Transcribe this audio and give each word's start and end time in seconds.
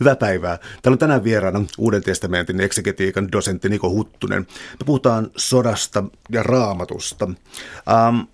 Hyvää 0.00 0.16
päivää. 0.16 0.56
Täällä 0.56 0.94
on 0.94 0.98
tänään 0.98 1.24
vieraana 1.24 1.64
Uuden 1.78 2.02
testamentin 2.02 2.60
eksegetiikan 2.60 3.32
dosentti 3.32 3.68
Niko 3.68 3.90
Huttunen. 3.90 4.46
Me 4.50 4.84
puhutaan 4.86 5.30
sodasta 5.36 6.04
ja 6.30 6.42
raamatusta. 6.42 7.24
Um, 7.24 8.26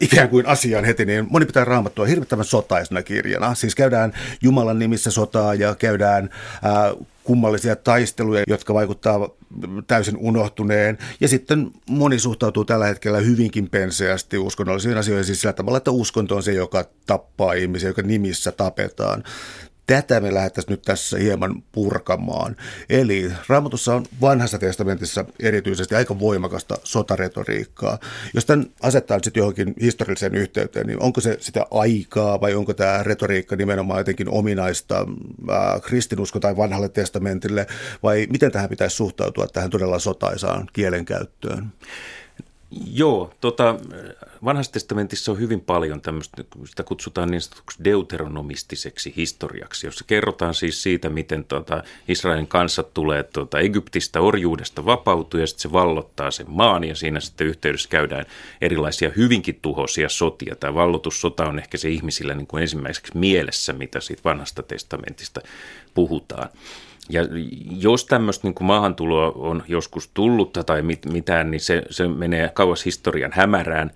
ikään 0.00 0.28
kuin 0.28 0.46
asiaan 0.46 0.84
heti, 0.84 1.04
niin 1.04 1.26
moni 1.30 1.46
pitää 1.46 1.64
raamattua 1.64 2.06
hirvittävän 2.06 2.44
sotaisena 2.44 3.02
kirjana. 3.02 3.54
Siis 3.54 3.74
käydään 3.74 4.12
Jumalan 4.42 4.78
nimissä 4.78 5.10
sotaa 5.10 5.54
ja 5.54 5.74
käydään 5.74 6.30
äh, 6.64 7.06
kummallisia 7.24 7.76
taisteluja, 7.76 8.42
jotka 8.46 8.74
vaikuttaa 8.74 9.28
täysin 9.86 10.16
unohtuneen. 10.16 10.98
Ja 11.20 11.28
sitten 11.28 11.70
moni 11.88 12.18
suhtautuu 12.18 12.64
tällä 12.64 12.86
hetkellä 12.86 13.18
hyvinkin 13.18 13.70
penseästi 13.70 14.38
uskonnollisiin 14.38 14.98
asioihin, 14.98 15.24
siis 15.24 15.40
sillä 15.40 15.52
tavalla, 15.52 15.78
että 15.78 15.90
uskonto 15.90 16.36
on 16.36 16.42
se, 16.42 16.52
joka 16.52 16.84
tappaa 17.06 17.52
ihmisiä, 17.52 17.88
joka 17.88 18.02
nimissä 18.02 18.52
tapetaan. 18.52 19.24
Tätä 19.88 20.20
me 20.20 20.34
lähdettäisiin 20.34 20.70
nyt 20.70 20.82
tässä 20.82 21.18
hieman 21.18 21.62
purkamaan. 21.72 22.56
Eli 22.90 23.32
Raamatussa 23.46 23.94
on 23.94 24.06
vanhassa 24.20 24.58
testamentissa 24.58 25.24
erityisesti 25.40 25.94
aika 25.94 26.18
voimakasta 26.18 26.78
sotaretoriikkaa. 26.84 27.98
Jos 28.34 28.46
tämän 28.46 28.66
asettaa 28.82 29.18
sitten 29.24 29.40
johonkin 29.40 29.74
historialliseen 29.80 30.34
yhteyteen, 30.34 30.86
niin 30.86 31.02
onko 31.02 31.20
se 31.20 31.36
sitä 31.40 31.66
aikaa 31.70 32.40
vai 32.40 32.54
onko 32.54 32.74
tämä 32.74 33.02
retoriikka 33.02 33.56
nimenomaan 33.56 34.00
jotenkin 34.00 34.28
ominaista 34.28 35.06
ää, 35.50 35.80
kristinusko 35.80 36.40
tai 36.40 36.56
vanhalle 36.56 36.88
testamentille 36.88 37.66
vai 38.02 38.26
miten 38.30 38.52
tähän 38.52 38.70
pitäisi 38.70 38.96
suhtautua 38.96 39.46
tähän 39.46 39.70
todella 39.70 39.98
sotaisaan 39.98 40.66
kielenkäyttöön? 40.72 41.72
Joo, 42.92 43.32
tota, 43.40 43.76
vanhassa 44.44 44.72
testamentissa 44.72 45.32
on 45.32 45.38
hyvin 45.38 45.60
paljon 45.60 46.00
tämmöistä, 46.00 46.44
sitä 46.64 46.82
kutsutaan 46.82 47.30
niin 47.30 47.40
sanotuksi 47.40 47.84
deuteronomistiseksi 47.84 49.12
historiaksi, 49.16 49.86
jossa 49.86 50.04
kerrotaan 50.04 50.54
siis 50.54 50.82
siitä, 50.82 51.08
miten 51.08 51.44
tota, 51.44 51.82
Israelin 52.08 52.46
kanssa 52.46 52.82
tulee 52.82 53.22
tota, 53.22 53.58
Egyptistä 53.58 54.20
orjuudesta 54.20 54.84
vapautuu 54.84 55.40
ja 55.40 55.46
sitten 55.46 55.62
se 55.62 55.72
vallottaa 55.72 56.30
sen 56.30 56.46
maan 56.48 56.84
ja 56.84 56.94
siinä 56.94 57.20
sitten 57.20 57.46
yhteydessä 57.46 57.88
käydään 57.88 58.26
erilaisia 58.60 59.10
hyvinkin 59.16 59.58
tuhoisia 59.62 60.08
sotia. 60.08 60.56
Tämä 60.56 60.74
vallotussota 60.74 61.46
on 61.46 61.58
ehkä 61.58 61.78
se 61.78 61.88
ihmisillä 61.88 62.34
niin 62.34 62.46
kuin 62.46 62.62
ensimmäiseksi 62.62 63.18
mielessä, 63.18 63.72
mitä 63.72 64.00
siitä 64.00 64.22
vanhasta 64.24 64.62
testamentista 64.62 65.40
puhutaan. 65.94 66.48
Ja 67.10 67.22
jos 67.70 68.04
tämmöistä 68.04 68.48
niin 68.48 68.54
maahantuloa 68.60 69.32
on 69.34 69.62
joskus 69.68 70.10
tullut 70.14 70.52
tai 70.66 70.82
mit, 70.82 71.06
mitään, 71.06 71.50
niin 71.50 71.60
se, 71.60 71.82
se 71.90 72.08
menee 72.08 72.48
kauas 72.48 72.84
historian 72.84 73.32
hämärään. 73.34 73.90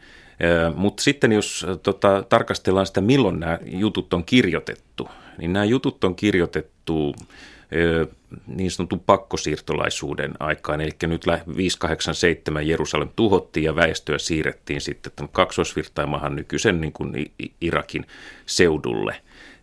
Mutta 0.75 1.03
sitten 1.03 1.33
jos 1.33 1.67
tota, 1.83 2.25
tarkastellaan 2.29 2.87
sitä, 2.87 3.01
milloin 3.01 3.41
nämä 3.41 3.59
jutut 3.65 4.15
on 4.15 4.25
kirjoitettu, 4.25 5.09
niin 5.39 5.53
nämä 5.53 5.65
jutut 5.65 6.05
on 6.05 6.15
kirjoitettu 6.15 7.15
niin 8.47 8.71
sanotun 8.71 9.01
pakkosiirtolaisuuden 9.01 10.33
aikaan. 10.39 10.81
Eli 10.81 10.91
nyt 11.03 11.27
587 11.57 12.69
Jerusalem 12.69 13.09
tuhottiin 13.17 13.65
ja 13.65 13.77
väestöä 13.77 14.19
siirrettiin 14.19 14.81
sitten 14.81 15.13
tämän 15.17 15.29
kaksoisvirtaimaahan 15.33 16.37
nykyisen 16.37 16.81
niin 16.81 16.93
kuin 16.93 17.33
Irakin 17.61 18.07
seudulle. 18.47 19.17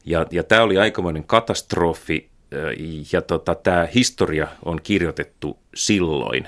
Ja, 0.06 0.26
ja 0.32 0.44
tämä 0.44 0.62
oli 0.62 0.78
aikamoinen 0.78 1.24
katastrofi 1.24 2.30
ja 3.12 3.22
tota, 3.22 3.56
tämä 3.56 3.88
historia 3.96 4.48
on 4.66 4.80
kirjoitettu 4.84 5.60
silloin. 5.76 6.48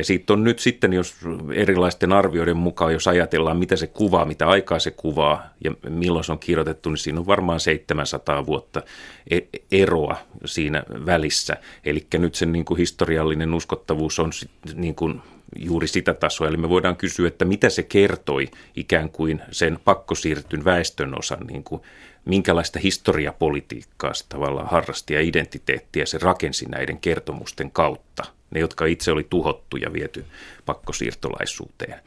Ja 0.00 0.04
siitä 0.04 0.32
on 0.32 0.44
nyt 0.44 0.58
sitten, 0.58 0.92
jos 0.92 1.14
erilaisten 1.54 2.12
arvioiden 2.12 2.56
mukaan, 2.56 2.92
jos 2.92 3.08
ajatellaan, 3.08 3.56
mitä 3.56 3.76
se 3.76 3.86
kuvaa, 3.86 4.24
mitä 4.24 4.48
aikaa 4.48 4.78
se 4.78 4.90
kuvaa 4.90 5.46
ja 5.64 5.72
milloin 5.88 6.24
se 6.24 6.32
on 6.32 6.38
kirjoitettu, 6.38 6.90
niin 6.90 6.98
siinä 6.98 7.20
on 7.20 7.26
varmaan 7.26 7.60
700 7.60 8.46
vuotta 8.46 8.82
e-, 9.30 9.58
eroa 9.72 10.16
siinä 10.44 10.82
välissä. 11.06 11.56
Eli 11.84 12.06
nyt 12.18 12.34
sen 12.34 12.52
niin 12.52 12.64
kuin 12.64 12.78
historiallinen 12.78 13.54
uskottavuus 13.54 14.18
on 14.18 14.30
niin 14.74 14.94
kuin 14.94 15.20
juuri 15.58 15.88
sitä 15.88 16.14
tasoa. 16.14 16.48
Eli 16.48 16.56
me 16.56 16.68
voidaan 16.68 16.96
kysyä, 16.96 17.28
että 17.28 17.44
mitä 17.44 17.68
se 17.68 17.82
kertoi 17.82 18.48
ikään 18.76 19.10
kuin 19.10 19.42
sen 19.50 19.78
pakkosiirtyn 19.84 20.64
väestön 20.64 21.18
osan 21.18 21.46
niin 21.46 21.64
kuin 21.64 21.82
minkälaista 22.24 22.78
historiapolitiikkaa 22.78 24.14
se 24.14 24.24
tavallaan 24.28 24.68
harrasti 24.68 25.14
ja 25.14 25.20
identiteettiä 25.20 26.06
se 26.06 26.18
rakensi 26.18 26.66
näiden 26.68 27.00
kertomusten 27.00 27.70
kautta, 27.70 28.39
ne 28.50 28.60
jotka 28.60 28.86
itse 28.86 29.12
oli 29.12 29.26
tuhottu 29.30 29.76
ja 29.76 29.92
viety 29.92 30.24
pakkosiirtolaisuuteen. 30.66 32.00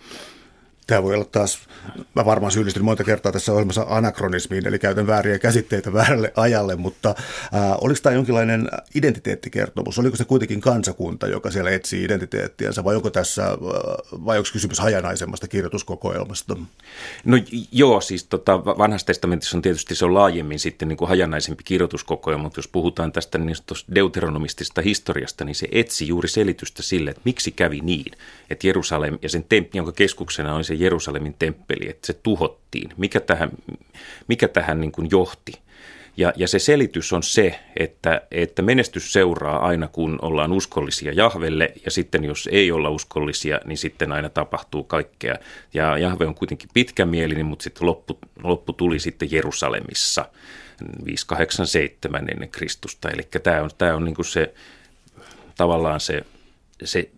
Tämä 0.88 1.03
voi 1.03 1.13
olla 1.13 1.25
taas, 1.25 1.59
mä 2.16 2.25
varmaan 2.25 2.51
syyllistyn 2.51 2.83
monta 2.83 3.03
kertaa 3.03 3.31
tässä 3.31 3.51
ohjelmassa 3.51 3.85
anakronismiin, 3.89 4.67
eli 4.67 4.79
käytän 4.79 5.07
vääriä 5.07 5.39
käsitteitä 5.39 5.94
väärälle 5.94 6.33
ajalle, 6.35 6.75
mutta 6.75 7.09
äh, 7.09 7.71
oliko 7.81 7.99
tämä 8.03 8.13
jonkinlainen 8.13 8.69
identiteettikertomus? 8.95 9.99
Oliko 9.99 10.16
se 10.16 10.25
kuitenkin 10.25 10.61
kansakunta, 10.61 11.27
joka 11.27 11.51
siellä 11.51 11.72
etsii 11.72 12.03
identiteettiänsä, 12.03 12.83
vai 12.83 12.95
onko 12.95 13.09
tässä, 13.09 13.43
äh, 13.45 13.57
vai 14.25 14.38
onko 14.38 14.49
kysymys 14.53 14.79
hajanaisemmasta 14.79 15.47
kirjoituskokoelmasta? 15.47 16.57
No 17.25 17.38
joo, 17.72 18.01
siis 18.01 18.23
tota, 18.23 18.66
vanhassa 18.66 19.07
testamentissa 19.07 19.57
on 19.57 19.61
tietysti 19.61 19.95
se 19.95 20.05
on 20.05 20.13
laajemmin 20.13 20.59
sitten 20.59 20.88
niin 20.88 20.97
kuin 20.97 21.09
hajanaisempi 21.09 21.63
kirjoituskokoelma, 21.63 22.43
mutta 22.43 22.59
jos 22.59 22.67
puhutaan 22.67 23.11
tästä 23.11 23.38
niin 23.38 23.55
deuteronomistista 23.95 24.81
historiasta, 24.81 25.45
niin 25.45 25.55
se 25.55 25.67
etsi 25.72 26.07
juuri 26.07 26.29
selitystä 26.29 26.83
sille, 26.83 27.09
että 27.09 27.22
miksi 27.25 27.51
kävi 27.51 27.81
niin, 27.81 28.11
että 28.49 28.67
Jerusalem 28.67 29.19
ja 29.22 29.29
sen 29.29 29.45
temppi, 29.49 29.77
jonka 29.77 29.91
keskuksena 29.91 30.55
on 30.55 30.63
se 30.63 30.72
se 30.73 30.84
Jerusalemin 30.84 31.35
temppeli, 31.39 31.89
että 31.89 32.07
se 32.07 32.13
tuhottiin. 32.13 32.89
Mikä 32.97 33.19
tähän, 33.19 33.51
mikä 34.28 34.47
tähän 34.47 34.81
niin 34.81 34.91
kuin 34.91 35.07
johti? 35.11 35.53
Ja, 36.17 36.34
ja 36.35 36.47
se 36.47 36.59
selitys 36.59 37.13
on 37.13 37.23
se, 37.23 37.59
että, 37.79 38.22
että 38.31 38.61
menestys 38.61 39.13
seuraa 39.13 39.67
aina, 39.67 39.88
kun 39.88 40.19
ollaan 40.22 40.51
uskollisia 40.51 41.11
Jahvelle, 41.11 41.73
ja 41.85 41.91
sitten 41.91 42.23
jos 42.23 42.50
ei 42.51 42.72
olla 42.72 42.89
uskollisia, 42.89 43.59
niin 43.66 43.78
sitten 43.78 44.11
aina 44.11 44.29
tapahtuu 44.29 44.84
kaikkea. 44.84 45.35
Ja 45.73 45.97
Jahve 45.97 46.25
on 46.25 46.35
kuitenkin 46.35 46.69
pitkämielinen, 46.73 47.45
mutta 47.45 47.63
sitten 47.63 47.88
loppu, 47.88 48.19
loppu 48.44 48.73
tuli 48.73 49.00
sitten 49.00 49.31
Jerusalemissa 49.31 50.25
587 51.05 52.29
ennen 52.29 52.50
Kristusta. 52.50 53.09
Eli 53.09 53.23
tämä 53.44 53.61
on, 53.61 53.69
tämä 53.78 53.95
on 53.95 54.05
niin 54.05 54.16
kuin 54.16 54.25
se 54.25 54.53
tavallaan 55.57 56.00
se, 56.00 56.22
se, 56.84 57.09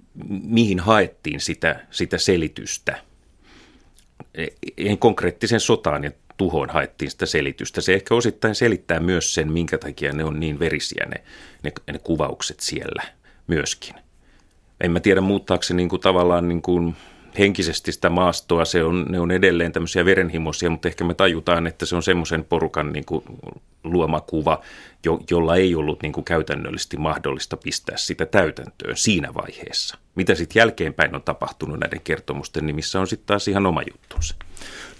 mihin 0.44 0.80
haettiin 0.80 1.40
sitä, 1.40 1.80
sitä 1.92 2.18
selitystä– 2.18 2.98
ei 4.78 4.98
konkreettisen 4.98 5.60
sotaan 5.60 6.04
ja 6.04 6.12
tuhoon 6.38 6.70
haettiin 6.70 7.12
sitä 7.12 7.26
selitystä. 7.26 7.82
Se 7.82 7.94
ehkä 7.94 8.16
osittain 8.16 8.56
selittää 8.56 9.00
myös 9.00 9.34
sen, 9.34 9.52
minkä 9.52 9.78
takia 9.78 10.14
ne 10.14 10.24
on 10.24 10.40
niin 10.40 10.60
verisiä 10.60 11.06
ne, 11.06 11.24
ne, 11.64 11.72
ne 11.92 12.00
kuvaukset 12.00 12.60
siellä 12.60 13.04
myöskin. 13.48 13.96
En 14.82 14.92
mä 14.92 15.00
tiedä, 15.00 15.22
muuttaako 15.22 15.64
se 15.64 15.74
niin 15.74 15.90
kuin 15.90 16.02
tavallaan 16.02 16.50
niin 16.50 16.62
kuin 16.62 16.96
henkisesti 17.40 17.92
sitä 17.92 18.10
maastoa, 18.10 18.66
se 18.66 18.84
on, 18.84 19.06
ne 19.10 19.20
on 19.20 19.32
edelleen 19.32 19.72
tämmöisiä 19.72 20.06
verenhimoisia, 20.06 20.70
mutta 20.70 20.88
ehkä 20.88 21.04
me 21.04 21.14
tajutaan, 21.14 21.68
että 21.68 21.86
se 21.86 21.96
on 21.96 22.04
semmoisen 22.04 22.46
porukan 22.46 22.94
niin 22.94 23.06
kuin 23.06 23.24
luoma 23.84 24.22
kuva, 24.22 24.62
jo, 25.06 25.20
jolla 25.32 25.56
ei 25.56 25.76
ollut 25.76 26.02
niin 26.02 26.14
kuin 26.14 26.24
käytännöllisesti 26.24 26.98
mahdollista 26.98 27.58
pistää 27.58 27.98
sitä 27.98 28.26
täytäntöön 28.26 28.98
siinä 28.98 29.34
vaiheessa. 29.34 29.98
Mitä 30.16 30.36
sitten 30.36 30.60
jälkeenpäin 30.60 31.16
on 31.16 31.24
tapahtunut 31.24 31.80
näiden 31.80 32.02
kertomusten 32.02 32.66
nimissä 32.66 33.00
on 33.00 33.08
sitten 33.08 33.28
taas 33.28 33.48
ihan 33.48 33.66
oma 33.66 33.82
juttunsa. 33.92 34.36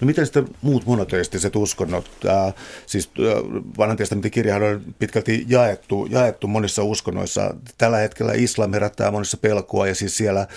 No 0.02 0.06
miten 0.06 0.26
sitten 0.26 0.48
muut 0.62 0.86
monoteistiset 0.86 1.56
uskonnot, 1.56 2.10
äh, 2.26 2.54
siis 2.86 3.10
äh, 3.20 3.44
vanhan 3.78 3.98
testamentin 3.98 4.32
kirjahan 4.32 4.64
on 4.64 4.82
pitkälti 5.00 5.46
jaettu, 5.48 6.08
jaettu 6.10 6.48
monissa 6.48 6.84
uskonnoissa. 6.84 7.56
Tällä 7.78 7.98
hetkellä 7.98 8.34
islam 8.34 8.74
herättää 8.74 9.12
monissa 9.12 9.38
pelkoa 9.38 9.88
ja 9.88 9.96
siis 9.96 10.18
siellä 10.18 10.42
äh, 10.42 10.48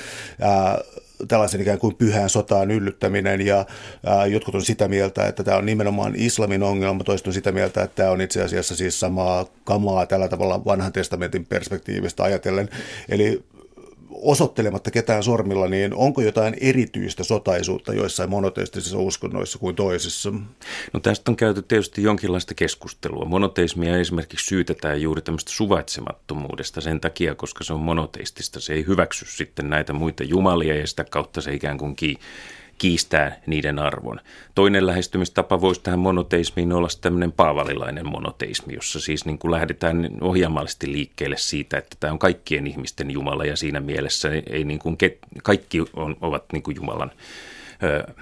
tällaisen 1.29 1.61
ikään 1.61 1.79
kuin 1.79 1.97
pyhään 1.97 2.31
sotaan 2.31 2.71
yllyttäminen 2.71 3.47
ja 3.47 3.67
ää, 4.07 4.27
jotkut 4.27 4.55
on 4.55 4.63
sitä 4.63 4.89
mieltä, 4.89 5.27
että 5.27 5.45
tämä 5.45 5.57
on 5.57 5.67
nimenomaan 5.67 6.13
islamin 6.17 6.63
ongelma, 6.63 7.05
toiset 7.05 7.27
on 7.27 7.33
sitä 7.33 7.53
mieltä, 7.53 7.83
että 7.83 7.97
tämä 7.97 8.11
on 8.11 8.21
itse 8.21 8.43
asiassa 8.43 8.77
siis 8.77 9.01
samaa 9.01 9.47
kamaa 9.65 10.07
tällä 10.07 10.29
tavalla 10.29 10.65
vanhan 10.65 10.93
testamentin 10.93 11.47
perspektiivistä 11.47 12.23
ajatellen. 12.23 12.69
Eli 13.09 13.45
osoittelematta 14.23 14.91
ketään 14.91 15.23
sormilla, 15.23 15.69
niin 15.69 15.95
onko 15.95 16.21
jotain 16.21 16.57
erityistä 16.61 17.25
sotaisuutta 17.25 17.95
joissain 17.95 18.31
monoteistisissa 18.31 18.99
uskonnoissa 18.99 19.59
kuin 19.59 19.77
toisissa? 19.77 20.33
No 20.93 21.01
tästä 21.01 21.31
on 21.31 21.37
käyty 21.37 21.63
tietysti 21.63 22.03
jonkinlaista 22.03 22.55
keskustelua. 22.55 23.25
Monoteismia 23.25 23.99
esimerkiksi 23.99 24.47
syytetään 24.47 25.03
juuri 25.03 25.23
tämmöistä 25.23 25.53
suvaitsemattomuudesta 25.53 26.81
sen 26.81 27.01
takia, 27.01 27.35
koska 27.35 27.65
se 27.65 27.73
on 27.73 27.81
monoteistista. 27.81 28.61
Se 28.61 28.73
ei 28.73 28.87
hyväksy 28.87 29.27
sitten 29.29 29.71
näitä 29.71 29.93
muita 29.93 30.25
jumalia 30.25 30.75
ja 30.75 30.87
sitä 30.87 31.05
kautta 31.05 31.41
se 31.41 31.53
ikään 31.53 31.79
kuin 31.79 31.97
kiistää 32.79 33.41
niiden 33.47 33.79
arvon. 33.79 34.21
Toinen 34.55 34.87
lähestymistapa 34.87 35.61
voisi 35.61 35.81
tähän 35.81 35.99
monoteismiin 35.99 36.73
olla 36.73 36.89
tämmöinen 37.01 37.33
paavalilainen 37.33 38.09
monoteismi, 38.09 38.75
jossa 38.75 39.01
siis 39.01 39.25
niin 39.25 39.39
kuin 39.39 39.51
lähdetään 39.51 40.09
ohjelmallisesti 40.21 40.93
liikkeelle 40.93 41.37
siitä, 41.39 41.79
että 41.79 41.97
tämä 42.01 42.13
on 42.13 42.19
kaikkien 42.19 42.67
ihmisten 42.67 43.11
Jumala 43.11 43.45
ja 43.45 43.57
siinä 43.57 43.81
mielessä 43.81 44.29
ei 44.51 44.65
niin 44.65 44.79
kuin, 44.79 44.99
kaikki 45.43 45.81
on, 45.95 46.17
ovat 46.21 46.45
niin 46.53 46.63
kuin 46.63 46.77
Jumalan 46.77 47.11
ö, 47.83 48.13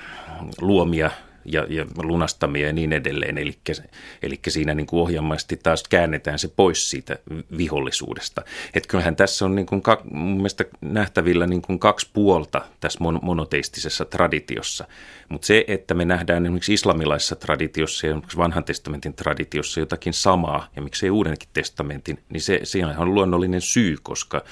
luomia 0.61 1.11
ja, 1.47 1.67
ja 1.69 1.87
lunastamia 2.03 2.67
ja 2.67 2.73
niin 2.73 2.93
edelleen. 2.93 3.39
Eli, 3.39 4.41
siinä 4.49 4.75
niin 4.75 4.87
kuin 4.87 5.01
ohjelmaisesti 5.01 5.57
taas 5.57 5.83
käännetään 5.83 6.39
se 6.39 6.49
pois 6.49 6.91
siitä 6.91 7.19
vihollisuudesta. 7.57 8.43
Että 8.75 8.89
kyllähän 8.89 9.17
tässä 9.17 9.45
on 9.45 9.55
niin 9.55 9.67
kuin, 9.67 9.83
mun 10.11 10.37
mielestä 10.37 10.65
nähtävillä 10.81 11.47
niin 11.47 11.63
kuin 11.63 11.79
kaksi 11.79 12.11
puolta 12.13 12.65
tässä 12.81 12.99
mon- 12.99 13.19
monoteistisessa 13.23 14.05
traditiossa. 14.05 14.89
Mutta 15.29 15.47
se, 15.47 15.65
että 15.69 15.95
me 15.95 16.05
nähdään 16.05 16.45
esimerkiksi 16.47 16.75
islamilaisessa 16.75 17.37
traditiossa 17.37 18.07
ja 18.07 18.21
vanhan 18.37 18.65
testamentin 18.65 19.15
traditiossa 19.15 19.81
jotakin 19.81 20.13
samaa, 20.13 20.69
ja 20.77 20.83
miksei 20.83 21.11
uudenkin 21.11 21.49
testamentin, 21.53 22.19
niin 22.29 22.41
se, 22.41 22.61
se 22.65 22.79
on 22.97 23.15
luonnollinen 23.15 23.61
syy, 23.61 23.97
koska 24.03 24.45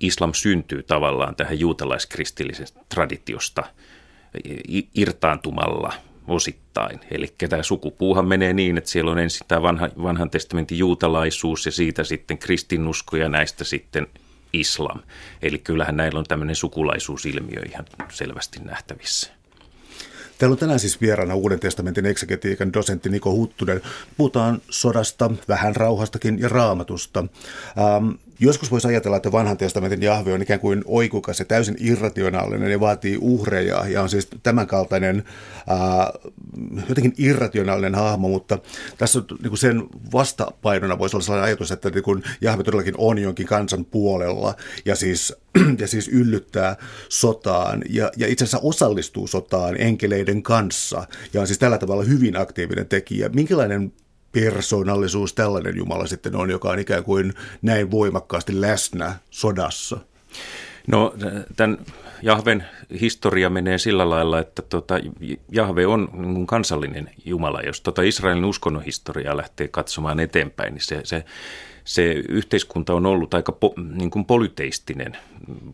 islam 0.00 0.34
syntyy 0.34 0.82
tavallaan 0.82 1.36
tähän 1.36 1.60
juutalaiskristillisestä 1.60 2.80
traditiosta 2.88 3.64
irtaantumalla 4.94 5.92
osittain. 6.30 7.00
Eli 7.10 7.34
tämä 7.48 7.62
sukupuuhan 7.62 8.26
menee 8.26 8.52
niin, 8.52 8.78
että 8.78 8.90
siellä 8.90 9.10
on 9.10 9.18
ensin 9.18 9.46
tämä 9.48 9.62
vanha, 9.62 9.88
vanhan 10.02 10.30
testamentin 10.30 10.78
juutalaisuus 10.78 11.66
ja 11.66 11.72
siitä 11.72 12.04
sitten 12.04 12.38
kristinusko 12.38 13.16
ja 13.16 13.28
näistä 13.28 13.64
sitten 13.64 14.06
islam. 14.52 15.00
Eli 15.42 15.58
kyllähän 15.58 15.96
näillä 15.96 16.18
on 16.18 16.24
tämmöinen 16.24 16.56
sukulaisuusilmiö 16.56 17.62
ihan 17.68 17.84
selvästi 18.08 18.60
nähtävissä. 18.60 19.30
Täällä 20.38 20.54
on 20.54 20.58
tänään 20.58 20.80
siis 20.80 21.00
vieraana 21.00 21.34
Uuden 21.34 21.60
testamentin 21.60 22.06
eksegetiikan 22.06 22.72
dosentti 22.72 23.08
Niko 23.08 23.32
Huttunen. 23.32 23.80
Puhutaan 24.16 24.62
sodasta, 24.70 25.30
vähän 25.48 25.76
rauhastakin 25.76 26.38
ja 26.38 26.48
raamatusta. 26.48 27.20
Ähm, 27.78 28.10
Joskus 28.42 28.70
voisi 28.70 28.88
ajatella, 28.88 29.16
että 29.16 29.32
vanhan 29.32 29.56
testamentin 29.56 30.02
Jahve 30.02 30.32
on 30.32 30.42
ikään 30.42 30.60
kuin 30.60 30.82
oikukas 30.86 31.38
ja 31.38 31.44
täysin 31.44 31.76
irrationaalinen 31.80 32.70
ja 32.70 32.80
vaatii 32.80 33.18
uhreja 33.20 33.84
ja 33.88 34.02
on 34.02 34.08
siis 34.08 34.28
tämänkaltainen 34.42 35.24
ää, 35.66 36.12
jotenkin 36.88 37.14
irrationaalinen 37.18 37.94
hahmo, 37.94 38.28
mutta 38.28 38.58
tässä 38.98 39.22
niin 39.42 39.48
kuin 39.48 39.58
sen 39.58 39.82
vastapainona 40.12 40.98
voisi 40.98 41.16
olla 41.16 41.24
sellainen 41.24 41.46
ajatus, 41.46 41.72
että 41.72 41.90
niin 41.90 42.02
kuin 42.04 42.22
Jahve 42.40 42.64
todellakin 42.64 42.94
on 42.98 43.18
jonkin 43.18 43.46
kansan 43.46 43.84
puolella 43.84 44.54
ja 44.84 44.96
siis, 44.96 45.34
ja 45.80 45.86
siis 45.86 46.08
yllyttää 46.08 46.76
sotaan 47.08 47.82
ja, 47.88 48.10
ja 48.16 48.26
itse 48.26 48.44
asiassa 48.44 48.68
osallistuu 48.68 49.26
sotaan 49.26 49.80
enkeleiden 49.80 50.42
kanssa 50.42 51.06
ja 51.32 51.40
on 51.40 51.46
siis 51.46 51.58
tällä 51.58 51.78
tavalla 51.78 52.04
hyvin 52.04 52.36
aktiivinen 52.36 52.88
tekijä. 52.88 53.28
Minkälainen 53.28 53.92
persoonallisuus 54.32 55.34
tällainen 55.34 55.76
Jumala 55.76 56.06
sitten 56.06 56.36
on, 56.36 56.50
joka 56.50 56.70
on 56.70 56.78
ikään 56.78 57.04
kuin 57.04 57.34
näin 57.62 57.90
voimakkaasti 57.90 58.60
läsnä 58.60 59.14
sodassa? 59.30 59.98
No 60.86 61.14
tämän 61.56 61.78
Jahven 62.22 62.64
historia 63.00 63.50
menee 63.50 63.78
sillä 63.78 64.10
lailla, 64.10 64.38
että 64.38 64.62
tota, 64.62 64.94
Jahve 65.52 65.86
on 65.86 66.08
niin 66.12 66.46
kansallinen 66.46 67.10
Jumala. 67.24 67.60
Jos 67.60 67.80
tota 67.80 68.02
Israelin 68.02 68.44
uskonnon 68.44 68.82
historiaa 68.82 69.36
lähtee 69.36 69.68
katsomaan 69.68 70.20
eteenpäin, 70.20 70.74
niin 70.74 70.84
se, 70.84 71.00
se 71.04 71.24
se 71.90 72.12
yhteiskunta 72.28 72.94
on 72.94 73.06
ollut 73.06 73.34
aika 73.34 73.52
po, 73.52 73.74
niin 73.94 74.10
kuin 74.10 74.24
polyteistinen 74.24 75.16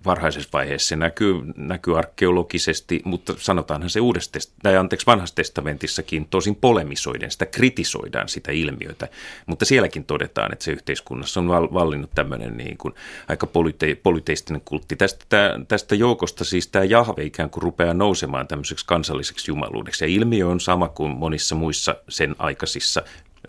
varhaisessa 0.05 0.49
vaiheessa. 0.53 0.89
Se 0.89 0.97
näkyy, 0.97 1.35
näkyy 1.57 1.99
arkeologisesti, 1.99 3.01
mutta 3.05 3.35
sanotaanhan 3.39 3.91
se 3.91 4.01
uudesta, 4.01 4.39
tai 4.63 4.77
anteeksi, 4.77 5.07
vanhassa 5.07 5.35
testamentissakin 5.35 6.27
tosin 6.31 6.55
polemisoiden, 6.55 7.31
sitä 7.31 7.47
kritisoidaan 7.47 8.29
sitä 8.29 8.53
ilmiötä. 8.53 9.09
Mutta 9.47 9.65
sielläkin 9.65 10.05
todetaan, 10.05 10.53
että 10.53 10.65
se 10.65 10.71
yhteiskunnassa 10.71 11.41
on 11.41 11.49
vallinnut 11.49 12.11
tämmöinen 12.15 12.57
niin 12.57 12.77
kuin 12.77 12.95
aika 13.29 13.47
polyte, 13.47 13.95
polyteistinen 14.03 14.63
kultti. 14.65 14.97
Tästä, 14.97 15.61
tästä 15.69 15.95
joukosta 15.95 16.45
siis 16.45 16.69
tämä 16.69 16.85
Jahve 16.85 17.25
ikään 17.25 17.51
kuin 17.51 17.63
rupeaa 17.63 17.95
nousemaan 17.95 18.49
tämmöiseksi 18.49 18.87
kansalliseksi 18.87 19.51
jumaluudeksi. 19.51 20.05
Ja 20.05 20.09
ilmiö 20.09 20.49
on 20.49 20.61
sama 20.61 20.89
kuin 20.89 21.11
monissa 21.11 21.55
muissa 21.55 21.97
sen 22.09 22.37
aikaisissa 22.39 23.03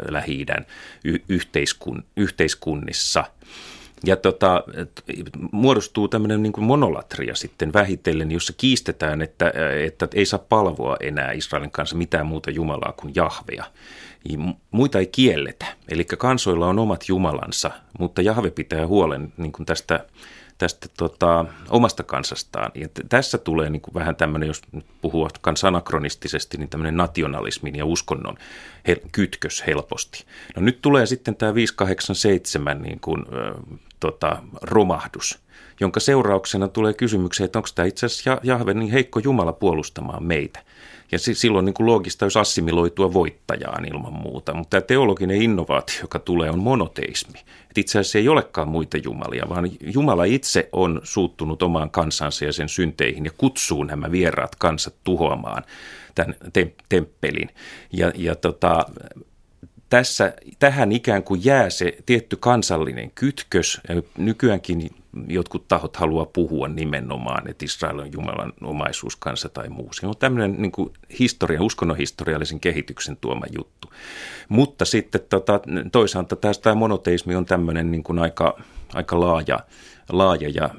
Lähi-idän 0.09 0.65
yhteiskun, 1.29 2.03
yhteiskunnissa. 2.17 3.23
Ja 4.05 4.15
tota, 4.15 4.63
muodostuu 5.51 6.07
tämmöinen 6.07 6.43
niin 6.43 6.53
monolatria 6.57 7.35
sitten 7.35 7.73
vähitellen, 7.73 8.31
jossa 8.31 8.53
kiistetään, 8.57 9.21
että, 9.21 9.53
että 9.85 10.07
ei 10.13 10.25
saa 10.25 10.39
palvoa 10.49 10.97
enää 10.99 11.31
Israelin 11.31 11.71
kanssa 11.71 11.95
mitään 11.95 12.25
muuta 12.25 12.51
Jumalaa 12.51 12.93
kuin 12.97 13.13
Jahvea. 13.15 13.65
Muita 14.71 14.99
ei 14.99 15.07
kielletä, 15.07 15.65
eli 15.89 16.05
kansoilla 16.05 16.67
on 16.67 16.79
omat 16.79 17.09
Jumalansa, 17.09 17.71
mutta 17.99 18.21
Jahve 18.21 18.51
pitää 18.51 18.87
huolen 18.87 19.33
niin 19.37 19.51
kuin 19.51 19.65
tästä 19.65 20.05
tästä 20.57 20.87
tota, 20.97 21.45
omasta 21.69 22.03
kansastaan. 22.03 22.71
Ja 22.75 22.87
t- 22.87 23.09
tässä 23.09 23.37
tulee 23.37 23.69
niin 23.69 23.81
kuin 23.81 23.93
vähän 23.93 24.15
tämmöinen, 24.15 24.47
jos 24.47 24.61
puhuu 25.01 25.27
kansanakronistisesti, 25.41 26.57
niin 26.57 26.69
tämmöinen 26.69 26.97
nationalismin 26.97 27.75
ja 27.75 27.85
uskonnon 27.85 28.37
he- 28.87 29.01
kytkös 29.11 29.63
helposti. 29.67 30.25
No 30.55 30.61
nyt 30.61 30.81
tulee 30.81 31.05
sitten 31.05 31.35
tämä 31.35 31.55
587 31.55 32.81
niin 32.81 32.99
kuin, 32.99 33.25
ö, 33.33 33.53
tota, 33.99 34.41
romahdus, 34.61 35.39
jonka 35.79 35.99
seurauksena 35.99 36.67
tulee 36.67 36.93
kysymykseen, 36.93 37.45
että 37.45 37.59
onko 37.59 37.69
tämä 37.75 37.85
itse 37.85 38.05
asiassa 38.05 38.39
Jahve 38.43 38.73
niin 38.73 38.91
heikko 38.91 39.19
Jumala 39.19 39.53
puolustamaan 39.53 40.23
meitä. 40.23 40.59
Ja 41.11 41.19
silloin 41.19 41.65
niin 41.65 41.73
kuin 41.73 41.87
loogista 41.87 42.25
olisi 42.25 42.39
assimiloitua 42.39 43.13
voittajaan 43.13 43.85
ilman 43.85 44.13
muuta. 44.13 44.53
Mutta 44.53 44.69
tämä 44.69 44.81
teologinen 44.81 45.41
innovaatio, 45.41 45.95
joka 46.01 46.19
tulee, 46.19 46.49
on 46.49 46.59
monoteismi. 46.59 47.39
Että 47.39 47.81
itse 47.81 47.99
asiassa 47.99 48.17
ei 48.17 48.29
olekaan 48.29 48.67
muita 48.67 48.97
jumalia, 48.97 49.45
vaan 49.49 49.71
Jumala 49.93 50.23
itse 50.23 50.69
on 50.71 51.01
suuttunut 51.03 51.63
omaan 51.63 51.89
kansansa 51.89 52.45
ja 52.45 52.53
sen 52.53 52.69
synteihin 52.69 53.25
ja 53.25 53.31
kutsuu 53.37 53.83
nämä 53.83 54.11
vieraat 54.11 54.55
kansat 54.55 54.95
tuhoamaan 55.03 55.63
tämän 56.15 56.35
temppelin. 56.89 57.49
Ja, 57.93 58.11
ja 58.15 58.35
tota, 58.35 58.85
tässä, 59.89 60.33
tähän 60.59 60.91
ikään 60.91 61.23
kuin 61.23 61.41
jää 61.45 61.69
se 61.69 61.97
tietty 62.05 62.37
kansallinen 62.39 63.11
kytkös. 63.11 63.81
Nykyäänkin 64.17 64.91
jotkut 65.27 65.67
tahot 65.67 65.95
haluaa 65.95 66.25
puhua 66.25 66.67
nimenomaan, 66.67 67.49
että 67.49 67.65
Israel 67.65 67.99
on 67.99 68.11
Jumalan 68.13 68.53
omaisuuskansa 68.61 69.49
tai 69.49 69.69
muu. 69.69 69.89
Se 69.93 70.07
on 70.07 70.17
tämmöinen 70.19 70.61
niin 70.61 70.71
kuin 70.71 70.93
historian, 71.19 71.63
uskonnonhistoriallisen 71.63 72.59
kehityksen 72.59 73.17
tuoma 73.17 73.45
juttu. 73.57 73.93
Mutta 74.49 74.85
sitten 74.85 75.21
tota, 75.29 75.59
toisaalta 75.91 76.35
tämä 76.35 76.75
monoteismi 76.75 77.35
on 77.35 77.45
tämmöinen 77.45 77.91
niin 77.91 78.03
kuin 78.03 78.19
aika, 78.19 78.61
aika 78.93 79.19
laaja, 79.19 79.59
laaja 80.09 80.49
ja 80.49 80.69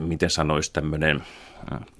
miten 0.00 0.30
sanoisi 0.30 0.72
tämmöinen 0.72 1.22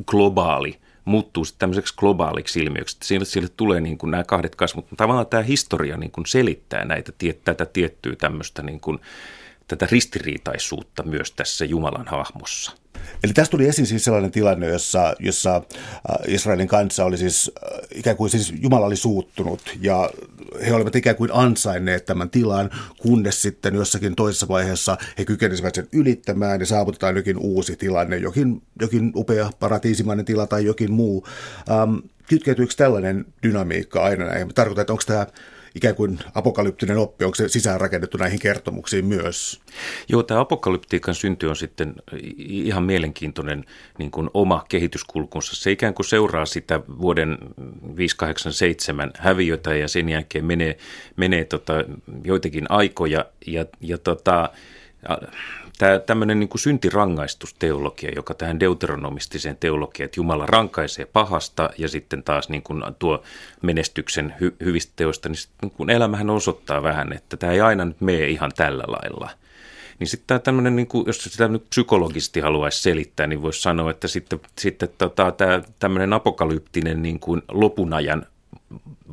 globaali 0.07 0.79
muuttuu 1.09 1.45
sitten 1.45 1.59
tämmöiseksi 1.59 1.95
globaaliksi 1.97 2.61
ilmiöksi. 2.61 2.97
Sille, 3.03 3.25
sille 3.25 3.49
tulee 3.57 3.81
niin 3.81 3.99
kuin 3.99 4.11
nämä 4.11 4.25
kahdet 4.25 4.55
kasvut. 4.55 4.87
Tavallaan 4.97 5.27
tämä 5.27 5.43
historia 5.43 5.97
niin 5.97 6.11
kuin 6.11 6.27
selittää 6.27 6.85
näitä, 6.85 7.13
tätä 7.45 7.67
tiettyä 7.67 8.17
tämmöistä 8.17 8.63
niin 8.63 8.81
kuin, 8.81 8.99
tätä 9.69 9.89
ristiriitaisuutta 9.91 11.03
myös 11.03 11.33
tässä 11.33 11.65
Jumalan 11.65 12.07
hahmossa. 12.09 12.73
Eli 13.25 13.33
tästä 13.33 13.51
tuli 13.51 13.69
esiin 13.69 13.87
siis 13.87 14.05
sellainen 14.05 14.31
tilanne, 14.31 14.67
jossa, 14.67 15.15
jossa 15.19 15.57
äh, 15.57 16.17
Israelin 16.27 16.69
kanssa 16.69 17.05
oli 17.05 17.17
siis 17.17 17.51
äh, 17.65 17.79
ikään 17.95 18.17
kuin 18.17 18.31
siis 18.31 18.55
Jumala 18.61 18.87
oli 18.87 18.97
suuttunut 18.97 19.77
ja 19.81 20.11
he 20.67 20.75
olivat 20.75 20.97
ikään 20.97 21.17
kuin 21.17 21.31
ansainneet 21.33 22.05
tämän 22.05 22.31
tilan, 22.31 22.71
kunnes 22.99 23.43
sitten 23.43 23.75
jossakin 23.75 24.17
toisessa 24.17 24.49
vaiheessa 24.49 24.99
he 25.19 25.25
kykenisivät 25.25 25.75
sen 25.75 25.89
ylittämään 25.93 26.61
ja 26.61 26.67
saavutetaan 26.67 27.17
jokin 27.17 27.39
uusi 27.39 27.77
tilanne, 27.77 28.17
jokin, 28.17 28.63
jokin 28.81 29.13
upea 29.17 29.51
paratiisimainen 29.59 30.25
tila 30.25 30.47
tai 30.47 30.65
jokin 30.65 30.93
muu. 30.93 31.27
Ähm, 31.71 31.97
kytkeytyykö 32.29 32.75
tällainen 32.77 33.25
dynamiikka 33.43 34.05
aina 34.05 34.25
näihin? 34.25 34.55
Tarkoitan, 34.55 34.83
että 34.83 34.93
onko 34.93 35.03
tämä 35.07 35.27
ikään 35.79 35.95
kuin 35.95 36.19
apokalyptinen 36.35 36.99
oppi, 36.99 37.25
onko 37.25 37.35
se 37.35 37.49
sisäänrakennettu 37.49 38.19
näihin 38.19 38.39
kertomuksiin 38.39 39.05
myös? 39.05 39.61
Joo, 40.09 40.23
tämä 40.23 40.41
apokalyptiikan 40.41 41.15
synty 41.15 41.47
on 41.47 41.57
sitten 41.57 41.95
ihan 42.39 42.83
mielenkiintoinen 42.83 43.65
niin 43.99 44.11
kuin 44.11 44.31
oma 44.35 44.65
kehityskulkunsa. 44.69 45.57
Se 45.57 45.71
ikään 45.71 45.95
kuin 45.95 46.07
seuraa 46.07 46.47
sitä 46.47 46.81
vuoden 47.01 47.39
587 47.97 49.11
häviötä 49.19 49.75
ja 49.75 49.89
sen 49.89 50.09
jälkeen 50.09 50.45
menee, 50.45 50.79
menee 51.17 51.45
tota, 51.45 51.73
joitakin 52.25 52.67
aikoja 52.69 53.25
ja, 53.47 53.67
ja 53.81 53.99
tota, 53.99 54.51
tämä 55.79 55.99
tämmöinen 55.99 56.41
niin 56.41 56.49
kuin 56.49 56.61
syntirankaistusteologia, 56.61 58.11
joka 58.17 58.35
tähän 58.35 58.61
deuteronomistiseen 58.61 59.57
teologiaan, 59.57 60.05
että 60.05 60.21
Jumala 60.21 60.47
rankaisee 60.47 61.05
pahasta 61.05 61.71
ja 61.79 61.89
sitten 61.89 62.23
taas 62.23 62.49
niin 62.49 62.63
kuin 62.63 62.83
tuo 62.99 63.23
menestyksen 63.63 64.35
hy- 64.41 64.65
hyvistä 64.65 64.93
teoista, 64.97 65.29
niin 65.29 65.37
sitten 65.37 65.71
kun 65.71 65.91
elämähän 65.91 66.31
osoittaa 66.31 66.83
vähän, 66.83 67.13
että 67.13 67.37
tämä 67.37 67.53
ei 67.53 67.61
aina 67.61 67.85
nyt 67.85 68.01
mene 68.01 68.27
ihan 68.27 68.53
tällä 68.57 68.85
lailla. 68.87 69.31
Niin 69.99 70.09
sitten 70.09 70.27
tämä 70.27 70.39
tämmöinen, 70.39 70.77
niin 70.77 70.87
kuin, 70.87 71.07
jos 71.07 71.25
sitä 71.25 71.49
nyt 71.49 71.71
psykologisesti 71.71 72.41
haluaisi 72.41 72.83
selittää, 72.83 73.27
niin 73.27 73.43
voisi 73.43 73.63
sanoa, 73.63 73.91
että 73.91 74.09
sitten, 74.09 74.41
sitten 74.59 74.89
tota, 74.99 75.33
tämä 75.33 75.63
tämmöinen 75.79 76.13
apokalyptinen 76.13 77.03
niin 77.03 77.21
kuin 77.21 77.43
lopunajan 77.49 78.27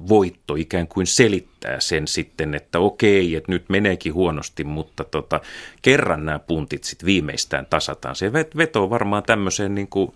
voitto 0.10 0.56
ikään 0.56 0.88
kuin 0.88 1.08
selittää 1.08 1.80
sen 1.80 2.08
sitten, 2.08 2.56
että 2.56 2.80
okei, 2.80 3.36
että 3.36 3.52
nyt 3.52 3.70
meneekin 3.70 4.14
huonosti, 4.14 4.64
mutta 4.64 5.04
tota, 5.04 5.42
kerran 5.82 6.26
nämä 6.26 6.40
puntit 6.40 6.84
sitten 6.84 7.06
viimeistään 7.06 7.66
tasataan. 7.66 8.16
Se 8.16 8.34
vetoo 8.34 8.90
varmaan 8.90 9.24
tämmöiseen 9.24 9.76
niin 9.76 9.88
kuin, 9.88 10.14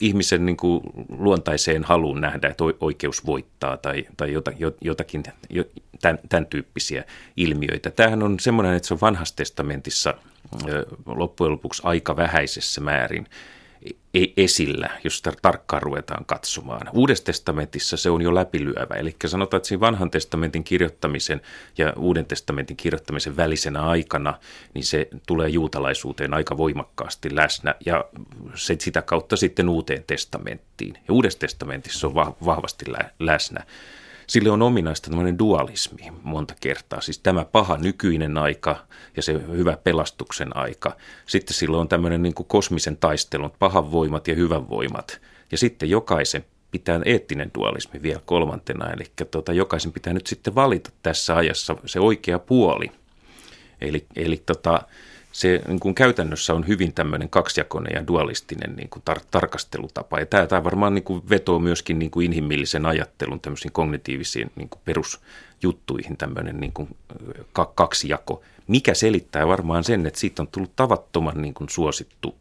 ihmisen 0.00 0.46
niin 0.46 0.56
kuin, 0.56 0.80
luontaiseen 1.08 1.84
haluun 1.84 2.20
nähdä, 2.20 2.48
että 2.48 2.64
oikeus 2.80 3.26
voittaa 3.26 3.76
tai, 3.76 4.06
tai 4.16 4.34
jotakin 4.80 5.22
tämän, 6.00 6.18
tämän 6.28 6.46
tyyppisiä 6.46 7.04
ilmiöitä. 7.36 7.90
Tämähän 7.90 8.22
on 8.22 8.40
semmoinen, 8.40 8.74
että 8.74 8.88
se 8.88 8.94
on 8.94 9.00
vanhassa 9.00 9.36
testamentissa 9.36 10.14
loppujen 11.06 11.52
lopuksi 11.52 11.82
aika 11.84 12.16
vähäisessä 12.16 12.80
määrin 12.80 13.26
esillä, 14.36 14.90
jos 15.04 15.16
sitä 15.16 15.32
tarkkaan 15.42 15.82
ruvetaan 15.82 16.24
katsomaan. 16.24 16.88
Uudessa 16.92 17.24
testamentissa 17.24 17.96
se 17.96 18.10
on 18.10 18.22
jo 18.22 18.34
läpilyövä, 18.34 18.94
eli 18.94 19.16
sanotaan, 19.26 19.58
että 19.58 19.68
siinä 19.68 19.80
vanhan 19.80 20.10
testamentin 20.10 20.64
kirjoittamisen 20.64 21.40
ja 21.78 21.92
uuden 21.96 22.26
testamentin 22.26 22.76
kirjoittamisen 22.76 23.36
välisenä 23.36 23.82
aikana, 23.82 24.34
niin 24.74 24.84
se 24.84 25.08
tulee 25.26 25.48
juutalaisuuteen 25.48 26.34
aika 26.34 26.56
voimakkaasti 26.56 27.36
läsnä 27.36 27.74
ja 27.86 28.04
se 28.54 28.76
sitä 28.80 29.02
kautta 29.02 29.36
sitten 29.36 29.68
uuteen 29.68 30.04
testamenttiin. 30.06 30.94
Ja 31.08 31.14
uudessa 31.14 31.38
testamentissa 31.38 32.00
se 32.00 32.06
on 32.06 32.14
vahvasti 32.44 32.84
läsnä 33.18 33.64
sille 34.26 34.50
on 34.50 34.62
ominaista 34.62 35.10
tämmöinen 35.10 35.38
dualismi 35.38 36.12
monta 36.22 36.54
kertaa. 36.60 37.00
Siis 37.00 37.18
tämä 37.18 37.44
paha 37.44 37.76
nykyinen 37.76 38.38
aika 38.38 38.86
ja 39.16 39.22
se 39.22 39.32
hyvä 39.32 39.76
pelastuksen 39.84 40.56
aika. 40.56 40.96
Sitten 41.26 41.54
sillä 41.54 41.78
on 41.78 41.88
tämmöinen 41.88 42.22
niin 42.22 42.34
kuin 42.34 42.46
kosmisen 42.46 42.96
taistelun, 42.96 43.52
pahan 43.58 43.92
voimat 43.92 44.28
ja 44.28 44.34
hyvän 44.34 44.68
voimat. 44.68 45.20
Ja 45.52 45.58
sitten 45.58 45.90
jokaisen 45.90 46.44
pitää 46.70 47.00
eettinen 47.04 47.50
dualismi 47.54 48.02
vielä 48.02 48.20
kolmantena, 48.24 48.90
eli 48.90 49.04
tuota, 49.30 49.52
jokaisen 49.52 49.92
pitää 49.92 50.12
nyt 50.12 50.26
sitten 50.26 50.54
valita 50.54 50.90
tässä 51.02 51.36
ajassa 51.36 51.76
se 51.86 52.00
oikea 52.00 52.38
puoli. 52.38 52.92
Eli, 53.80 54.06
eli 54.16 54.42
tota, 54.46 54.82
se 55.36 55.62
niin 55.68 55.80
kuin 55.80 55.94
käytännössä 55.94 56.54
on 56.54 56.66
hyvin 56.66 56.92
tämmöinen 56.92 57.28
kaksijakoinen 57.28 57.92
ja 57.94 58.06
dualistinen 58.06 58.76
niin 58.76 58.88
kuin 58.88 59.02
tar- 59.10 59.24
tarkastelutapa. 59.30 60.18
Ja 60.18 60.26
tämä, 60.26 60.46
tämä 60.46 60.64
varmaan 60.64 60.94
niin 60.94 61.04
kuin 61.04 61.22
vetoo 61.30 61.58
myöskin 61.58 61.98
niin 61.98 62.10
kuin 62.10 62.26
inhimillisen 62.26 62.86
ajattelun 62.86 63.40
tämmöisiin 63.40 63.72
kognitiivisiin 63.72 64.50
niin 64.56 64.68
kuin 64.68 64.80
perusjuttuihin 64.84 66.16
tämmöinen 66.16 66.60
niin 66.60 66.72
kuin 66.72 66.96
kaksijako, 67.74 68.42
mikä 68.66 68.94
selittää 68.94 69.48
varmaan 69.48 69.84
sen, 69.84 70.06
että 70.06 70.20
siitä 70.20 70.42
on 70.42 70.48
tullut 70.48 70.76
tavattoman 70.76 71.42
niin 71.42 71.54
kuin 71.54 71.68
suosittu. 71.68 72.36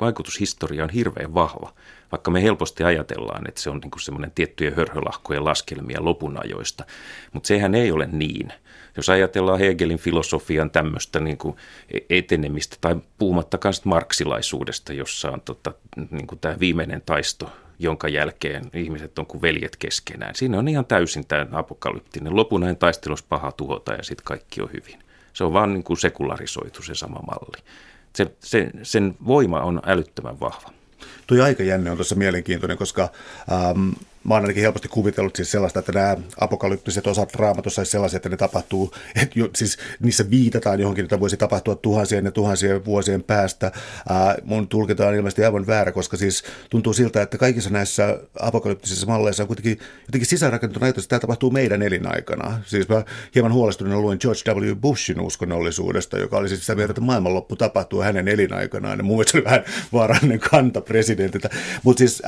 Vaikutushistoria 0.00 0.84
on 0.84 0.90
hirveän 0.90 1.34
vahva, 1.34 1.72
vaikka 2.12 2.30
me 2.30 2.42
helposti 2.42 2.84
ajatellaan, 2.84 3.48
että 3.48 3.60
se 3.60 3.70
on 3.70 3.78
niin 3.78 3.90
kuin 3.90 4.02
semmoinen 4.02 4.32
tiettyjen 4.34 4.76
hörhölahkojen 4.76 5.44
laskelmia 5.44 6.04
lopunajoista, 6.04 6.84
mutta 7.32 7.46
sehän 7.46 7.74
ei 7.74 7.92
ole 7.92 8.08
niin– 8.12 8.52
jos 8.96 9.08
ajatellaan 9.08 9.58
Hegelin 9.58 9.98
filosofian 9.98 10.70
tämmöistä 10.70 11.20
niin 11.20 11.38
kuin 11.38 11.56
etenemistä 12.10 12.76
tai 12.80 12.96
puhumattakaan 13.18 13.74
marksilaisuudesta, 13.84 14.92
jossa 14.92 15.30
on 15.30 15.40
tota, 15.40 15.72
niin 16.10 16.26
kuin 16.26 16.38
tämä 16.38 16.56
viimeinen 16.60 17.02
taisto, 17.06 17.52
jonka 17.78 18.08
jälkeen 18.08 18.64
ihmiset 18.74 19.18
on 19.18 19.26
kuin 19.26 19.42
veljet 19.42 19.76
keskenään. 19.76 20.34
Siinä 20.34 20.58
on 20.58 20.68
ihan 20.68 20.84
täysin 20.84 21.26
tämä 21.26 21.46
apokalyptinen. 21.52 22.36
Lopunainen 22.36 22.76
taistelus 22.76 23.22
paha 23.22 23.52
tuhota 23.52 23.92
ja 23.92 24.02
sitten 24.02 24.24
kaikki 24.24 24.62
on 24.62 24.70
hyvin. 24.72 24.98
Se 25.32 25.44
on 25.44 25.52
vaan 25.52 25.72
niin 25.72 25.84
kuin 25.84 25.96
sekularisoitu 25.96 26.82
se 26.82 26.94
sama 26.94 27.20
malli. 27.26 27.62
Se, 28.12 28.26
se, 28.40 28.70
sen 28.82 29.14
voima 29.26 29.60
on 29.60 29.82
älyttömän 29.86 30.40
vahva. 30.40 30.70
Tuo 31.26 31.42
aikajänne 31.42 31.90
on 31.90 31.96
tuossa 31.96 32.14
mielenkiintoinen, 32.14 32.78
koska 32.78 33.08
ähm, 33.52 33.88
mä 34.24 34.34
oon 34.34 34.42
ainakin 34.42 34.62
helposti 34.62 34.88
kuvitellut 34.88 35.36
siis 35.36 35.50
sellaista, 35.50 35.78
että 35.78 35.92
nämä 35.92 36.16
apokalyptiset 36.40 37.06
osat 37.06 37.34
raamatussa 37.34 37.80
olisi 37.80 37.92
sellaisia, 37.92 38.16
että 38.16 38.28
ne 38.28 38.36
tapahtuu, 38.36 38.94
että 39.22 39.38
jo, 39.38 39.50
siis 39.56 39.78
niissä 40.00 40.30
viitataan 40.30 40.80
johonkin, 40.80 41.04
että 41.04 41.20
voisi 41.20 41.36
tapahtua 41.36 41.74
tuhansien 41.74 42.24
ja 42.24 42.30
tuhansien 42.30 42.84
vuosien 42.84 43.22
päästä. 43.22 43.72
Ää, 44.08 44.36
mun 44.44 44.68
tulkinta 44.68 45.08
on 45.08 45.14
ilmeisesti 45.14 45.44
aivan 45.44 45.66
väärä, 45.66 45.92
koska 45.92 46.16
siis 46.16 46.44
tuntuu 46.70 46.92
siltä, 46.92 47.22
että 47.22 47.38
kaikissa 47.38 47.70
näissä 47.70 48.18
apokalyptisissa 48.40 49.06
malleissa 49.06 49.42
on 49.42 49.46
kuitenkin 49.46 49.78
jotenkin 50.06 50.26
sisäänrakennettu 50.26 50.84
ajatus, 50.84 51.04
että 51.04 51.08
tämä 51.08 51.20
tapahtuu 51.20 51.50
meidän 51.50 51.82
elinaikana. 51.82 52.60
Siis 52.66 52.88
mä 52.88 53.04
hieman 53.34 53.52
huolestuneena 53.52 54.00
luin 54.00 54.18
George 54.20 54.52
W. 54.52 54.74
Bushin 54.76 55.20
uskonnollisuudesta, 55.20 56.18
joka 56.18 56.36
oli 56.36 56.48
siis 56.48 56.60
sitä 56.60 56.74
mieltä, 56.74 56.90
että 56.90 57.00
maailmanloppu 57.00 57.56
tapahtuu 57.56 58.02
hänen 58.02 58.28
elinaikanaan. 58.28 58.98
Ja 58.98 59.04
mun 59.04 59.16
mielestä 59.16 59.38
oli 59.38 59.44
vähän 59.44 59.64
vaarallinen 59.92 60.40
kanta 60.40 60.80
presidentiltä. 60.80 61.50
Mutta 61.82 61.98
siis, 61.98 62.22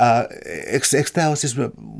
eikö, 0.65 0.85
eikö 0.97 1.09
tämä 1.13 1.27
ole 1.27 1.35
siis 1.35 1.55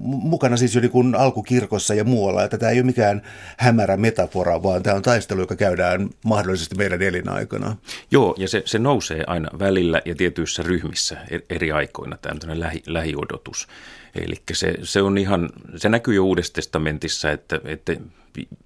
mukana 0.05 0.57
siis 0.57 0.75
jo 0.75 0.81
niin 0.81 1.15
alkukirkossa 1.15 1.93
ja 1.93 2.03
muualla, 2.03 2.43
että 2.43 2.57
tämä 2.57 2.71
ei 2.71 2.77
ole 2.77 2.85
mikään 2.85 3.21
hämärä 3.57 3.97
metafora, 3.97 4.63
vaan 4.63 4.83
tämä 4.83 4.95
on 4.95 5.01
taistelu, 5.01 5.39
joka 5.41 5.55
käydään 5.55 6.09
mahdollisesti 6.25 6.75
meidän 6.75 7.01
elinaikana. 7.01 7.75
Joo, 8.11 8.35
ja 8.37 8.47
se, 8.47 8.63
se 8.65 8.79
nousee 8.79 9.23
aina 9.27 9.49
välillä 9.59 10.01
ja 10.05 10.15
tietyissä 10.15 10.63
ryhmissä 10.63 11.17
e-, 11.31 11.55
eri 11.55 11.71
aikoina, 11.71 12.17
tämä 12.17 12.59
lähi, 12.59 12.83
lähiodotus. 12.87 13.67
Eli 14.15 14.35
se, 14.53 14.73
se, 14.83 15.01
on 15.01 15.17
ihan, 15.17 15.49
se 15.75 15.89
näkyy 15.89 16.15
jo 16.15 16.23
Uudessa 16.23 16.53
testamentissa, 16.53 17.31
että, 17.31 17.61
että 17.65 17.95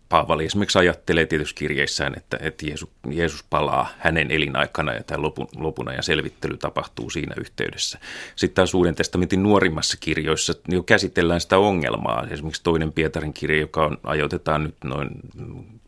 Paavali 0.10 0.46
esimerkiksi 0.46 0.80
ajattelee 0.80 1.26
tietysti 1.26 1.60
kirjeissään, 1.60 2.14
että, 2.18 2.38
että 2.42 2.66
Jeesus, 2.66 2.90
Jeesus 3.10 3.44
palaa 3.50 3.90
hänen 3.98 4.32
elinaikana 4.32 4.94
ja 4.94 5.04
tämä 5.04 5.22
lopun, 5.22 5.48
lopun 5.56 5.90
ajan 5.90 6.04
selvittely 6.04 6.58
tapahtuu 6.58 7.10
siinä 7.10 7.36
yhteydessä. 7.38 8.00
Sitten 8.36 8.56
taas 8.56 8.74
Uuden 8.74 8.96
testamentin 8.96 9.44
nuorimmassa 9.44 9.98
kirjoissa 10.00 10.54
jo 10.68 10.84
käsitellään 10.84 11.42
sitä 11.42 11.58
ongelmaa. 11.58 12.28
Esimerkiksi 12.30 12.64
toinen 12.64 12.94
Pietarin 12.94 13.34
kirja, 13.34 13.60
joka 13.60 13.86
on, 13.86 13.98
ajoitetaan 14.04 14.64
nyt 14.64 14.76
noin 14.84 15.10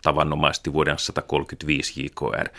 tavanomaisesti 0.01 0.73
vuoden 0.73 0.99
135 0.99 2.03
JKR, 2.03 2.49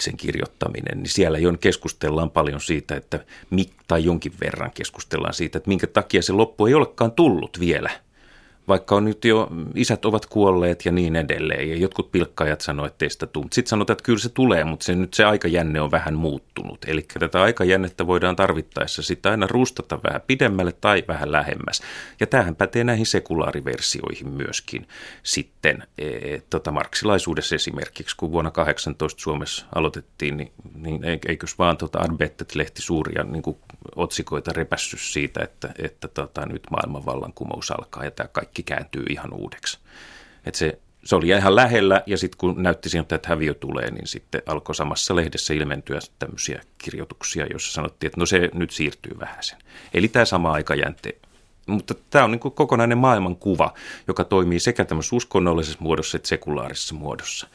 sen 0.00 0.16
kirjoittaminen, 0.16 0.98
niin 0.98 1.10
siellä 1.10 1.38
jo 1.38 1.52
keskustellaan 1.60 2.30
paljon 2.30 2.60
siitä, 2.60 2.96
että, 2.96 3.24
tai 3.88 4.04
jonkin 4.04 4.32
verran 4.40 4.70
keskustellaan 4.70 5.34
siitä, 5.34 5.58
että 5.58 5.68
minkä 5.68 5.86
takia 5.86 6.22
se 6.22 6.32
loppu 6.32 6.66
ei 6.66 6.74
olekaan 6.74 7.12
tullut 7.12 7.60
vielä– 7.60 7.90
vaikka 8.70 8.94
on 8.94 9.04
nyt 9.04 9.24
jo 9.24 9.48
isät 9.74 10.04
ovat 10.04 10.26
kuolleet 10.26 10.84
ja 10.84 10.92
niin 10.92 11.16
edelleen. 11.16 11.70
Ja 11.70 11.76
jotkut 11.76 12.12
pilkkaajat 12.12 12.60
sanoivat, 12.60 12.92
että 12.92 13.04
ei 13.04 13.10
sitä 13.10 13.26
tule. 13.26 13.46
Sitten 13.52 13.70
sanotaan, 13.70 13.94
että 13.94 14.04
kyllä 14.04 14.18
se 14.18 14.28
tulee, 14.28 14.64
mutta 14.64 14.84
se, 14.84 14.94
nyt 14.94 15.14
se 15.14 15.24
aikajänne 15.24 15.80
on 15.80 15.90
vähän 15.90 16.14
muuttunut. 16.14 16.78
Eli 16.86 17.06
tätä 17.18 17.42
aikajännettä 17.42 18.06
voidaan 18.06 18.36
tarvittaessa 18.36 19.02
sitten 19.02 19.32
aina 19.32 19.46
rustata 19.50 19.98
vähän 20.02 20.20
pidemmälle 20.26 20.72
tai 20.80 21.04
vähän 21.08 21.32
lähemmäs. 21.32 21.82
Ja 22.20 22.26
tämähän 22.26 22.56
pätee 22.56 22.84
näihin 22.84 23.06
sekulaariversioihin 23.06 24.28
myöskin 24.28 24.88
sitten. 25.22 25.59
E, 25.64 25.78
tota, 26.50 26.70
marksilaisuudessa 26.70 27.54
esimerkiksi, 27.54 28.16
kun 28.16 28.32
vuonna 28.32 28.50
18 28.50 29.22
Suomessa 29.22 29.66
aloitettiin, 29.74 30.36
niin, 30.36 30.52
niin 30.74 31.00
eikös 31.28 31.58
vaan 31.58 31.76
tota 31.76 31.98
Arbettet-lehti 31.98 32.82
suuria 32.82 33.24
niin 33.24 33.42
kuin 33.42 33.56
otsikoita 33.96 34.52
repässy 34.52 34.96
siitä, 34.98 35.42
että, 35.42 35.74
että 35.78 36.08
tota, 36.08 36.46
nyt 36.46 36.62
maailman 36.70 37.06
vallankumous 37.06 37.70
alkaa 37.70 38.04
ja 38.04 38.10
tämä 38.10 38.28
kaikki 38.28 38.62
kääntyy 38.62 39.04
ihan 39.10 39.32
uudeksi. 39.32 39.78
Et 40.44 40.54
se, 40.54 40.78
se 41.04 41.16
oli 41.16 41.28
ihan 41.28 41.56
lähellä 41.56 42.02
ja 42.06 42.18
sitten 42.18 42.38
kun 42.38 42.62
näytti 42.62 42.88
siltä, 42.88 43.14
että 43.14 43.28
häviö 43.28 43.54
tulee, 43.54 43.90
niin 43.90 44.06
sitten 44.06 44.42
alkoi 44.46 44.74
samassa 44.74 45.16
lehdessä 45.16 45.54
ilmentyä 45.54 45.98
tämmöisiä 46.18 46.62
kirjoituksia, 46.78 47.46
joissa 47.46 47.72
sanottiin, 47.72 48.08
että 48.08 48.20
no 48.20 48.26
se 48.26 48.48
nyt 48.54 48.70
siirtyy 48.70 49.18
vähän 49.20 49.42
sen. 49.44 49.58
Eli 49.94 50.08
tämä 50.08 50.24
sama 50.24 50.52
aikajänte 50.52 51.16
mutta 51.66 51.94
tämä 52.10 52.24
on 52.24 52.30
niin 52.30 52.40
kuin 52.40 52.54
kokonainen 52.54 52.98
maailmankuva, 52.98 53.74
joka 54.08 54.24
toimii 54.24 54.60
sekä 54.60 54.84
tämmöisessä 54.84 55.16
uskonnollisessa 55.16 55.78
muodossa 55.80 56.16
että 56.16 56.28
sekulaarisessa 56.28 56.94
muodossa. 56.94 57.46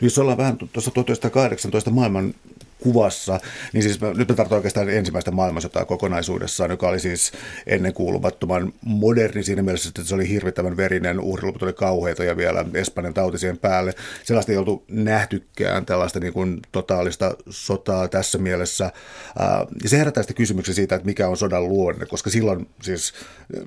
Niin 0.00 0.06
jos 0.06 0.18
ollaan 0.18 0.38
vähän 0.38 0.58
tuossa 0.58 0.90
1918 0.90 1.90
maailman 1.90 2.34
kuvassa, 2.82 3.40
niin 3.72 3.82
siis 3.82 4.00
mä, 4.00 4.08
nyt 4.08 4.28
mä 4.28 4.34
tarkoitan 4.34 4.56
oikeastaan 4.56 4.90
ensimmäistä 4.90 5.30
maailmansotaa 5.30 5.84
kokonaisuudessaan, 5.84 6.70
joka 6.70 6.88
oli 6.88 7.00
siis 7.00 7.32
ennenkuulumattoman 7.66 8.72
moderni 8.84 9.42
siinä 9.42 9.62
mielessä, 9.62 9.88
että 9.88 10.04
se 10.04 10.14
oli 10.14 10.28
hirvittävän 10.28 10.76
verinen, 10.76 11.20
uhriluvut 11.20 11.62
oli 11.62 11.72
kauheita 11.72 12.24
ja 12.24 12.36
vielä 12.36 12.64
Espanjan 12.74 13.14
tautisien 13.14 13.58
päälle. 13.58 13.94
Sellaista 14.24 14.52
ei 14.52 14.58
oltu 14.58 14.84
nähtykään, 14.88 15.86
tällaista 15.86 16.20
niin 16.20 16.32
kuin 16.32 16.60
totaalista 16.72 17.36
sotaa 17.50 18.08
tässä 18.08 18.38
mielessä. 18.38 18.92
Ja 19.82 19.88
se 19.88 19.98
herättää 19.98 20.22
sitten 20.22 20.36
kysymyksen 20.36 20.74
siitä, 20.74 20.94
että 20.94 21.06
mikä 21.06 21.28
on 21.28 21.36
sodan 21.36 21.68
luonne, 21.68 22.06
koska 22.06 22.30
silloin 22.30 22.68
siis, 22.82 23.12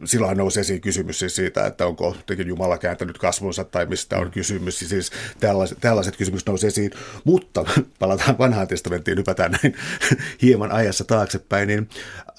silloin 0.06 0.38
nousi 0.38 0.60
esiin 0.60 0.82
kysymys 0.82 1.20
siis 1.20 1.36
siitä, 1.36 1.66
että 1.66 1.86
onko 1.86 2.16
Jumala 2.46 2.78
kääntänyt 2.78 3.18
kasvonsa 3.18 3.63
tai 3.63 3.86
mistä 3.86 4.18
on 4.18 4.32
kysymys. 4.32 4.80
Siis 4.80 5.12
tällaiset, 5.39 5.78
tällaiset 5.82 6.18
kysymykset 6.18 6.48
nousi 6.48 6.68
esiin, 6.68 6.92
mutta 7.24 7.66
palataan 8.00 8.38
vanhaan 8.38 8.68
testamentti 8.68 8.99
testamentiin 9.00 9.18
hypätään 9.18 9.51
näin 9.51 9.75
hieman 10.41 10.72
ajassa 10.72 11.03
taaksepäin, 11.03 11.68
niin 11.68 11.89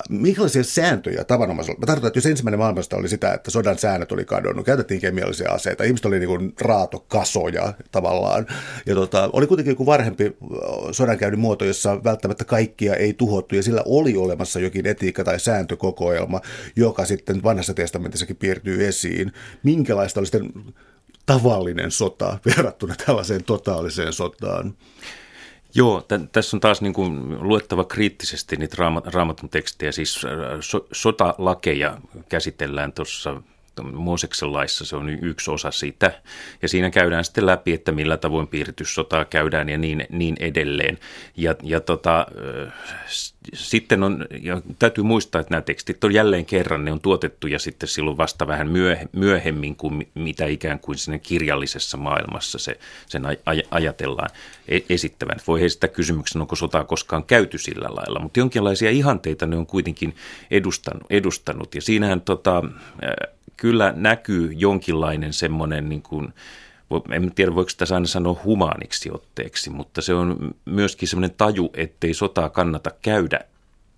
minkälaisia 0.09 0.65
sääntöjä 0.65 1.25
tavanomaisella? 1.25 1.79
Mä 1.79 1.87
tarkoitan, 1.87 2.09
että 2.09 2.19
jos 2.19 2.27
ensimmäinen 2.27 2.59
maailmasta 2.59 2.97
oli 2.97 3.09
sitä, 3.09 3.35
että 3.35 3.51
sodan 3.51 3.79
säännöt 3.79 4.13
oli 4.13 4.25
kadonnut, 4.25 4.67
käytettiin 4.67 5.01
kemiallisia 5.01 5.51
aseita, 5.51 5.85
ihmiset 5.85 6.07
oli 6.07 6.19
niin 6.19 6.29
kuin 6.29 6.55
raatokasoja 6.61 7.73
tavallaan, 7.91 8.47
ja 8.87 8.95
tota, 8.95 9.31
oli 9.33 9.47
kuitenkin 9.47 9.73
joku 9.73 9.87
varhempi 9.87 10.37
sodankäynnin 10.93 11.41
muoto, 11.41 11.65
jossa 11.65 12.05
välttämättä 12.05 12.45
kaikkia 12.45 12.95
ei 12.95 13.13
tuhottu, 13.13 13.55
ja 13.55 13.63
sillä 13.63 13.83
oli 13.85 14.17
olemassa 14.17 14.61
jokin 14.61 14.87
etiikka 14.87 15.25
tai 15.25 15.41
sääntökokoelma, 15.41 16.41
joka 16.77 17.05
sitten 17.05 17.43
vanhassa 17.43 17.75
testamentissakin 17.75 18.37
piirtyy 18.37 18.87
esiin. 18.89 19.33
Minkälaista 19.63 20.21
oli 20.21 20.27
sitten 20.27 20.53
tavallinen 21.27 21.91
sota 21.91 22.39
verrattuna 22.57 22.95
tällaiseen 23.07 23.45
totaaliseen 23.45 24.13
sotaan? 24.13 24.75
Joo, 25.75 26.01
t- 26.01 26.33
tässä 26.33 26.57
on 26.57 26.61
taas 26.61 26.81
niin 26.83 26.93
kuin 26.93 27.39
luettava 27.49 27.85
kriittisesti 27.85 28.57
niitä 28.57 28.77
raamatun 29.07 29.49
tekstejä, 29.49 29.93
siis 29.93 30.25
äh, 30.25 30.31
so- 30.61 30.87
sotalakeja 30.93 31.99
käsitellään 32.29 32.93
tuossa 32.93 33.43
Mooseksen 33.93 34.53
laissa 34.53 34.85
se 34.85 34.97
on 34.97 35.11
yksi 35.23 35.51
osa 35.51 35.71
sitä. 35.71 36.21
Ja 36.63 36.69
siinä 36.69 36.91
käydään 36.91 37.25
sitten 37.25 37.47
läpi, 37.47 37.73
että 37.73 37.93
millä 37.93 38.17
tavoin 38.17 38.47
piirityssotaa 38.47 39.25
käydään 39.25 39.69
ja 39.69 39.79
niin, 39.79 40.07
niin 40.11 40.37
edelleen. 40.41 40.99
Ja, 41.37 41.55
ja 41.63 41.81
tota, 41.81 42.27
sitten 43.55 44.03
on, 44.03 44.27
ja 44.43 44.63
täytyy 44.79 45.05
muistaa, 45.05 45.41
että 45.41 45.55
nämä 45.55 45.63
tekstit 45.63 46.05
on 46.05 46.15
jälleen 46.15 46.47
kerran, 46.47 46.85
ne 46.85 46.93
on 46.93 47.01
tuotettu 47.01 47.47
ja 47.47 47.59
sitten 47.59 47.89
silloin 47.89 48.17
vasta 48.17 48.47
vähän 48.47 48.69
myöhemmin 49.13 49.77
kuin 49.77 50.11
mitä 50.15 50.47
ikään 50.47 50.79
kuin 50.79 50.99
sinne 50.99 51.19
kirjallisessa 51.19 51.97
maailmassa 51.97 52.59
se, 52.59 52.79
sen 53.07 53.25
aj- 53.25 53.67
ajatellaan 53.71 54.31
e-, 54.69 54.79
esittävän. 54.89 55.39
Voi 55.47 55.61
heistä 55.61 55.89
kysymyksen, 55.89 56.41
onko 56.41 56.57
sotaa 56.57 56.85
koskaan 56.85 57.25
käyty 57.25 57.59
sillä 57.59 57.89
lailla, 57.91 58.21
mutta 58.21 58.41
jonkinlaisia 58.41 58.91
ihanteita 58.91 59.47
ne 59.47 59.57
on 59.57 59.67
kuitenkin 59.67 60.15
edustanut. 60.51 61.07
edustanut. 61.11 61.75
Ja 61.75 61.83
siinähän 61.83 62.21
tota, 62.21 62.63
kyllä 63.61 63.93
näkyy 63.97 64.53
jonkinlainen 64.53 65.33
semmoinen, 65.33 65.89
niin 65.89 66.03
kuin, 66.03 66.35
en 67.11 67.33
tiedä 67.35 67.55
voiko 67.55 67.71
sitä 67.71 67.85
aina 67.95 68.07
sanoa 68.07 68.41
humaaniksi 68.45 69.11
otteeksi, 69.13 69.71
mutta 69.71 70.03
se 70.03 70.15
on 70.15 70.55
myöskin 70.65 71.09
semmoinen 71.09 71.37
taju, 71.37 71.71
ettei 71.75 72.15
sotaa 72.15 72.49
kannata 72.49 72.91
käydä 73.03 73.41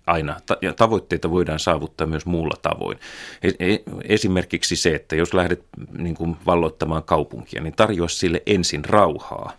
aina. 0.07 0.39
Tavoitteita 0.75 1.31
voidaan 1.31 1.59
saavuttaa 1.59 2.07
myös 2.07 2.25
muulla 2.25 2.55
tavoin. 2.61 2.99
E-, 3.43 3.73
e-, 3.73 3.83
esimerkiksi 4.03 4.75
se, 4.75 4.95
että 4.95 5.15
jos 5.15 5.33
lähdet 5.33 5.63
niin 5.97 6.15
kuin 6.15 6.37
valloittamaan 6.45 7.03
kaupunkia, 7.03 7.61
niin 7.61 7.75
tarjoa 7.75 8.07
sille 8.07 8.41
ensin 8.45 8.85
rauhaa. 8.85 9.53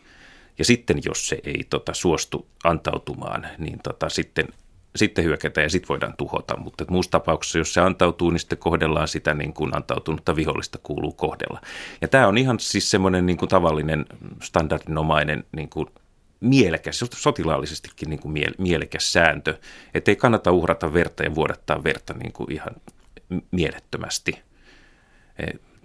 Ja 0.59 0.65
sitten 0.65 0.99
jos 1.05 1.29
se 1.29 1.39
ei 1.45 1.67
tota, 1.71 1.95
suostu 1.95 2.47
antautumaan, 2.65 3.47
niin 3.59 3.79
tota, 3.83 4.09
sitten 4.09 4.49
sitten 4.97 5.25
hyökätään 5.25 5.65
ja 5.65 5.71
sitten 5.71 5.89
voidaan 5.89 6.15
tuhota. 6.19 6.57
Mutta 6.57 6.85
muussa 6.89 7.11
tapauksessa, 7.11 7.59
jos 7.59 7.75
se 7.75 7.81
antautuu, 7.81 8.31
niin 8.31 8.41
sitten 8.41 8.59
kohdellaan 8.59 9.09
sitä 9.09 9.35
niin 9.35 9.53
kuin 9.53 9.77
antautunutta 9.77 10.37
vihollista 10.37 10.79
kuuluu 10.83 11.13
kohdella. 11.13 11.61
Ja 12.01 12.09
tämä 12.09 12.27
on 12.27 12.39
ihan 12.39 12.61
siis 12.61 12.91
semmoinen 12.91 13.27
niin 13.27 13.37
kuin 13.37 13.49
tavallinen 13.49 14.07
standardinomainen 14.43 15.45
niin 15.57 15.69
kuin 15.69 15.87
mielekäs, 16.41 17.05
sotilaallisestikin 17.15 18.11
niin 18.11 18.21
kuin 18.21 18.35
mielekäs 18.59 19.13
sääntö, 19.13 19.59
että 19.95 20.11
ei 20.11 20.17
kannata 20.17 20.53
uhrata 20.53 20.93
verta 20.95 21.23
ja 21.23 21.35
vuodattaa 21.35 21.85
verta 21.85 22.15
niin 22.15 22.33
kuin 22.33 22.53
ihan 22.53 22.77
mielettömästi. 23.51 24.39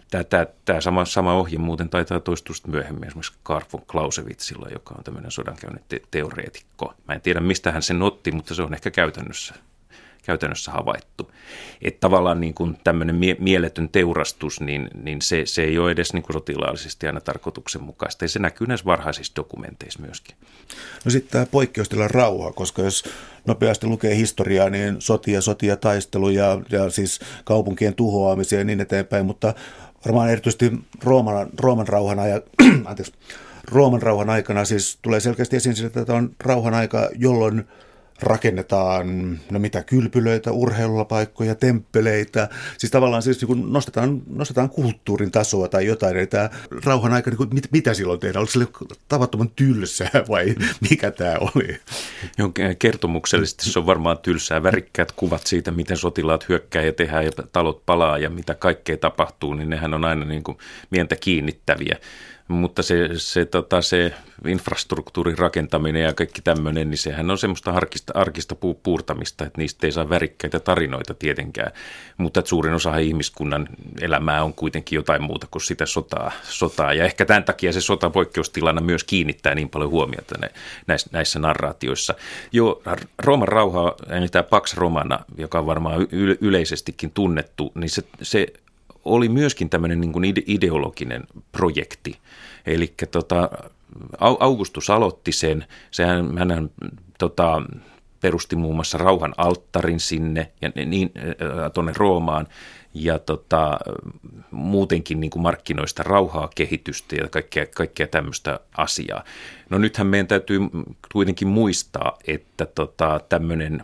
Tämä, 0.10 0.24
tämä, 0.24 0.46
tämä 0.66 0.82
sama, 0.82 1.06
sama 1.06 1.34
ohje 1.34 1.58
muuten 1.58 1.90
taitaa 1.90 2.20
toistua 2.20 2.56
myöhemmin 2.68 3.08
esimerkiksi 3.08 3.34
Karl 3.44 3.66
von 3.74 3.82
Clausewitzilla, 3.82 4.68
joka 4.74 4.96
on 4.98 5.04
tämmöinen 5.04 5.32
sodankäynnin 5.32 5.84
te- 5.90 6.02
teoreetikko. 6.12 6.94
Mä 7.08 7.14
en 7.14 7.22
tiedä, 7.22 7.40
mistä 7.40 7.72
hän 7.72 7.84
sen 7.84 8.02
otti, 8.02 8.32
mutta 8.32 8.56
se 8.56 8.62
on 8.62 8.74
ehkä 8.74 8.92
käytännössä, 8.92 9.56
käytännössä 10.24 10.72
havaittu. 10.72 11.32
Että 11.82 12.00
tavallaan 12.00 12.42
niin 12.42 12.54
kuin 12.54 12.78
tämmöinen 12.84 13.16
mie- 13.16 13.38
mieletön 13.40 13.90
teurastus, 13.90 14.62
niin, 14.62 14.90
niin 15.04 15.22
se, 15.22 15.46
se 15.46 15.64
ei 15.64 15.78
ole 15.80 15.92
edes 15.92 16.14
niin 16.14 16.24
kuin 16.24 16.34
sotilaallisesti 16.34 17.08
aina 17.08 17.22
tarkoituksenmukaista. 17.22 18.26
Ja 18.26 18.30
se 18.30 18.40
näkyy 18.40 18.68
näissä 18.68 18.86
varhaisissa 18.86 19.34
dokumenteissa 19.36 20.00
myöskin. 20.02 20.36
No 21.06 21.12
sitten 21.12 21.32
tämä 21.32 21.46
poikkeustilan 21.46 22.12
rauha, 22.12 22.52
koska 22.52 22.82
jos 22.82 23.04
nopeasti 23.46 23.88
lukee 23.88 24.16
historiaa, 24.16 24.70
niin 24.70 24.96
sotia, 25.00 25.42
sotia, 25.42 25.78
taisteluja 25.78 26.62
ja 26.70 26.90
siis 26.90 27.20
kaupunkien 27.44 27.96
tuhoamisia 27.96 28.60
ja 28.60 28.66
niin 28.66 28.82
eteenpäin, 28.82 29.26
mutta 29.26 29.54
varmaan 30.06 30.30
erityisesti 30.30 30.72
Rooman, 31.04 31.50
Rooman, 31.60 31.88
rauhan, 31.88 32.20
aja, 32.20 32.42
anteeksi, 32.86 33.14
Rooman 33.72 34.02
rauhan 34.02 34.30
aikana 34.30 34.66
siis 34.66 35.00
tulee 35.02 35.20
selkeästi 35.20 35.56
esiin 35.56 35.86
että 35.86 36.06
tämä 36.06 36.18
on 36.18 36.30
rauhan 36.40 36.74
aika, 36.74 37.10
jolloin 37.16 37.68
rakennetaan, 38.22 39.40
no 39.52 39.60
mitä, 39.60 39.84
kylpylöitä, 39.84 40.52
urheilupaikkoja, 40.52 41.56
temppeleitä. 41.56 42.50
Siis 42.78 42.92
tavallaan 42.92 43.22
siis 43.22 43.48
niin 43.48 43.74
nostetaan, 43.74 44.22
nostetaan 44.30 44.70
kulttuurin 44.70 45.32
tasoa 45.32 45.68
tai 45.68 45.86
jotain. 45.86 46.18
Eli 46.18 46.28
tämä 46.28 46.50
rauhan 46.86 47.14
aika, 47.14 47.30
niin 47.30 47.38
kuin, 47.38 47.50
mit, 47.54 47.68
mitä 47.72 47.94
silloin 47.94 48.20
tehdään? 48.20 48.42
Oliko 48.42 48.80
se 48.80 48.96
tavattoman 49.08 49.50
tylsää 49.56 50.24
vai 50.30 50.56
mikä 50.90 51.12
tämä 51.12 51.36
oli? 51.42 51.78
Joo, 52.38 52.52
kertomuksellisesti 52.80 53.70
se 53.70 53.80
on 53.80 53.86
varmaan 53.86 54.18
tylsää. 54.18 54.64
Värikkäät 54.64 55.12
kuvat 55.12 55.48
siitä, 55.48 55.72
miten 55.72 55.98
sotilaat 55.98 56.50
hyökkää 56.50 56.82
ja 56.82 56.94
tehdään 56.94 57.26
ja 57.26 57.32
talot 57.52 57.86
palaa 57.86 58.18
ja 58.18 58.30
mitä 58.30 58.56
kaikkea 58.56 58.98
tapahtuu, 58.98 59.54
niin 59.54 59.70
nehän 59.70 59.94
on 59.94 60.06
aina 60.06 60.26
niin 60.26 60.44
kuin 60.44 60.58
mieltä 60.90 61.16
kiinnittäviä 61.16 61.98
mutta 62.50 62.84
se, 62.84 63.10
se, 63.14 63.46
tota, 63.46 63.82
se 63.82 64.14
infrastruktuurin 64.48 65.38
rakentaminen 65.38 66.02
ja 66.02 66.14
kaikki 66.14 66.42
tämmöinen, 66.42 66.90
niin 66.90 66.98
sehän 66.98 67.32
on 67.32 67.38
semmoista 67.38 67.72
arkista, 67.72 68.14
arkista 68.16 68.56
pu, 68.56 68.74
puurtamista, 68.74 69.46
että 69.46 69.62
niistä 69.62 69.88
ei 69.88 69.92
saa 69.92 70.10
värikkäitä 70.10 70.60
tarinoita 70.60 71.14
tietenkään. 71.14 71.72
Mutta 72.18 72.42
suurin 72.46 72.74
osa 72.74 72.98
ihmiskunnan 72.98 73.68
elämää 74.02 74.44
on 74.44 74.54
kuitenkin 74.54 74.98
jotain 74.98 75.24
muuta 75.24 75.48
kuin 75.52 75.62
sitä 75.62 75.86
sotaa. 75.86 76.32
sotaa. 76.44 76.94
Ja 76.94 77.06
ehkä 77.06 77.26
tämän 77.26 77.44
takia 77.44 77.74
se 77.74 77.82
sota 77.82 78.10
poikkeustilana 78.10 78.82
myös 78.82 79.04
kiinnittää 79.04 79.56
niin 79.56 79.70
paljon 79.70 79.92
huomiota 79.92 80.36
näissä, 80.88 81.10
näissä 81.14 81.40
narraatioissa. 81.40 82.16
Joo, 82.52 82.82
Rooman 83.20 83.48
rauha, 83.48 83.96
eli 84.10 84.28
tämä 84.28 84.44
Pax 84.44 84.74
Romana, 84.74 85.20
joka 85.38 85.60
on 85.60 85.66
varmaan 85.66 86.08
yleisestikin 86.42 87.12
tunnettu, 87.12 87.72
niin 87.76 87.90
se, 87.90 88.04
se 88.22 88.48
oli 89.06 89.30
myöskin 89.30 89.70
tämmöinen 89.70 90.02
niin 90.02 90.12
kuin 90.12 90.26
ideologinen 90.48 91.24
projekti. 91.52 92.18
Eli 92.66 92.94
tota, 93.12 93.50
Augustus 94.20 94.90
aloitti 94.90 95.32
sen, 95.32 95.66
sehän, 95.92 96.38
hän 96.38 96.70
tota, 97.20 97.62
perusti 98.22 98.56
muun 98.56 98.76
muassa 98.76 98.98
rauhan 98.98 99.34
alttarin 99.38 100.00
sinne 100.00 100.52
ja 100.62 100.72
niin, 100.86 101.12
äh, 101.18 101.72
tuonne 101.74 101.94
Roomaan 101.96 102.48
ja 102.94 103.20
tota, 103.20 103.80
muutenkin 104.52 105.20
niin 105.20 105.30
kuin 105.30 105.44
markkinoista 105.44 106.04
rauhaa, 106.04 106.50
kehitystä 106.56 107.16
ja 107.16 107.28
kaikkea, 107.28 107.66
kaikkea 107.66 108.08
tämmöistä 108.08 108.60
asiaa. 108.78 109.24
No 109.70 109.78
nythän 109.78 110.08
meidän 110.08 110.28
täytyy 110.28 110.60
kuitenkin 111.12 111.48
muistaa, 111.48 112.18
että 112.28 112.66
tota, 112.66 113.22
tämmöinen 113.30 113.84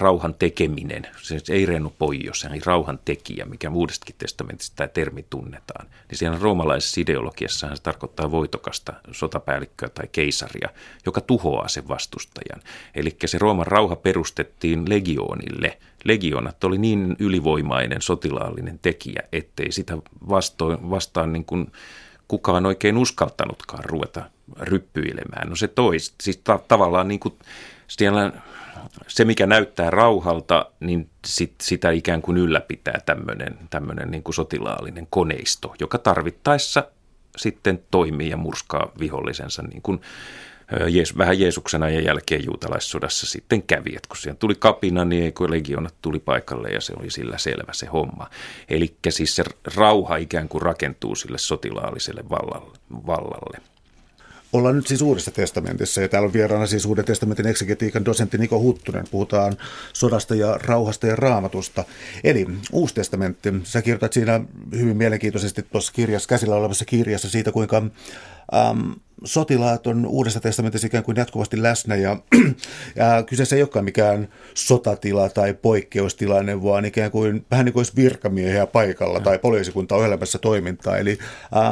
rauhan 0.00 0.34
tekeminen, 0.34 1.06
se 1.22 1.40
ei 1.50 1.66
Reino 1.66 1.92
Poijo, 1.98 2.34
se 2.34 2.48
on 2.48 2.58
rauhan 2.66 2.98
tekijä, 3.04 3.44
mikä 3.44 3.70
uudestakin 3.70 4.14
testamentista 4.18 4.76
tämä 4.76 4.88
termi 4.88 5.26
tunnetaan, 5.30 5.86
niin 6.08 6.18
siellä 6.18 6.38
roomalaisessa 6.40 7.00
ideologiassahan 7.00 7.76
se 7.76 7.82
tarkoittaa 7.82 8.30
voitokasta 8.30 8.92
sotapäällikköä 9.12 9.88
tai 9.88 10.08
keisaria, 10.12 10.68
joka 11.06 11.20
tuhoaa 11.20 11.68
sen 11.68 11.88
vastustajan. 11.88 12.62
Eli 12.94 13.16
se 13.26 13.38
Rooman 13.38 13.66
rauha 13.66 13.96
perustettiin 13.96 14.88
legioonille. 14.88 15.78
Legionat 16.04 16.64
oli 16.64 16.78
niin 16.78 17.16
ylivoimainen 17.18 18.02
sotilaallinen 18.02 18.78
tekijä, 18.78 19.22
ettei 19.32 19.72
sitä 19.72 19.98
vastoin, 20.28 20.90
vastaan 20.90 21.32
niin 21.32 21.44
kuin 21.44 21.72
kukaan 22.32 22.66
oikein 22.66 22.96
uskaltanutkaan 22.96 23.84
ruveta 23.84 24.22
ryppyilemään. 24.60 25.48
No 25.48 25.56
se 25.56 25.68
tois, 25.68 26.14
siis 26.20 26.36
ta- 26.36 26.60
tavallaan 26.68 27.08
niin 27.08 27.20
kuin 27.20 27.34
siellä 27.88 28.32
se, 29.08 29.24
mikä 29.24 29.46
näyttää 29.46 29.90
rauhalta, 29.90 30.70
niin 30.80 31.10
sit, 31.26 31.54
sitä 31.60 31.90
ikään 31.90 32.22
kuin 32.22 32.36
ylläpitää 32.36 33.00
tämmöinen, 33.06 33.58
tämmöinen 33.70 34.10
niin 34.10 34.22
sotilaallinen 34.30 35.06
koneisto, 35.10 35.74
joka 35.80 35.98
tarvittaessa 35.98 36.84
sitten 37.36 37.82
toimii 37.90 38.30
ja 38.30 38.36
murskaa 38.36 38.92
vihollisensa 38.98 39.62
niin 39.62 39.82
kuin 39.82 40.00
Vähän 41.18 41.40
Jeesuksen 41.40 41.82
ajan 41.82 42.04
jälkeen 42.04 42.44
juutalaissodassa 42.44 43.26
sitten 43.26 43.62
kävi, 43.62 43.90
että 43.96 44.08
kun 44.08 44.16
siihen 44.16 44.36
tuli 44.36 44.54
kapina, 44.54 45.04
niin 45.04 45.32
kun 45.32 45.50
legionat 45.50 45.94
tuli 46.02 46.18
paikalle 46.18 46.68
ja 46.68 46.80
se 46.80 46.92
oli 47.00 47.10
sillä 47.10 47.38
selvä 47.38 47.72
se 47.72 47.86
homma. 47.86 48.30
Eli 48.68 48.94
siis 49.08 49.36
se 49.36 49.44
rauha 49.76 50.16
ikään 50.16 50.48
kuin 50.48 50.62
rakentuu 50.62 51.14
sille 51.14 51.38
sotilaalliselle 51.38 52.24
vallalle. 52.30 52.78
vallalle. 53.06 53.58
Ollaan 54.52 54.76
nyt 54.76 54.86
siis 54.86 55.02
Uudessa 55.02 55.30
testamentissa 55.30 56.00
ja 56.00 56.08
täällä 56.08 56.26
on 56.26 56.32
vieraana 56.32 56.66
siis 56.66 56.86
Uuden 56.86 57.04
testamentin 57.04 57.46
eksegetiikan 57.46 58.04
dosentti 58.04 58.38
Niko 58.38 58.60
Huttunen. 58.60 59.04
Puhutaan 59.10 59.56
sodasta 59.92 60.34
ja 60.34 60.58
rauhasta 60.62 61.06
ja 61.06 61.16
raamatusta. 61.16 61.84
Eli 62.24 62.46
Uusi 62.72 62.94
testamentti, 62.94 63.48
sä 63.62 63.82
kirjoitat 63.82 64.12
siinä 64.12 64.40
hyvin 64.78 64.96
mielenkiintoisesti 64.96 65.62
tuossa 65.62 65.92
kirjassa, 65.92 66.28
käsillä 66.28 66.56
olevassa 66.56 66.84
kirjassa 66.84 67.30
siitä, 67.30 67.52
kuinka 67.52 67.76
äm, 67.76 68.94
sotilaat 69.24 69.86
on 69.86 70.06
Uudessa 70.06 70.40
testamentissa 70.40 70.86
ikään 70.86 71.04
kuin 71.04 71.16
jatkuvasti 71.16 71.62
läsnä 71.62 71.96
ja, 71.96 72.16
ja 72.96 73.22
kyseessä 73.22 73.56
ei 73.56 73.62
olekaan 73.62 73.84
mikään 73.84 74.28
sotatila 74.54 75.28
tai 75.28 75.54
poikkeustilanne, 75.54 76.62
vaan 76.62 76.84
ikään 76.84 77.10
kuin 77.10 77.46
vähän 77.50 77.64
niin 77.64 77.72
kuin 77.72 77.80
olisi 77.80 77.96
virkamiehiä 77.96 78.66
paikalla 78.66 79.20
tai 79.20 79.38
poliisikunta 79.38 79.96
ohjelmassa 79.96 80.38
toimintaa. 80.38 80.96
Eli 80.96 81.18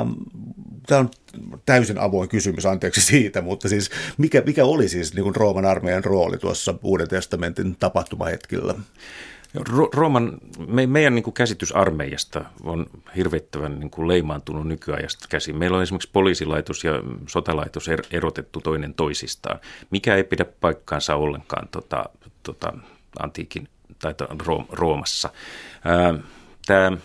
äm, 0.00 0.14
tämä 0.86 1.00
on 1.00 1.10
täysin 1.66 1.98
avoin 1.98 2.28
kysymys, 2.28 2.66
anteeksi 2.66 3.00
siitä, 3.00 3.40
mutta 3.40 3.68
siis 3.68 3.90
mikä, 4.18 4.42
mikä 4.46 4.64
oli 4.64 4.88
siis 4.88 5.14
niin 5.14 5.22
kuin 5.22 5.36
Rooman 5.36 5.64
armeijan 5.64 6.04
rooli 6.04 6.38
tuossa 6.38 6.74
Uuden 6.82 7.08
testamentin 7.08 7.76
tapahtumahetkillä? 7.76 8.74
Rooman, 9.94 10.38
me, 10.66 10.86
meidän 10.86 11.14
niin 11.14 11.22
kuin 11.22 11.34
käsitys 11.34 11.72
armeijasta 11.72 12.44
on 12.62 12.86
hirvittävän 13.16 13.80
niin 13.80 13.90
kuin 13.90 14.08
leimaantunut 14.08 14.66
nykyajasta 14.66 15.26
käsin. 15.28 15.56
Meillä 15.56 15.76
on 15.76 15.82
esimerkiksi 15.82 16.10
poliisilaitos 16.12 16.84
ja 16.84 16.92
sotalaitos 17.26 17.88
er, 17.88 18.02
erotettu 18.10 18.60
toinen 18.60 18.94
toisistaan, 18.94 19.60
mikä 19.90 20.16
ei 20.16 20.24
pidä 20.24 20.44
paikkaansa 20.60 21.16
ollenkaan 21.16 21.68
tota, 21.68 22.04
tota, 22.42 22.72
antiikin 23.18 23.68
tai 23.98 24.14
Roomassa. 24.72 25.30
Ää, 25.84 26.14
tämä 26.66 26.96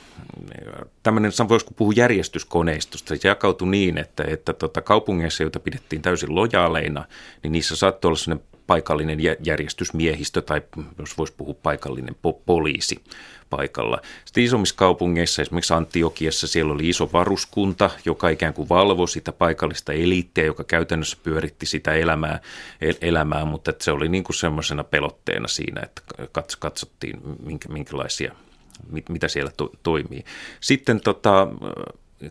tämmöinen, 1.03 1.31
voisiko 1.49 1.71
puhua 1.75 1.93
järjestyskoneistosta, 1.95 3.15
se 3.15 3.27
jakautui 3.27 3.67
niin, 3.67 3.97
että, 3.97 4.23
että 4.27 4.53
tota, 4.53 4.81
kaupungeissa, 4.81 5.43
joita 5.43 5.59
pidettiin 5.59 6.01
täysin 6.01 6.35
lojaaleina, 6.35 7.05
niin 7.43 7.51
niissä 7.51 7.75
saattoi 7.75 8.09
olla 8.09 8.17
sellainen 8.17 8.47
paikallinen 8.67 9.19
järjestysmiehistö 9.43 10.41
tai 10.41 10.61
jos 10.99 11.17
voisi 11.17 11.33
puhua 11.37 11.53
paikallinen 11.63 12.15
po- 12.15 12.41
poliisi 12.45 13.01
paikalla. 13.49 14.01
Sitten 14.25 14.43
isommissa 14.43 14.75
kaupungeissa, 14.75 15.41
esimerkiksi 15.41 15.73
Antiokiassa, 15.73 16.47
siellä 16.47 16.73
oli 16.73 16.89
iso 16.89 17.09
varuskunta, 17.13 17.89
joka 18.05 18.29
ikään 18.29 18.53
kuin 18.53 18.69
valvoi 18.69 19.07
sitä 19.07 19.31
paikallista 19.31 19.93
eliittiä, 19.93 20.45
joka 20.45 20.63
käytännössä 20.63 21.17
pyöritti 21.23 21.65
sitä 21.65 21.93
elämää, 21.93 22.39
elämää 23.01 23.45
mutta 23.45 23.73
se 23.81 23.91
oli 23.91 24.09
niin 24.09 24.23
kuin 24.23 24.35
semmoisena 24.35 24.83
pelotteena 24.83 25.47
siinä, 25.47 25.81
että 25.81 26.01
katsottiin 26.59 27.19
minkä, 27.45 27.69
minkälaisia 27.69 28.35
mit, 28.91 29.09
mitä 29.09 29.27
siellä 29.27 29.51
to, 29.57 29.71
toimii. 29.83 30.23
Sitten 30.59 30.99
tota, 31.01 31.47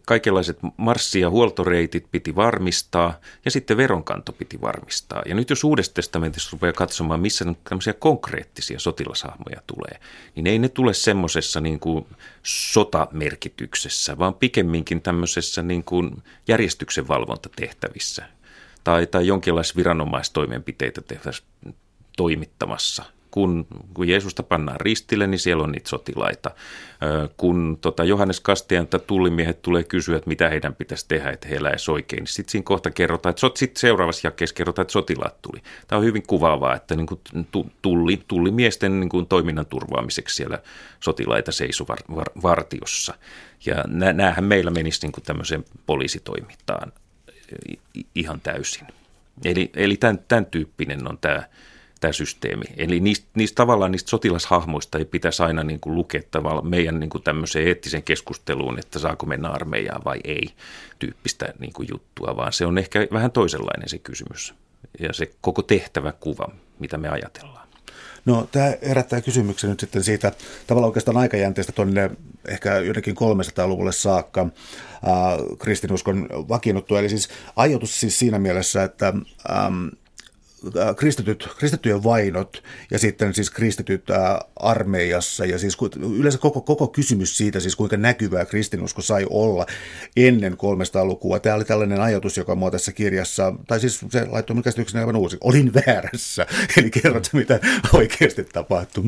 kaikenlaiset 0.06 0.58
marssi- 0.76 1.20
ja 1.20 1.30
huoltoreitit 1.30 2.06
piti 2.10 2.36
varmistaa 2.36 3.20
ja 3.44 3.50
sitten 3.50 3.76
veronkanto 3.76 4.32
piti 4.32 4.60
varmistaa. 4.60 5.22
Ja 5.26 5.34
nyt 5.34 5.50
jos 5.50 5.64
Uudessa 5.64 5.94
testamentissa 5.94 6.48
rupeaa 6.52 6.72
katsomaan, 6.72 7.20
missä 7.20 7.44
tämmöisiä 7.68 7.92
konkreettisia 7.92 8.78
sotilashahmoja 8.78 9.62
tulee, 9.66 10.00
niin 10.34 10.46
ei 10.46 10.58
ne 10.58 10.68
tule 10.68 10.94
semmoisessa 10.94 11.60
niin 11.60 11.80
kuin 11.80 12.06
sotamerkityksessä, 12.42 14.18
vaan 14.18 14.34
pikemminkin 14.34 15.02
tämmöisessä 15.02 15.62
niin 15.62 15.84
kuin 15.84 16.22
järjestyksen 16.48 17.08
valvontatehtävissä 17.08 18.24
tai, 18.84 19.06
tai 19.06 19.26
jonkinlaisia 19.26 19.76
viranomaistoimenpiteitä 19.76 21.00
tehtäisiin 21.00 21.48
toimittamassa 22.16 23.04
kun, 23.34 23.66
kun 23.94 24.08
Jeesusta 24.08 24.42
pannaan 24.42 24.80
ristille, 24.80 25.26
niin 25.26 25.38
siellä 25.38 25.64
on 25.64 25.72
niitä 25.72 25.88
sotilaita. 25.88 26.50
Kun 27.36 27.78
tota, 27.80 28.04
Johannes 28.04 28.40
Kastian 28.40 28.86
tai 28.86 29.00
tullimiehet 29.06 29.62
tulee 29.62 29.84
kysyä, 29.84 30.16
että 30.16 30.28
mitä 30.28 30.48
heidän 30.48 30.74
pitäisi 30.74 31.08
tehdä, 31.08 31.30
että 31.30 31.48
he 31.48 31.56
eläisi 31.56 31.90
oikein, 31.90 32.20
niin 32.20 32.26
sitten 32.26 32.52
siinä 32.52 32.64
kohta 32.64 32.90
kerrotaan, 32.90 33.30
että 33.30 33.50
sitten 33.54 33.80
seuraavassa 33.80 34.26
jakeessa 34.26 34.54
kerrotaan, 34.54 34.82
että 34.82 34.92
sotilaat 34.92 35.42
tuli. 35.42 35.62
Tämä 35.88 35.98
on 35.98 36.04
hyvin 36.04 36.22
kuvaavaa, 36.26 36.74
että 36.74 36.96
niin 36.96 37.06
kuin 37.06 37.20
tulli, 37.82 38.22
tullimiesten 38.28 39.00
niin 39.00 39.10
kuin 39.10 39.26
toiminnan 39.26 39.66
turvaamiseksi 39.66 40.36
siellä 40.36 40.58
sotilaita 41.00 41.52
seisoo 41.52 41.86
var, 41.88 41.98
var, 42.16 42.30
vartiossa. 42.42 43.14
Ja 43.66 43.84
näähän 44.12 44.44
meillä 44.44 44.70
menisi 44.70 45.02
niin 45.02 45.12
kuin 45.12 45.24
tämmöiseen 45.24 45.64
poliisitoimintaan 45.86 46.92
ihan 48.14 48.40
täysin. 48.40 48.86
Eli, 49.44 49.70
eli 49.76 49.96
tämän, 49.96 50.18
tämän 50.28 50.46
tyyppinen 50.46 51.08
on 51.08 51.18
tämä 51.18 51.42
tämä 52.04 52.12
systeemi. 52.12 52.64
Eli 52.76 53.00
niistä, 53.00 53.26
niistä 53.34 53.54
tavallaan 53.54 53.92
niistä 53.92 54.10
sotilashahmoista 54.10 54.98
ei 54.98 55.04
pitäisi 55.04 55.42
aina 55.42 55.64
niin 55.64 55.80
kuin 55.80 55.94
lukea 55.94 56.20
tavallaan 56.30 56.66
meidän 56.66 57.00
niin 57.00 57.10
kuin 57.10 57.22
tämmöiseen 57.22 57.68
eettisen 57.68 58.02
keskusteluun, 58.02 58.78
että 58.78 58.98
saako 58.98 59.26
mennä 59.26 59.48
armeijaan 59.48 60.04
vai 60.04 60.20
ei 60.24 60.50
tyyppistä 60.98 61.54
niin 61.58 61.72
kuin 61.72 61.88
juttua, 61.92 62.36
vaan 62.36 62.52
se 62.52 62.66
on 62.66 62.78
ehkä 62.78 63.06
vähän 63.12 63.30
toisenlainen 63.30 63.88
se 63.88 63.98
kysymys 63.98 64.54
ja 65.00 65.12
se 65.12 65.30
koko 65.40 65.62
tehtävä 65.62 66.12
kuva, 66.12 66.48
mitä 66.78 66.98
me 66.98 67.08
ajatellaan. 67.08 67.68
No 68.24 68.48
tämä 68.52 68.72
herättää 68.82 69.20
kysymyksen 69.20 69.70
nyt 69.70 69.80
sitten 69.80 70.04
siitä 70.04 70.32
tavallaan 70.66 70.88
oikeastaan 70.88 71.16
aikajänteestä 71.16 71.72
tuonne 71.72 72.10
ehkä 72.48 72.78
jotenkin 72.78 73.16
300-luvulle 73.16 73.92
saakka 73.92 74.40
äh, 74.42 74.50
kristinuskon 75.58 76.28
vakiinnuttua. 76.48 76.98
Eli 76.98 77.08
siis 77.08 77.28
ajoitus 77.56 78.00
siis 78.00 78.18
siinä 78.18 78.38
mielessä, 78.38 78.82
että 78.82 79.12
ähm, 79.50 79.86
Äh, 79.88 80.03
kristityt, 80.96 81.48
kristittyjen 81.58 82.04
vainot 82.04 82.62
ja 82.90 82.98
sitten 82.98 83.34
siis 83.34 83.50
kristityt 83.50 84.10
äh, 84.10 84.18
armeijassa 84.56 85.46
ja 85.46 85.58
siis 85.58 85.78
yleensä 86.18 86.38
koko, 86.38 86.60
koko 86.60 86.88
kysymys 86.88 87.36
siitä 87.36 87.60
siis 87.60 87.76
kuinka 87.76 87.96
näkyvää 87.96 88.44
kristinusko 88.44 89.02
sai 89.02 89.26
olla 89.30 89.66
ennen 90.16 90.52
300-lukua. 90.52 91.40
Tämä 91.40 91.56
oli 91.56 91.64
tällainen 91.64 92.00
ajatus, 92.00 92.36
joka 92.36 92.54
mua 92.54 92.70
tässä 92.70 92.92
kirjassa, 92.92 93.52
tai 93.66 93.80
siis 93.80 94.04
se 94.10 94.26
laittoi 94.30 94.54
minun 94.54 94.64
käsityksen 94.64 95.00
aivan 95.00 95.16
uusi. 95.16 95.36
Olin 95.40 95.74
väärässä, 95.74 96.46
eli 96.78 96.90
kerrot 96.90 97.28
mitä 97.32 97.60
oikeasti 97.92 98.44
tapahtui. 98.44 99.04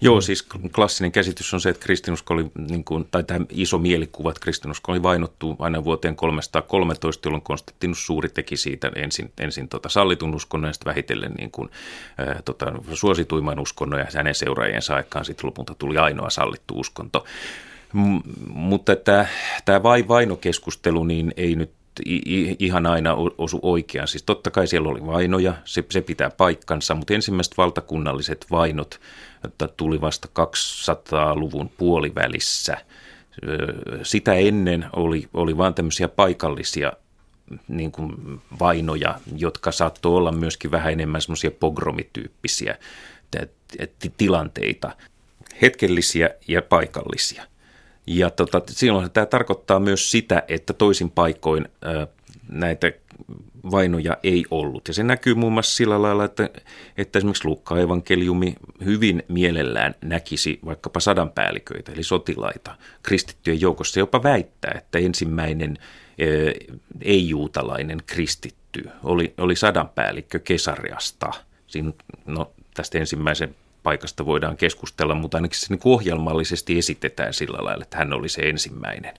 Joo, 0.00 0.20
siis 0.20 0.46
klassinen 0.74 1.12
käsitys 1.12 1.54
on 1.54 1.60
se, 1.60 1.68
että 1.68 1.84
kristinusko 1.84 2.34
oli, 2.34 2.46
niin 2.68 2.84
kuin, 2.84 3.04
tai 3.10 3.24
tämä 3.24 3.46
iso 3.50 3.78
mielikuva, 3.78 4.30
että 4.30 4.40
kristinusko 4.40 4.92
oli 4.92 5.02
vainottu 5.02 5.56
aina 5.58 5.84
vuoteen 5.84 6.16
313, 6.16 7.28
jolloin 7.28 7.42
Konstantinus 7.42 8.06
Suuri 8.06 8.28
teki 8.28 8.56
siitä 8.56 8.92
ensin, 8.96 9.32
ensin 9.38 9.68
tota 9.68 9.88
sallitun 9.88 10.34
uskonnon 10.34 10.68
ja 10.68 10.72
vähitellen 10.94 11.32
niin 11.32 11.50
kuin, 11.50 11.70
ää, 12.18 12.40
tota, 12.44 12.72
suosituimman 12.92 13.60
uskonnon 13.60 14.00
ja 14.00 14.06
hänen 14.16 14.34
seuraajiensa 14.34 14.94
aikaan 14.94 15.24
sitten 15.24 15.46
lopulta 15.46 15.74
tuli 15.74 15.98
ainoa 15.98 16.30
sallittu 16.30 16.80
uskonto. 16.80 17.24
M- 17.92 18.18
mutta 18.48 18.92
tämä 19.64 19.82
vai 19.82 20.08
vainokeskustelu 20.08 21.04
niin 21.04 21.34
ei 21.36 21.54
nyt 21.54 21.70
ihan 22.58 22.86
aina 22.86 23.16
osu 23.38 23.58
oikeaan. 23.62 24.08
Siis 24.08 24.22
totta 24.22 24.50
kai 24.50 24.66
siellä 24.66 24.88
oli 24.88 25.06
vainoja, 25.06 25.54
se, 25.64 25.84
se 25.90 26.00
pitää 26.00 26.30
paikkansa, 26.30 26.94
mutta 26.94 27.14
ensimmäiset 27.14 27.58
valtakunnalliset 27.58 28.46
vainot 28.50 29.00
tuli 29.76 30.00
vasta 30.00 30.28
200-luvun 30.40 31.70
puolivälissä. 31.76 32.76
Sitä 34.02 34.34
ennen 34.34 34.86
oli, 34.92 35.28
oli 35.34 35.56
vain 35.56 35.74
tämmöisiä 35.74 36.08
paikallisia 36.08 36.92
niin 37.68 37.92
kuin 37.92 38.40
vainoja, 38.60 39.20
jotka 39.36 39.72
saattoi 39.72 40.16
olla 40.16 40.32
myöskin 40.32 40.70
vähän 40.70 40.92
enemmän 40.92 41.22
semmoisia 41.22 41.50
pogromityyppisiä 41.50 42.78
tilanteita, 44.16 44.96
hetkellisiä 45.62 46.30
ja 46.48 46.62
paikallisia. 46.62 47.46
Ja 48.06 48.30
tota, 48.30 48.62
silloin 48.66 49.10
tämä 49.10 49.26
tarkoittaa 49.26 49.80
myös 49.80 50.10
sitä, 50.10 50.42
että 50.48 50.72
toisin 50.72 51.10
paikoin 51.10 51.68
ää, 51.82 52.06
näitä 52.48 52.92
vainoja 53.70 54.16
ei 54.22 54.44
ollut. 54.50 54.88
Ja 54.88 54.94
se 54.94 55.02
näkyy 55.02 55.34
muun 55.34 55.52
muassa 55.52 55.76
sillä 55.76 56.02
lailla, 56.02 56.24
että, 56.24 56.50
että 56.96 57.18
esimerkiksi 57.18 57.44
Luukka 57.44 57.80
evankeliumi 57.80 58.54
hyvin 58.84 59.22
mielellään 59.28 59.94
näkisi 60.04 60.58
vaikkapa 60.64 61.00
sadanpäälliköitä, 61.00 61.92
eli 61.92 62.02
sotilaita 62.02 62.74
kristittyjen 63.02 63.60
joukossa, 63.60 63.98
jopa 64.00 64.22
väittää, 64.22 64.74
että 64.78 64.98
ensimmäinen 64.98 65.78
ei-juutalainen 67.02 67.98
kristitty 68.06 68.90
oli, 69.02 69.34
oli 69.38 69.56
sadanpäällikkö 69.56 70.38
Kesariasta. 70.38 71.30
Siinä, 71.66 71.92
no, 72.26 72.52
tästä 72.74 72.98
ensimmäisen 72.98 73.54
paikasta 73.82 74.26
voidaan 74.26 74.56
keskustella, 74.56 75.14
mutta 75.14 75.36
ainakin 75.36 75.60
se 75.60 75.66
niin 75.70 75.80
ohjelmallisesti 75.84 76.78
esitetään 76.78 77.34
sillä 77.34 77.58
lailla, 77.60 77.82
että 77.84 77.96
hän 77.96 78.12
oli 78.12 78.28
se 78.28 78.42
ensimmäinen. 78.42 79.14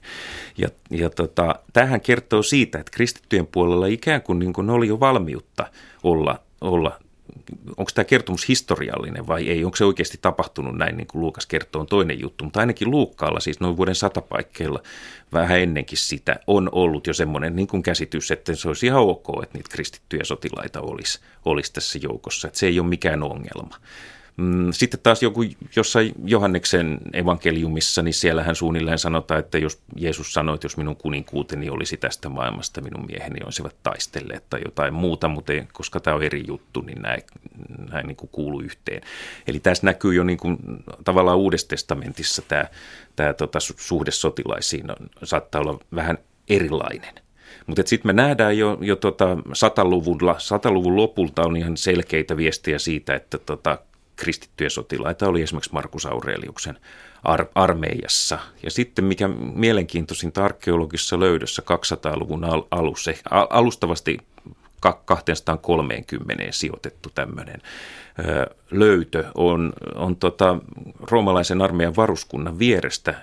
Ja, 0.58 0.68
ja 0.90 1.10
tota, 1.10 1.54
tähän 1.72 2.00
kertoo 2.00 2.42
siitä, 2.42 2.78
että 2.78 2.92
kristittyjen 2.92 3.46
puolella 3.46 3.86
ikään 3.86 4.22
kuin, 4.22 4.38
niin 4.38 4.52
kuin 4.52 4.70
oli 4.70 4.88
jo 4.88 5.00
valmiutta 5.00 5.66
olla, 6.02 6.40
olla 6.60 7.00
onko 7.76 7.90
tämä 7.94 8.04
kertomus 8.04 8.48
historiallinen 8.48 9.26
vai 9.26 9.48
ei, 9.48 9.64
onko 9.64 9.76
se 9.76 9.84
oikeasti 9.84 10.18
tapahtunut 10.22 10.76
näin, 10.76 10.96
niin 10.96 11.06
kuin 11.06 11.22
Luukas 11.22 11.46
kertoo, 11.46 11.80
on 11.80 11.86
toinen 11.86 12.20
juttu, 12.20 12.44
mutta 12.44 12.60
ainakin 12.60 12.90
Luukkaalla, 12.90 13.40
siis 13.40 13.60
noin 13.60 13.76
vuoden 13.76 13.94
satapaikkeilla, 13.94 14.82
vähän 15.32 15.60
ennenkin 15.60 15.98
sitä, 15.98 16.36
on 16.46 16.68
ollut 16.72 17.06
jo 17.06 17.14
semmoinen 17.14 17.56
niin 17.56 17.68
kuin 17.68 17.82
käsitys, 17.82 18.30
että 18.30 18.54
se 18.54 18.68
olisi 18.68 18.86
ihan 18.86 19.02
ok, 19.02 19.26
että 19.42 19.58
niitä 19.58 19.70
kristittyjä 19.70 20.24
sotilaita 20.24 20.80
olisi, 20.80 21.20
olisi 21.44 21.72
tässä 21.72 21.98
joukossa, 22.02 22.48
että 22.48 22.58
se 22.58 22.66
ei 22.66 22.80
ole 22.80 22.88
mikään 22.88 23.22
ongelma. 23.22 23.76
Mm, 24.36 24.72
sitten 24.72 25.00
taas 25.02 25.22
joku 25.22 25.44
jossain 25.76 26.12
Johanneksen 26.24 26.98
evankeliumissa, 27.12 28.02
niin 28.02 28.14
siellähän 28.14 28.54
suunnilleen 28.54 28.98
sanotaan, 28.98 29.40
että 29.40 29.58
jos 29.58 29.82
Jeesus 29.96 30.32
sanoi, 30.32 30.54
että 30.54 30.64
jos 30.64 30.76
minun 30.76 30.96
kuninkuuteni 30.96 31.70
olisi 31.70 31.96
tästä 31.96 32.28
maailmasta, 32.28 32.80
minun 32.80 33.06
mieheni 33.06 33.40
olisivat 33.44 33.76
taistelleet 33.82 34.44
tai 34.50 34.60
jotain 34.64 34.94
muuta, 34.94 35.28
mutta 35.28 35.52
koska 35.72 36.00
tämä 36.00 36.16
on 36.16 36.22
eri 36.22 36.44
juttu, 36.46 36.80
niin 36.80 37.02
näin, 37.02 37.22
näin 37.90 38.06
niin 38.06 38.16
kuuluu 38.16 38.60
yhteen. 38.60 39.02
Eli 39.46 39.60
tässä 39.60 39.86
näkyy 39.86 40.14
jo 40.14 40.24
niin 40.24 40.38
kuin, 40.38 40.58
tavallaan 41.04 41.38
Uudessa 41.38 41.68
testamentissa 41.68 42.42
tämä, 42.48 42.64
tämä 43.16 43.32
tota, 43.32 43.58
suhde 43.60 44.10
sotilaisiin 44.10 44.90
on, 44.90 44.96
saattaa 45.24 45.60
olla 45.60 45.78
vähän 45.94 46.18
erilainen. 46.48 47.14
Mutta 47.66 47.82
sitten 47.86 48.08
me 48.08 48.12
nähdään 48.12 48.58
jo, 48.58 48.78
jo 48.80 48.96
tota 48.96 49.34
100-luvulla, 49.34 50.32
100-luvun 50.32 50.96
lopulta 50.96 51.42
on 51.42 51.56
ihan 51.56 51.76
selkeitä 51.76 52.36
viestiä 52.36 52.78
siitä, 52.78 53.14
että 53.14 53.38
tota 53.38 53.78
kristittyjä 54.16 54.70
sotilaita 54.70 55.28
oli 55.28 55.42
esimerkiksi 55.42 55.72
Markus 55.72 56.06
Aureliuksen 56.06 56.78
ar- 57.24 57.46
armeijassa. 57.54 58.38
Ja 58.62 58.70
sitten 58.70 59.04
mikä 59.04 59.28
mielenkiintoisinta 59.54 60.44
arkeologisessa 60.44 61.20
löydössä 61.20 61.62
200-luvun 61.62 62.44
al- 62.44 62.66
alussa, 62.70 63.10
alustavasti 63.50 64.18
230 65.04 66.44
sijoitettu 66.50 67.10
tämmöinen 67.14 67.62
löytö 68.70 69.24
on, 69.34 69.72
on 69.94 70.16
tota, 70.16 70.58
roomalaisen 71.10 71.62
armeijan 71.62 71.96
varuskunnan 71.96 72.58
vierestä 72.58 73.14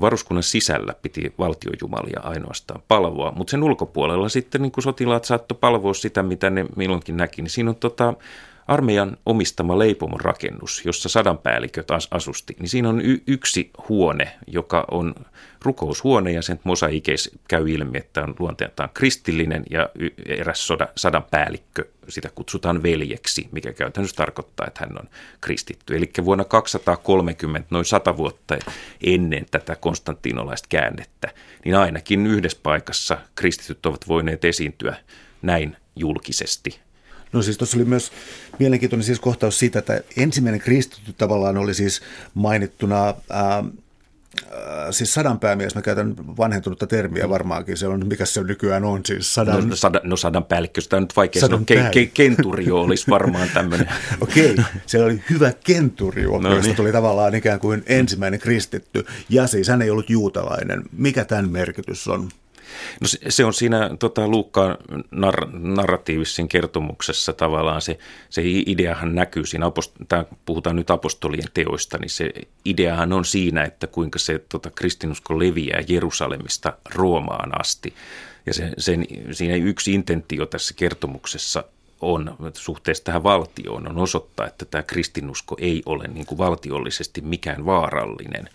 varuskunnan 0.00 0.42
sisällä 0.42 0.94
piti 1.02 1.32
valtiojumalia 1.38 2.20
ainoastaan 2.22 2.82
palvoa, 2.88 3.32
mutta 3.36 3.50
sen 3.50 3.62
ulkopuolella 3.62 4.28
sitten 4.28 4.62
niin 4.62 4.72
sotilaat 4.78 5.24
saattoi 5.24 5.58
palvoa 5.60 5.94
sitä, 5.94 6.22
mitä 6.22 6.50
ne 6.50 6.66
milloinkin 6.76 7.16
näki, 7.16 7.42
niin 7.42 7.50
siinä 7.50 7.70
on 7.70 7.76
tota, 7.76 8.14
armeijan 8.70 9.16
omistama 9.26 9.78
leipomon 9.78 10.20
rakennus, 10.20 10.82
jossa 10.84 11.08
sadanpäälliköt 11.08 11.90
as- 11.90 12.08
asusti, 12.10 12.56
niin 12.58 12.68
siinä 12.68 12.88
on 12.88 13.00
y- 13.00 13.22
yksi 13.26 13.70
huone, 13.88 14.32
joka 14.46 14.84
on 14.90 15.14
rukoushuone 15.62 16.32
ja 16.32 16.42
sen 16.42 16.60
mosaikeis 16.64 17.30
käy 17.48 17.70
ilmi, 17.70 17.98
että 17.98 18.22
on 18.22 18.34
luonteeltaan 18.38 18.90
kristillinen 18.94 19.64
ja 19.70 19.88
y- 19.94 20.10
eräs 20.26 20.66
soda, 20.66 20.88
sadanpäällikkö, 20.96 21.84
sitä 22.08 22.30
kutsutaan 22.34 22.82
veljeksi, 22.82 23.48
mikä 23.52 23.72
käytännössä 23.72 24.16
tarkoittaa, 24.16 24.66
että 24.66 24.80
hän 24.80 24.98
on 24.98 25.08
kristitty. 25.40 25.96
Eli 25.96 26.10
vuonna 26.24 26.44
230, 26.44 27.68
noin 27.70 27.84
sata 27.84 28.16
vuotta 28.16 28.58
ennen 29.02 29.46
tätä 29.50 29.76
konstantinolaista 29.76 30.66
käännettä, 30.68 31.28
niin 31.64 31.76
ainakin 31.76 32.26
yhdessä 32.26 32.58
paikassa 32.62 33.18
kristityt 33.34 33.86
ovat 33.86 34.08
voineet 34.08 34.44
esiintyä 34.44 34.96
näin 35.42 35.76
julkisesti 35.96 36.80
No 37.32 37.42
siis 37.42 37.58
tuossa 37.58 37.76
oli 37.76 37.84
myös 37.84 38.12
mielenkiintoinen 38.58 39.04
siis 39.04 39.20
kohtaus 39.20 39.58
siitä, 39.58 39.78
että 39.78 40.00
ensimmäinen 40.16 40.60
kristitty 40.60 41.12
tavallaan 41.12 41.56
oli 41.56 41.74
siis 41.74 42.00
mainittuna 42.34 43.14
ää, 43.30 43.64
siis 44.90 45.14
sadan 45.14 45.40
päämies, 45.40 45.74
mä 45.74 45.82
käytän 45.82 46.14
vanhentunutta 46.16 46.86
termiä 46.86 47.24
mm. 47.24 47.30
varmaankin, 47.30 47.76
se 47.76 47.88
on, 47.88 48.06
mikä 48.06 48.24
se 48.24 48.42
nykyään 48.42 48.84
on, 48.84 49.00
siis 49.06 49.34
sadan... 49.34 49.68
No, 49.68 49.76
sadan, 49.76 50.00
no 50.04 50.16
sadan 50.16 50.44
päällikkö, 50.44 50.80
sitä 50.80 50.96
on 50.96 51.02
nyt 51.02 51.16
vaikea 51.16 51.40
sadan 51.40 51.64
sanoa, 51.68 51.90
ke, 51.90 52.06
ke, 52.06 52.10
kenturio 52.14 52.80
olisi 52.80 53.10
varmaan 53.10 53.48
tämmöinen. 53.54 53.88
Okei, 54.20 54.50
okay. 54.50 54.64
siellä 54.86 55.06
oli 55.06 55.22
hyvä 55.30 55.52
kenturio, 55.64 56.38
no, 56.38 56.50
josta 56.50 56.66
niin. 56.66 56.76
tuli 56.76 56.92
tavallaan 56.92 57.34
ikään 57.34 57.60
kuin 57.60 57.82
ensimmäinen 57.86 58.40
kristitty, 58.40 59.06
ja 59.28 59.46
siis 59.46 59.68
hän 59.68 59.82
ei 59.82 59.90
ollut 59.90 60.10
juutalainen. 60.10 60.82
Mikä 60.92 61.24
tämän 61.24 61.50
merkitys 61.50 62.08
on? 62.08 62.28
No 63.00 63.08
se, 63.08 63.18
se 63.28 63.44
on 63.44 63.54
siinä 63.54 63.90
tota, 63.98 64.28
Luukkaan 64.28 64.76
nar, 65.10 65.46
narratiivisessa 65.52 66.42
kertomuksessa 66.48 67.32
tavallaan 67.32 67.80
se, 67.80 67.98
se 68.30 68.42
ideahan 68.44 69.14
näkyy 69.14 69.46
siinä, 69.46 69.66
apost- 69.66 70.04
tämä, 70.08 70.24
puhutaan 70.46 70.76
nyt 70.76 70.90
apostolien 70.90 71.48
teoista, 71.54 71.98
niin 71.98 72.10
se 72.10 72.30
ideahan 72.64 73.12
on 73.12 73.24
siinä, 73.24 73.64
että 73.64 73.86
kuinka 73.86 74.18
se 74.18 74.38
tota, 74.48 74.70
kristinusko 74.70 75.38
leviää 75.38 75.82
Jerusalemista 75.88 76.72
Roomaan 76.94 77.60
asti. 77.60 77.94
Ja 78.46 78.54
se, 78.54 78.70
sen, 78.78 79.06
siinä 79.30 79.54
yksi 79.54 79.94
intentio 79.94 80.46
tässä 80.46 80.74
kertomuksessa 80.74 81.64
on 82.00 82.36
suhteessa 82.54 83.04
tähän 83.04 83.22
valtioon 83.22 83.88
on 83.88 83.98
osoittaa, 83.98 84.46
että 84.46 84.64
tämä 84.64 84.82
kristinusko 84.82 85.56
ei 85.60 85.82
ole 85.86 86.08
niin 86.08 86.26
kuin 86.26 86.38
valtiollisesti 86.38 87.20
mikään 87.20 87.66
vaarallinen, 87.66 88.48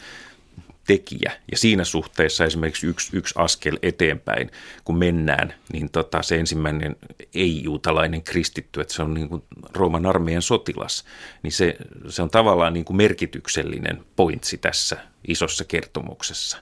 tekijä. 0.87 1.31
Ja 1.51 1.57
siinä 1.57 1.83
suhteessa 1.83 2.45
esimerkiksi 2.45 2.87
yksi, 2.87 3.17
yksi 3.17 3.35
askel 3.37 3.77
eteenpäin, 3.81 4.51
kun 4.83 4.97
mennään, 4.97 5.53
niin 5.73 5.89
tota, 5.91 6.21
se 6.21 6.39
ensimmäinen 6.39 6.95
ei-juutalainen 7.33 8.23
kristitty, 8.23 8.81
että 8.81 8.93
se 8.93 9.03
on 9.03 9.13
niin 9.13 9.29
kuin 9.29 9.43
Rooman 9.73 10.05
armeijan 10.05 10.41
sotilas, 10.41 11.05
niin 11.43 11.51
se, 11.51 11.75
se 12.09 12.21
on 12.21 12.29
tavallaan 12.29 12.73
niin 12.73 12.85
kuin 12.85 12.97
merkityksellinen 12.97 14.05
pointsi 14.15 14.57
tässä 14.57 14.97
isossa 15.27 15.63
kertomuksessa, 15.63 16.57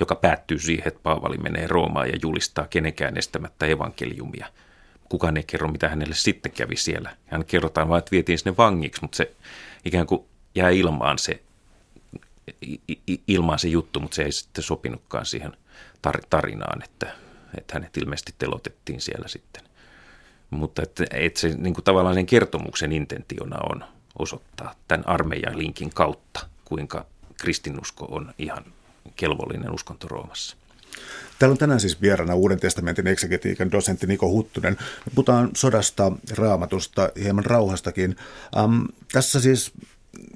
joka 0.00 0.14
päättyy 0.14 0.58
siihen, 0.58 0.88
että 0.88 1.00
Paavali 1.02 1.38
menee 1.38 1.66
Roomaan 1.66 2.08
ja 2.08 2.18
julistaa 2.22 2.66
kenenkään 2.66 3.18
estämättä 3.18 3.66
evankeliumia. 3.66 4.46
Kukaan 5.08 5.36
ei 5.36 5.42
kerro, 5.46 5.68
mitä 5.68 5.88
hänelle 5.88 6.14
sitten 6.14 6.52
kävi 6.52 6.76
siellä. 6.76 7.16
Hän 7.26 7.44
kerrotaan 7.44 7.88
vain, 7.88 7.98
että 7.98 8.10
vietiin 8.10 8.38
sinne 8.38 8.56
vangiksi, 8.56 9.02
mutta 9.02 9.16
se 9.16 9.32
ikään 9.84 10.06
kuin 10.06 10.24
jää 10.54 10.70
ilmaan 10.70 11.18
se 11.18 11.42
ilmaan 13.28 13.58
se 13.58 13.68
juttu, 13.68 14.00
mutta 14.00 14.14
se 14.14 14.22
ei 14.22 14.32
sitten 14.32 14.64
sopinutkaan 14.64 15.26
siihen 15.26 15.52
tarinaan, 16.30 16.82
että, 16.82 17.12
että 17.58 17.74
hänet 17.74 17.96
ilmeisesti 17.96 18.34
telotettiin 18.38 19.00
siellä 19.00 19.28
sitten. 19.28 19.62
Mutta 20.50 20.82
että, 20.82 21.04
että 21.10 21.40
se 21.40 21.48
niin 21.48 21.74
kuin 21.74 21.84
tavallaan 21.84 22.14
sen 22.14 22.26
kertomuksen 22.26 22.92
intentiona 22.92 23.56
on 23.70 23.84
osoittaa 24.18 24.74
tämän 24.88 25.08
armeijan 25.08 25.58
linkin 25.58 25.90
kautta, 25.90 26.46
kuinka 26.64 27.06
kristinusko 27.40 28.04
on 28.04 28.34
ihan 28.38 28.64
kelvollinen 29.16 29.74
uskonto 29.74 30.08
Roomassa. 30.08 30.56
Täällä 31.38 31.52
on 31.52 31.58
tänään 31.58 31.80
siis 31.80 32.00
vieraana 32.00 32.34
Uuden 32.34 32.60
testamentin 32.60 33.06
eksegetiikan 33.06 33.72
dosentti 33.72 34.06
Niko 34.06 34.28
Huttunen. 34.28 34.76
Puhutaan 35.14 35.50
sodasta, 35.54 36.12
raamatusta, 36.36 37.10
hieman 37.22 37.44
rauhastakin. 37.44 38.16
Ähm, 38.56 38.84
tässä 39.12 39.40
siis 39.40 39.72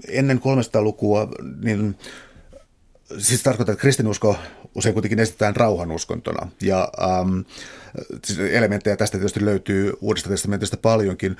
ennen 0.08 0.38
300-lukua, 0.38 1.28
niin 1.62 1.96
siis 3.18 3.42
tarkoittaa, 3.42 3.72
että 3.72 3.80
kristinusko 3.80 4.36
usein 4.74 4.92
kuitenkin 4.92 5.18
esitetään 5.18 5.56
rauhanuskontona. 5.56 6.50
Ja 6.62 6.92
ähm, 7.02 7.38
siis 8.24 8.38
elementtejä 8.38 8.96
tästä 8.96 9.18
tietysti 9.18 9.44
löytyy 9.44 9.92
Uudesta 10.00 10.28
testamentista 10.28 10.76
paljonkin. 10.76 11.36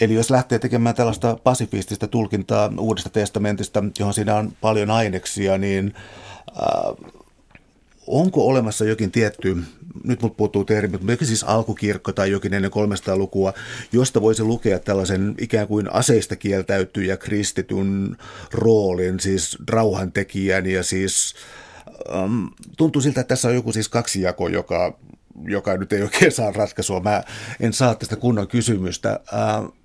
Eli 0.00 0.14
jos 0.14 0.30
lähtee 0.30 0.58
tekemään 0.58 0.94
tällaista 0.94 1.38
pasifistista 1.44 2.06
tulkintaa 2.08 2.72
Uudesta 2.78 3.10
testamentista, 3.10 3.84
johon 3.98 4.14
siinä 4.14 4.34
on 4.34 4.52
paljon 4.60 4.90
aineksia, 4.90 5.58
niin 5.58 5.94
äh, 6.48 7.12
onko 8.06 8.46
olemassa 8.46 8.84
jokin 8.84 9.10
tietty, 9.10 9.56
nyt 10.04 10.22
mut 10.22 10.36
puuttuu 10.36 10.64
termi, 10.64 10.92
mutta 10.92 11.12
jokin 11.12 11.26
siis 11.26 11.44
alkukirkko 11.44 12.12
tai 12.12 12.30
jokin 12.30 12.54
ennen 12.54 12.70
300-lukua, 12.70 13.52
josta 13.92 14.20
voisi 14.20 14.42
lukea 14.42 14.78
tällaisen 14.78 15.34
ikään 15.40 15.68
kuin 15.68 15.92
aseista 15.92 16.36
kieltäytyjä 16.36 17.16
kristityn 17.16 18.16
roolin, 18.52 19.20
siis 19.20 19.58
rauhantekijän 19.68 20.66
ja 20.66 20.82
siis 20.82 21.34
um, 22.14 22.50
tuntuu 22.76 23.02
siltä, 23.02 23.20
että 23.20 23.28
tässä 23.28 23.48
on 23.48 23.54
joku 23.54 23.72
siis 23.72 23.88
kaksijako, 23.88 24.48
joka, 24.48 24.98
joka 25.44 25.76
nyt 25.76 25.92
ei 25.92 26.02
oikein 26.02 26.32
saa 26.32 26.52
ratkaisua. 26.52 27.00
Mä 27.00 27.22
en 27.60 27.72
saa 27.72 27.94
tästä 27.94 28.16
kunnon 28.16 28.48
kysymystä. 28.48 29.20
Uh, 29.32 29.76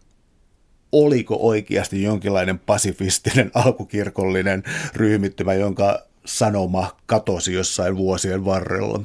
oliko 0.92 1.38
oikeasti 1.40 2.04
jonkinlainen 2.04 2.60
pasifistinen 2.60 3.52
alkukirkollinen 3.54 4.64
ryhmittymä, 4.96 5.54
jonka 5.54 6.11
sanoma 6.26 6.96
katosi 7.06 7.54
jossain 7.54 7.98
vuosien 7.98 8.46
varrella? 8.46 9.02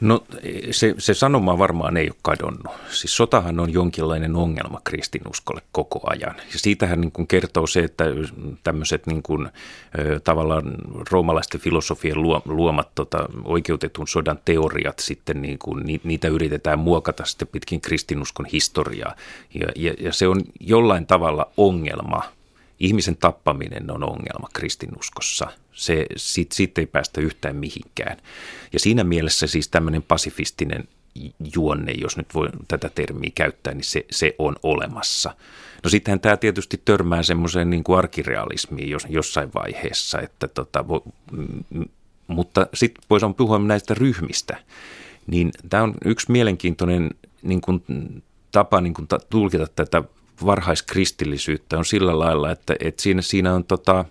No 0.00 0.24
se, 0.70 0.94
se 0.98 1.14
sanoma 1.14 1.58
varmaan 1.58 1.96
ei 1.96 2.06
ole 2.06 2.16
kadonnut. 2.22 2.72
Siis 2.90 3.16
sotahan 3.16 3.60
on 3.60 3.72
jonkinlainen 3.72 4.36
ongelma 4.36 4.80
kristinuskolle 4.84 5.62
koko 5.72 6.00
ajan. 6.04 6.36
Ja 6.36 6.58
siitähän 6.58 7.00
niin 7.00 7.12
kuin 7.12 7.26
kertoo 7.26 7.66
se, 7.66 7.80
että 7.80 8.04
tämmöiset 8.64 9.06
niin 9.06 9.22
kuin, 9.22 9.48
tavallaan 10.24 10.74
roomalaisten 11.10 11.60
filosofien 11.60 12.22
luomat 12.44 12.88
tota, 12.94 13.28
oikeutetun 13.44 14.08
sodan 14.08 14.38
teoriat 14.44 14.98
sitten, 14.98 15.42
niin 15.42 15.58
kuin, 15.58 16.00
niitä 16.04 16.28
yritetään 16.28 16.78
muokata 16.78 17.24
sitten 17.24 17.48
pitkin 17.48 17.80
kristinuskon 17.80 18.46
historiaa. 18.46 19.14
Ja, 19.54 19.66
ja, 19.76 19.94
ja 20.00 20.12
se 20.12 20.28
on 20.28 20.40
jollain 20.60 21.06
tavalla 21.06 21.50
ongelma– 21.56 22.22
ihmisen 22.80 23.16
tappaminen 23.16 23.90
on 23.90 24.04
ongelma 24.04 24.48
kristinuskossa. 24.52 25.48
Se, 25.80 26.06
siitä, 26.16 26.54
siitä 26.54 26.80
ei 26.80 26.86
päästä 26.86 27.20
yhtään 27.20 27.56
mihinkään. 27.56 28.16
Ja 28.72 28.80
siinä 28.80 29.04
mielessä 29.04 29.46
siis 29.46 29.68
tämmöinen 29.68 30.02
pasifistinen 30.02 30.88
juonne, 31.54 31.92
jos 31.92 32.16
nyt 32.16 32.34
voi 32.34 32.48
tätä 32.68 32.88
termiä 32.88 33.30
käyttää, 33.34 33.74
niin 33.74 33.84
se, 33.84 34.04
se 34.10 34.34
on 34.38 34.56
olemassa. 34.62 35.34
No 35.84 35.90
sittenhän 35.90 36.20
tämä 36.20 36.36
tietysti 36.36 36.82
törmää 36.84 37.22
semmoiseen 37.22 37.70
niin 37.70 37.84
kuin 37.84 37.98
arkirealismiin 37.98 38.90
jos, 38.90 39.06
jossain 39.08 39.50
vaiheessa, 39.54 40.20
että 40.20 40.48
tota, 40.48 40.88
vo, 40.88 41.02
m, 41.32 41.82
mutta 42.26 42.66
sitten 42.74 43.04
voisi 43.10 43.26
puhua 43.36 43.58
näistä 43.58 43.94
ryhmistä. 43.94 44.56
Niin 45.26 45.50
tämä 45.70 45.82
on 45.82 45.94
yksi 46.04 46.32
mielenkiintoinen 46.32 47.10
niin 47.42 47.60
kuin, 47.60 47.84
tapa 48.52 48.80
niin 48.80 48.94
kuin, 48.94 49.08
tulkita 49.30 49.66
tätä 49.76 50.02
varhaiskristillisyyttä 50.44 51.78
on 51.78 51.84
sillä 51.84 52.18
lailla, 52.18 52.50
että, 52.50 52.76
että 52.80 53.02
siinä, 53.02 53.22
siinä 53.22 53.54
on 53.54 53.64
tota, 53.64 54.04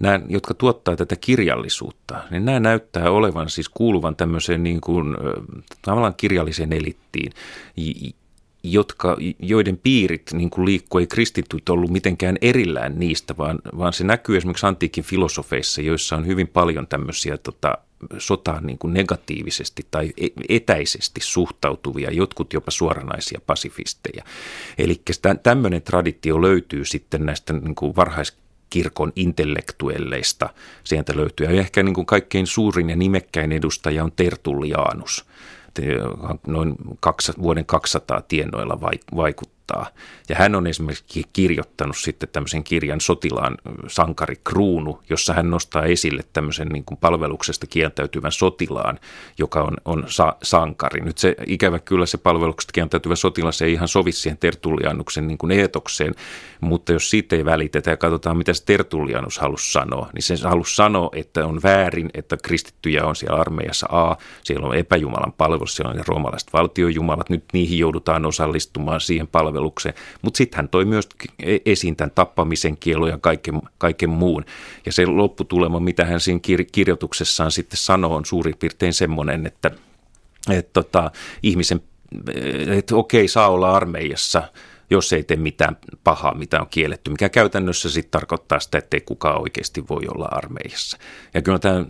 nämä, 0.00 0.20
jotka 0.28 0.54
tuottaa 0.54 0.96
tätä 0.96 1.16
kirjallisuutta, 1.16 2.22
niin 2.30 2.44
nämä 2.44 2.60
näyttää 2.60 3.10
olevan 3.10 3.50
siis 3.50 3.68
kuuluvan 3.68 4.16
tämmöiseen 4.16 4.62
niin 4.62 4.80
kuin, 4.80 5.16
tavallaan 5.82 6.14
kirjalliseen 6.14 6.72
elittiin, 6.72 7.32
jotka, 8.62 9.16
joiden 9.38 9.76
piirit 9.76 10.22
niin 10.32 10.50
kuin 10.50 10.64
liikkuu, 10.64 10.98
ei 11.00 11.06
kristityt 11.06 11.68
ollut 11.68 11.90
mitenkään 11.90 12.36
erillään 12.40 12.98
niistä, 12.98 13.36
vaan, 13.36 13.58
vaan 13.78 13.92
se 13.92 14.04
näkyy 14.04 14.36
esimerkiksi 14.36 14.66
antiikin 14.66 15.04
filosofeissa, 15.04 15.82
joissa 15.82 16.16
on 16.16 16.26
hyvin 16.26 16.48
paljon 16.48 16.86
tämmöisiä 16.86 17.38
tota, 17.38 17.78
sotaan 18.18 18.66
niin 18.66 18.78
kuin 18.78 18.94
negatiivisesti 18.94 19.86
tai 19.90 20.12
e-, 20.16 20.56
etäisesti 20.56 21.20
suhtautuvia, 21.20 22.10
jotkut 22.10 22.52
jopa 22.52 22.70
suoranaisia 22.70 23.40
pasifisteja. 23.46 24.24
Eli 24.78 25.02
tämmöinen 25.42 25.82
traditio 25.82 26.42
löytyy 26.42 26.84
sitten 26.84 27.26
näistä 27.26 27.52
niin 27.52 27.74
kuin 27.74 27.96
varhaiskirkon 28.74 29.12
intellektuelleista. 29.16 30.50
Sieltä 30.84 31.16
löytyy. 31.16 31.46
Ja 31.46 31.52
ehkä 31.52 31.82
niin 31.82 31.94
kuin 31.94 32.06
kaikkein 32.06 32.46
suurin 32.46 32.90
ja 32.90 32.96
nimekkäin 32.96 33.52
edustaja 33.52 34.04
on 34.04 34.12
Tertullianus, 34.12 35.24
noin 36.46 36.74
kaksi, 37.00 37.32
vuoden 37.42 37.66
200 37.66 38.20
tienoilla 38.20 38.80
vaikuttaa. 39.72 40.00
Ja 40.28 40.36
hän 40.36 40.54
on 40.54 40.66
esimerkiksi 40.66 41.22
kirjoittanut 41.32 41.96
sitten 41.96 42.28
tämmöisen 42.28 42.64
kirjan 42.64 43.00
Sotilaan 43.00 43.56
sankari 43.88 44.36
Kruunu, 44.44 45.00
jossa 45.10 45.34
hän 45.34 45.50
nostaa 45.50 45.84
esille 45.84 46.22
tämmöisen 46.32 46.68
niin 46.68 46.84
kuin 46.84 46.98
palveluksesta 46.98 47.66
kieltäytyvän 47.66 48.32
sotilaan, 48.32 48.98
joka 49.38 49.62
on, 49.62 49.76
on 49.84 50.04
sa- 50.06 50.36
sankari. 50.42 51.00
Nyt 51.00 51.18
se 51.18 51.36
ikävä 51.46 51.78
kyllä 51.78 52.06
se 52.06 52.18
palveluksesta 52.18 52.72
kieltäytyvä 52.72 53.16
sotilas 53.16 53.62
ei 53.62 53.72
ihan 53.72 53.88
sovi 53.88 54.12
siihen 54.12 54.38
Tertullianuksen 54.38 55.28
niin 55.28 55.50
eetokseen, 55.50 56.14
mutta 56.60 56.92
jos 56.92 57.10
siitä 57.10 57.36
ei 57.36 57.44
välitetä 57.44 57.90
ja 57.90 57.96
katsotaan, 57.96 58.36
mitä 58.36 58.52
se 58.52 58.64
Tertullianus 58.64 59.38
halusi 59.38 59.72
sanoa, 59.72 60.10
niin 60.14 60.22
se 60.22 60.34
halusi 60.44 60.74
sanoa, 60.74 61.10
että 61.12 61.46
on 61.46 61.60
väärin, 61.62 62.10
että 62.14 62.36
kristittyjä 62.36 63.04
on 63.04 63.16
siellä 63.16 63.40
armeijassa 63.40 63.86
A, 63.90 64.16
siellä 64.44 64.66
on 64.66 64.74
epäjumalan 64.74 65.32
palvelus, 65.32 65.76
siellä 65.76 65.92
on 65.92 66.04
roomalaiset 66.06 66.52
valtiojumalat, 66.52 67.30
nyt 67.30 67.44
niihin 67.52 67.78
joudutaan 67.78 68.26
osallistumaan 68.26 69.00
siihen 69.00 69.26
palvelukseen, 69.54 69.94
mutta 70.22 70.38
sitten 70.38 70.56
hän 70.56 70.68
toi 70.68 70.84
myös 70.84 71.08
e-, 71.42 71.58
esiin 71.66 71.96
tämän 71.96 72.10
tappamisen 72.14 72.76
kielon 72.76 73.08
ja 73.08 73.18
kaiken, 73.18 73.62
kaiken 73.78 74.10
muun. 74.10 74.44
Ja 74.86 74.92
se 74.92 75.06
lopputulema, 75.06 75.80
mitä 75.80 76.04
hän 76.04 76.20
siinä 76.20 76.40
kir- 76.48 76.68
kirjoituksessaan 76.72 77.50
sitten 77.50 77.78
sanoo, 77.78 78.16
on 78.16 78.24
suurin 78.24 78.56
piirtein 78.58 78.94
semmoinen, 78.94 79.46
että, 79.46 79.70
että 80.50 80.70
tota, 80.72 81.10
ihmisen, 81.42 81.82
että 82.66 82.96
okei, 82.96 83.28
saa 83.28 83.48
olla 83.48 83.76
armeijassa, 83.76 84.42
jos 84.90 85.12
ei 85.12 85.22
tee 85.22 85.36
mitään 85.36 85.76
pahaa, 86.04 86.34
mitä 86.34 86.60
on 86.60 86.66
kielletty, 86.70 87.10
mikä 87.10 87.28
käytännössä 87.28 87.90
sitten 87.90 88.10
tarkoittaa 88.10 88.60
sitä, 88.60 88.78
että 88.78 88.96
ei 88.96 89.00
kukaan 89.00 89.40
oikeasti 89.40 89.88
voi 89.88 90.02
olla 90.08 90.28
armeijassa. 90.30 90.98
Ja 91.34 91.42
kyllä 91.42 91.58
tämä, 91.58 91.86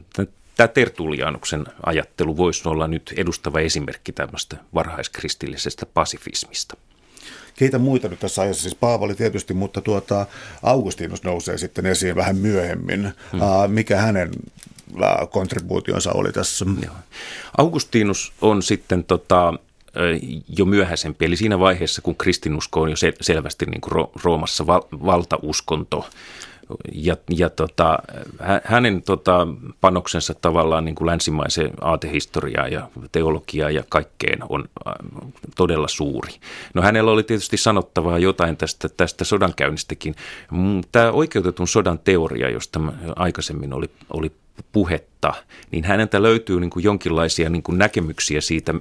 tämä 0.57 0.69
Tertulianuksen 0.69 1.67
ajattelu 1.87 2.37
voisi 2.37 2.69
olla 2.69 2.87
nyt 2.87 3.15
edustava 3.17 3.61
esimerkki 3.61 4.13
tämmöistä 4.13 4.57
varhaiskristillisestä 4.75 5.87
pasifismista. 5.87 6.77
Keitä 7.57 7.79
muita 7.79 8.09
nyt 8.09 8.21
tässä 8.21 8.43
ajassa? 8.43 8.63
Siis 8.63 8.75
Paavali 8.75 9.15
tietysti, 9.15 9.55
mutta 9.55 9.81
tuota, 9.81 10.27
Augustinus 10.63 11.23
nousee 11.23 11.59
sitten 11.59 11.87
esiin 11.87 12.17
vähän 12.17 12.37
myöhemmin. 12.37 13.13
Hmm. 13.33 13.41
Mikä 13.73 13.97
hänen 13.97 14.31
kontribuutionsa 15.31 16.13
oli 16.13 16.33
tässä? 16.33 16.65
Joo. 16.83 16.95
Augustinus 17.59 18.33
on 18.41 18.63
sitten 18.63 19.05
tota, 19.05 19.55
jo 20.59 20.65
myöhäisempi, 20.65 21.25
eli 21.25 21.37
siinä 21.37 21.59
vaiheessa, 21.59 22.03
kun 22.03 22.17
kristinusko 22.17 22.81
on 22.81 22.91
jo 22.91 22.97
selvästi 23.21 23.67
niin 23.67 23.81
kuin 23.81 24.07
Roomassa 24.25 24.67
val- 24.67 24.83
valtauskonto, 24.93 26.09
ja, 26.93 27.17
ja 27.31 27.51
tota, 27.51 27.99
hänen 28.65 29.03
tota, 29.03 29.47
panoksensa 29.81 30.35
tavallaan 30.35 30.85
niin 30.85 30.95
kuin 30.95 31.07
länsimaiseen 31.07 31.71
aatehistoriaan 31.81 32.73
ja 32.73 32.89
teologiaan 33.13 33.75
ja 33.75 33.85
kaikkeen 33.89 34.39
on 34.49 34.65
äh, 34.87 34.95
todella 35.57 35.89
suuri. 35.89 36.33
No 36.75 36.83
hänellä 36.83 37.11
oli 37.11 37.23
tietysti 37.23 37.57
sanottavaa 37.57 38.19
jotain 38.19 38.57
tästä, 38.57 38.89
tästä 38.89 39.25
sodankäynnistäkin. 39.25 40.15
Tämä 40.93 41.11
oikeutetun 41.11 41.69
sodan 41.69 41.99
teoria, 41.99 42.51
josta 42.51 42.81
aikaisemmin 43.17 43.73
oli, 43.73 43.91
oli 44.11 44.33
puhetta, 44.73 45.35
niin 45.71 45.85
häneltä 45.85 46.23
löytyy 46.23 46.61
niin 46.61 46.71
kuin 46.71 46.85
jonkinlaisia 46.85 47.51
niin 47.51 47.63
kuin 47.63 47.79
näkemyksiä 47.79 48.41
siitä, 48.41 48.75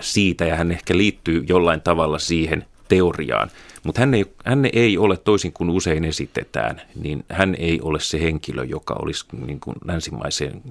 siitä 0.00 0.44
ja 0.44 0.56
hän 0.56 0.70
ehkä 0.70 0.96
liittyy 0.96 1.44
jollain 1.48 1.80
tavalla 1.80 2.18
siihen 2.18 2.64
teoriaan. 2.88 3.50
Mutta 3.84 4.00
hän 4.00 4.14
ei, 4.14 4.24
hän 4.44 4.68
ei 4.72 4.98
ole, 4.98 5.16
toisin 5.16 5.52
kuin 5.52 5.70
usein 5.70 6.04
esitetään, 6.04 6.82
niin 6.94 7.24
hän 7.28 7.54
ei 7.58 7.80
ole 7.80 8.00
se 8.00 8.20
henkilö, 8.20 8.64
joka 8.64 8.94
olisi 8.98 9.26
niin 9.46 9.60
kuin 9.60 9.76
länsimaiseen 9.84 10.62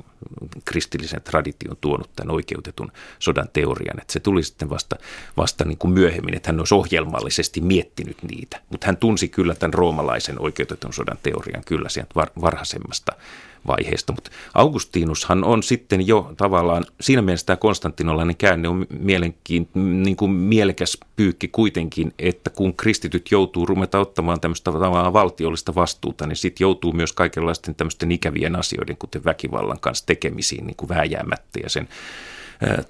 kristillisen 0.65 1.21
tradition 1.21 1.78
tuonut 1.82 2.10
tämän 2.15 2.36
oikeutetun 2.36 2.91
sodan 3.19 3.49
teorian. 3.54 4.02
Että 4.02 4.13
se 4.13 4.19
tuli 4.19 4.43
sitten 4.43 4.69
vasta, 4.69 4.95
vasta 5.38 5.65
niin 5.65 5.78
kuin 5.78 5.93
myöhemmin, 5.93 6.36
että 6.36 6.49
hän 6.49 6.60
olisi 6.60 6.76
ohjelmallisesti 6.76 7.62
miettinyt 7.62 8.17
niitä. 8.23 8.62
Mutta 8.69 8.88
hän 8.88 8.97
tunsi 8.97 9.28
kyllä 9.28 9.56
tämän 9.56 9.73
roomalaisen 9.73 10.41
oikeutetun 10.41 10.93
sodan 10.93 11.17
teorian 11.23 11.63
kyllä 11.65 11.89
sieltä 11.89 12.12
var, 12.15 12.30
varhaisemmasta 12.41 13.13
vaiheesta. 13.67 14.13
Mutta 14.13 14.32
Augustinushan 14.54 15.43
on 15.43 15.63
sitten 15.63 16.08
jo 16.08 16.34
tavallaan, 16.38 16.86
siinä 17.02 17.21
mielessä 17.21 17.45
tämä 17.45 17.58
konstantinolainen 17.58 18.36
käänne 18.36 18.67
on 18.67 18.86
mielenkiin, 18.99 19.69
niin 19.73 20.15
kuin 20.15 20.32
mielekäs 20.32 20.97
pyykki 21.15 21.47
kuitenkin, 21.47 22.13
että 22.19 22.49
kun 22.49 22.76
kristityt 22.76 23.32
joutuu 23.32 23.65
ruveta 23.65 23.99
ottamaan 23.99 24.39
tämmöistä 24.39 24.71
tavallaan 24.71 25.13
valtiollista 25.13 25.76
vastuuta, 25.76 26.28
niin 26.28 26.36
sitten 26.36 26.65
joutuu 26.65 26.93
myös 26.93 27.13
kaikenlaisten 27.13 27.76
tämmöisten 27.76 28.12
ikävien 28.12 28.56
asioiden, 28.56 28.97
kuten 28.97 29.26
väkivallan 29.26 29.80
kanssa 29.80 30.06
tekemisiin 30.06 30.65
niin 30.67 30.78
kuin 30.78 30.89
vääjäämättä 30.89 31.60
ja 31.63 31.69
sen 31.69 31.89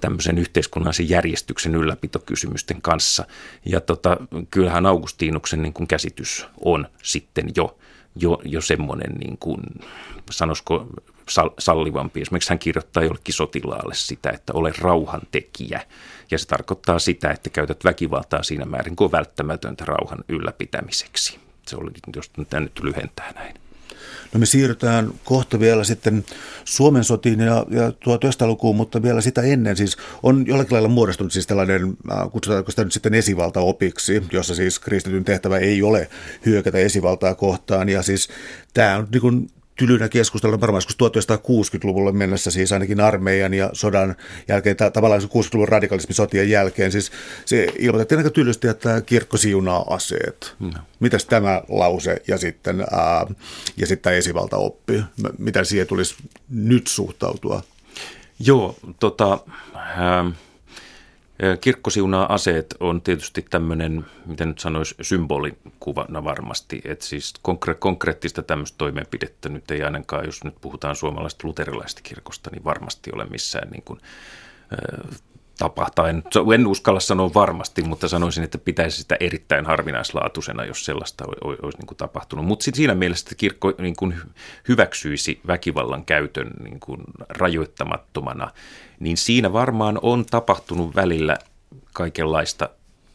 tämmöisen 0.00 0.38
yhteiskunnallisen 0.38 1.08
järjestyksen 1.08 1.74
ylläpitokysymysten 1.74 2.82
kanssa. 2.82 3.24
Ja 3.64 3.80
tota, 3.80 4.16
kyllähän 4.50 4.86
Augustinuksen 4.86 5.62
niin 5.62 5.72
kuin 5.72 5.86
käsitys 5.86 6.46
on 6.64 6.86
sitten 7.02 7.46
jo 7.56 7.78
jo, 8.16 8.40
jo 8.44 8.60
semmoinen, 8.60 9.14
niin 9.14 9.38
kuin, 9.38 9.60
sanoisiko 10.30 10.86
sallivampi. 11.58 12.20
Esimerkiksi 12.20 12.50
hän 12.50 12.58
kirjoittaa 12.58 13.02
jollekin 13.02 13.34
sotilaalle 13.34 13.94
sitä, 13.94 14.30
että 14.30 14.52
ole 14.52 14.72
rauhantekijä. 14.78 15.80
Ja 16.30 16.38
se 16.38 16.46
tarkoittaa 16.46 16.98
sitä, 16.98 17.30
että 17.30 17.50
käytät 17.50 17.84
väkivaltaa 17.84 18.42
siinä 18.42 18.64
määrin 18.64 18.96
kuin 18.96 19.12
välttämätöntä 19.12 19.84
rauhan 19.84 20.18
ylläpitämiseksi. 20.28 21.38
Se 21.66 21.76
oli, 21.76 21.90
jos 22.16 22.30
tämä 22.50 22.60
nyt 22.60 22.80
lyhentää 22.82 23.32
näin. 23.32 23.63
No 24.34 24.40
me 24.40 24.46
siirrytään 24.46 25.10
kohta 25.24 25.60
vielä 25.60 25.84
sitten 25.84 26.24
Suomen 26.64 27.04
sotiin 27.04 27.40
ja, 27.40 27.66
ja 27.70 27.88
1900-lukuun, 27.90 28.76
mutta 28.76 29.02
vielä 29.02 29.20
sitä 29.20 29.42
ennen. 29.42 29.76
Siis 29.76 29.96
on 30.22 30.46
jollakin 30.46 30.74
lailla 30.74 30.88
muodostunut 30.88 31.32
siis 31.32 31.46
tällainen, 31.46 31.96
äh, 32.12 32.30
kutsutaanko 32.32 32.70
sitä 32.70 32.84
nyt 32.84 32.92
sitten 32.92 33.14
esivaltaopiksi, 33.14 34.22
jossa 34.32 34.54
siis 34.54 34.78
kristityn 34.78 35.24
tehtävä 35.24 35.58
ei 35.58 35.82
ole 35.82 36.08
hyökätä 36.46 36.78
esivaltaa 36.78 37.34
kohtaan. 37.34 37.88
Ja 37.88 38.02
siis 38.02 38.28
tämä 38.74 38.96
on 38.96 39.08
niin 39.12 39.20
kuin 39.20 39.50
tylynä 39.76 40.08
keskustella 40.08 40.60
varmaan 40.60 40.82
1960-luvulle 40.82 42.12
mennessä 42.12 42.50
siis 42.50 42.72
ainakin 42.72 43.00
armeijan 43.00 43.54
ja 43.54 43.70
sodan 43.72 44.16
jälkeen, 44.48 44.76
tavallaan 44.92 45.22
60-luvun 45.22 45.68
radikalismisotien 45.68 46.50
jälkeen, 46.50 46.92
siis 46.92 47.12
se 47.44 47.66
ilmoitettiin 47.78 48.18
aika 48.18 48.30
tylysti, 48.30 48.68
että 48.68 49.00
kirkko 49.00 49.36
siunaa 49.36 49.84
aseet. 49.94 50.54
No. 50.60 50.72
Mitäs 51.00 51.24
tämä 51.24 51.62
lause 51.68 52.22
ja 52.28 52.38
sitten, 52.38 52.80
ää, 52.80 53.26
ja 53.76 53.86
sitten 53.86 54.02
tämä 54.02 54.16
esivaltaoppi, 54.16 55.02
mitä 55.38 55.64
siihen 55.64 55.86
tulisi 55.86 56.14
nyt 56.50 56.86
suhtautua? 56.86 57.62
Joo, 58.38 58.76
tota, 59.00 59.38
ähm, 59.76 60.28
Kirkkosiunaa 61.60 62.34
aseet 62.34 62.74
on 62.80 63.02
tietysti 63.02 63.46
tämmöinen, 63.50 64.06
miten 64.26 64.48
nyt 64.48 64.58
sanoisi, 64.58 64.94
symbolikuvana 65.00 66.24
varmasti. 66.24 66.80
Että 66.84 67.04
siis 67.04 67.34
konkre- 67.42 67.76
konkreettista 67.78 68.42
tämmöistä 68.42 68.78
toimenpidettä 68.78 69.48
nyt 69.48 69.70
ei 69.70 69.82
ainakaan, 69.82 70.24
jos 70.24 70.44
nyt 70.44 70.54
puhutaan 70.60 70.96
suomalaisesta 70.96 71.48
luterilaisesta 71.48 72.00
kirkosta, 72.02 72.50
niin 72.50 72.64
varmasti 72.64 73.10
ole 73.14 73.24
missään 73.24 73.70
niin 73.70 73.82
kuin, 73.82 74.00
tapahtaa. 75.58 76.08
En, 76.08 76.22
en 76.54 76.66
uskalla 76.66 77.00
sanoa 77.00 77.34
varmasti, 77.34 77.82
mutta 77.82 78.08
sanoisin, 78.08 78.44
että 78.44 78.58
pitäisi 78.58 78.96
sitä 78.96 79.16
erittäin 79.20 79.66
harvinaislaatuisena, 79.66 80.64
jos 80.64 80.84
sellaista 80.84 81.24
olisi, 81.44 81.78
niin 81.78 81.86
kuin 81.86 81.98
tapahtunut. 81.98 82.44
Mutta 82.44 82.64
siinä 82.74 82.94
mielessä, 82.94 83.24
että 83.24 83.34
kirkko 83.34 83.72
niin 83.78 83.96
kuin 83.96 84.14
hyväksyisi 84.68 85.40
väkivallan 85.46 86.04
käytön 86.04 86.50
niin 86.62 86.80
kuin 86.80 87.00
rajoittamattomana, 87.28 88.50
niin 89.00 89.16
siinä 89.16 89.52
varmaan 89.52 89.98
on 90.02 90.26
tapahtunut 90.26 90.96
välillä 90.96 91.38
kaikenlaista 91.92 92.68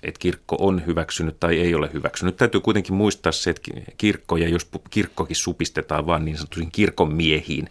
että 0.04 0.20
kirkko 0.20 0.58
on 0.60 0.86
hyväksynyt 0.86 1.40
tai 1.40 1.60
ei 1.60 1.76
ole 1.76 1.90
hyväksynyt. 1.94 2.38
Täytyy 2.38 2.62
kuitenkin 2.62 2.96
muistaa 2.96 3.32
se, 3.32 3.50
että 3.50 3.72
kirkko, 3.98 4.38
ja 4.38 4.50
jos 4.50 4.70
kirkkokin 4.90 5.36
supistetaan 5.36 6.06
vain 6.06 6.26
niin 6.26 6.38
sanotusti 6.38 6.70
kirkon 6.72 7.14
miehiin, 7.14 7.70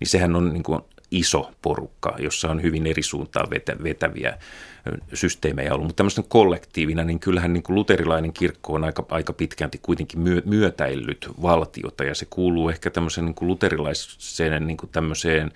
niin 0.00 0.08
sehän 0.08 0.36
on 0.36 0.52
niin 0.52 0.62
kuin 0.62 0.80
iso 1.12 1.50
porukka, 1.62 2.14
jossa 2.18 2.48
on 2.48 2.62
hyvin 2.62 2.86
eri 2.86 3.02
suuntaan 3.02 3.50
vetä, 3.50 3.76
vetäviä 3.82 4.38
systeemejä 5.14 5.74
ollut. 5.74 5.86
Mutta 5.86 5.96
tämmöisen 5.96 6.24
kollektiivina, 6.28 7.04
niin 7.04 7.20
kyllähän 7.20 7.52
niin 7.52 7.62
kuin 7.62 7.74
luterilainen 7.74 8.32
kirkko 8.32 8.72
on 8.72 8.84
aika, 8.84 9.06
aika 9.08 9.32
pitkälti 9.32 9.78
kuitenkin 9.82 10.20
myö, 10.20 10.42
myötäillyt 10.44 11.28
valtiota 11.42 12.04
ja 12.04 12.14
se 12.14 12.26
kuuluu 12.30 12.68
ehkä 12.68 12.90
tämmöisen 12.90 13.24
niin 13.24 13.34
kuin 13.34 13.48
luterilaiseen 13.48 14.66
niin 14.66 14.76
kuin 14.76 14.90
tämmöiseen 14.90 15.52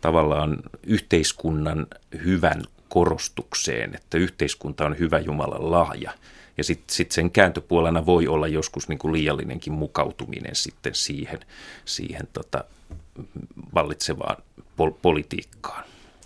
tavallaan 0.00 0.56
yhteiskunnan 0.86 1.86
hyvän 2.24 2.62
korostukseen, 2.88 3.94
että 3.94 4.18
yhteiskunta 4.18 4.84
on 4.84 4.98
hyvä 4.98 5.18
Jumalan 5.18 5.70
lahja. 5.70 6.12
Ja 6.56 6.64
sitten 6.64 6.94
sit 6.94 7.12
sen 7.12 7.30
kääntöpuolena 7.30 8.06
voi 8.06 8.28
olla 8.28 8.48
joskus 8.48 8.88
niin 8.88 8.98
kuin 8.98 9.12
liiallinenkin 9.12 9.72
mukautuminen 9.72 10.54
sitten 10.54 10.94
siihen, 10.94 11.40
siihen 11.84 12.28
tota, 12.32 12.64
vallitsevaan 13.74 14.36
pol- 14.80 14.98
politiikkaan. 15.02 15.84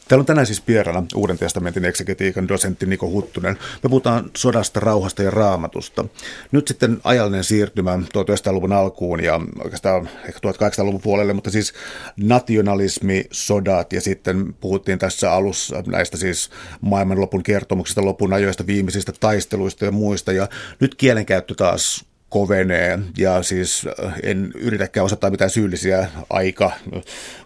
Täällä 0.09 0.23
on 0.23 0.27
tänään 0.27 0.47
siis 0.47 0.63
vieraana 0.69 1.03
Uuden 1.15 1.39
testamentin 1.39 1.85
eksegetiikan 1.85 2.49
dosentti 2.49 2.87
Niko 2.87 3.11
Huttunen. 3.11 3.59
Me 3.83 3.89
puhutaan 3.89 4.31
sodasta, 4.37 4.81
rauhasta 4.81 5.23
ja 5.23 5.31
raamatusta. 5.31 6.05
Nyt 6.53 6.69
sitten 6.69 6.99
ajallinen 7.05 7.45
siirtymä 7.45 7.97
1900-luvun 7.97 8.73
alkuun 8.73 9.25
ja 9.25 9.41
oikeastaan 9.65 10.09
ehkä 10.29 10.41
1800-luvun 10.47 11.01
puolelle, 11.01 11.33
mutta 11.33 11.51
siis 11.51 11.73
nationalismi, 12.17 13.25
sodat 13.31 13.93
ja 13.93 14.01
sitten 14.01 14.55
puhuttiin 14.61 14.99
tässä 14.99 15.33
alussa 15.33 15.83
näistä 15.87 16.17
siis 16.17 16.51
maailmanlopun 16.81 17.43
kertomuksista, 17.43 18.05
lopun 18.05 18.33
ajoista, 18.33 18.67
viimeisistä 18.67 19.13
taisteluista 19.21 19.85
ja 19.85 19.93
muista. 19.93 20.33
Ja 20.33 20.49
nyt 20.81 20.95
kielenkäyttö 20.95 21.55
taas 21.55 22.05
kovenee 22.35 22.99
ja 23.19 23.43
siis 23.43 23.87
äh, 24.05 24.15
en 24.23 24.53
yritäkään 24.55 25.05
osoittaa 25.05 25.31
mitään 25.31 25.51
syyllisiä 25.51 26.09
aika, 26.31 26.73